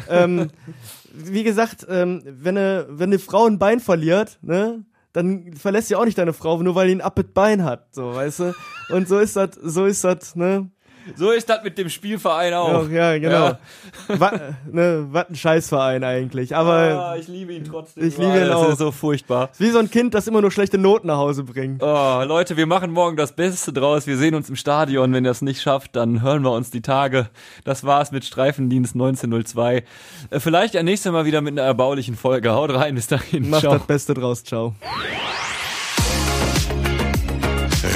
ähm, 0.10 0.50
wie 1.14 1.44
gesagt, 1.44 1.86
ähm, 1.90 2.22
wenn 2.26 2.58
eine, 2.58 2.88
wenn 2.90 3.10
eine 3.10 3.20
Frau 3.20 3.46
ein 3.46 3.58
Bein 3.58 3.80
verliert, 3.80 4.38
ne, 4.42 4.84
dann 5.16 5.54
verlässt 5.54 5.88
sie 5.88 5.96
auch 5.96 6.04
nicht 6.04 6.18
deine 6.18 6.34
Frau, 6.34 6.62
nur 6.62 6.76
weil 6.76 6.88
die 6.88 6.96
ein 6.96 7.02
appet 7.02 7.34
Bein 7.34 7.64
hat, 7.64 7.96
so, 7.96 8.14
weißt 8.14 8.40
du? 8.42 8.54
Und 8.90 9.08
so 9.08 9.20
ist 9.20 9.38
das, 9.38 9.52
so 9.62 9.86
ist 9.86 10.04
das, 10.04 10.36
ne? 10.36 10.70
So 11.16 11.32
ist 11.32 11.50
das 11.50 11.64
mit 11.64 11.78
dem 11.78 11.90
Spielverein 11.90 12.54
auch. 12.54 12.74
Auch, 12.74 12.90
ja, 12.90 13.18
genau. 13.18 13.58
Wa 14.08 14.32
ne, 14.72 15.08
was 15.12 15.30
ein 15.30 15.36
Scheißverein 15.36 16.04
eigentlich. 16.04 16.56
Aber 16.56 16.76
Ah, 17.12 17.16
ich 17.18 17.28
liebe 17.28 17.54
ihn 17.54 17.64
trotzdem. 17.64 18.08
Ich 18.08 18.18
liebe 18.18 18.32
ihn 18.38 18.48
das 18.48 18.56
auch. 18.56 18.70
ist 18.70 18.80
so 18.80 18.92
furchtbar. 18.92 19.50
wie 19.58 19.70
so 19.70 19.80
ein 19.80 19.90
Kind, 19.92 20.14
das 20.14 20.28
immer 20.28 20.42
nur 20.42 20.52
schlechte 20.52 20.78
Noten 20.78 21.08
nach 21.08 21.18
Hause 21.18 21.44
bringt. 21.44 21.82
Oh, 21.84 22.24
Leute, 22.26 22.58
wir 22.58 22.66
machen 22.66 22.92
morgen 22.92 23.18
das 23.18 23.34
Beste 23.34 23.72
draus. 23.72 24.08
Wir 24.08 24.18
sehen 24.18 24.36
uns 24.36 24.50
im 24.50 24.56
Stadion. 24.56 25.14
Wenn 25.14 25.26
ihr 25.26 25.32
es 25.32 25.42
nicht 25.42 25.62
schafft, 25.62 25.96
dann 25.96 26.22
hören 26.22 26.42
wir 26.44 26.52
uns 26.52 26.72
die 26.72 26.82
Tage. 26.82 27.30
Das 27.64 27.84
war's 27.84 28.12
mit 28.12 28.26
Streifendienst 28.26 28.96
1902. 28.96 29.84
Äh, 30.32 30.40
vielleicht 30.40 30.74
ja 30.74 30.84
nächstes 30.84 31.12
Mal 31.12 31.26
wieder 31.26 31.42
mit 31.42 31.54
einer 31.54 31.68
erbaulichen 31.68 32.16
Folge. 32.16 32.52
Haut 32.54 32.74
rein, 32.74 32.96
bis 32.96 33.08
dahin. 33.08 33.50
Macht 33.50 33.64
das 33.64 33.84
Beste 33.86 34.14
draus, 34.14 34.44
ciao. 34.44 34.74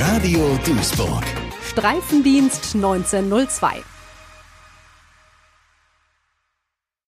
Radio 0.01 0.57
Duisburg. 0.65 1.23
Streifendienst 1.79 2.75
1902. 2.75 3.98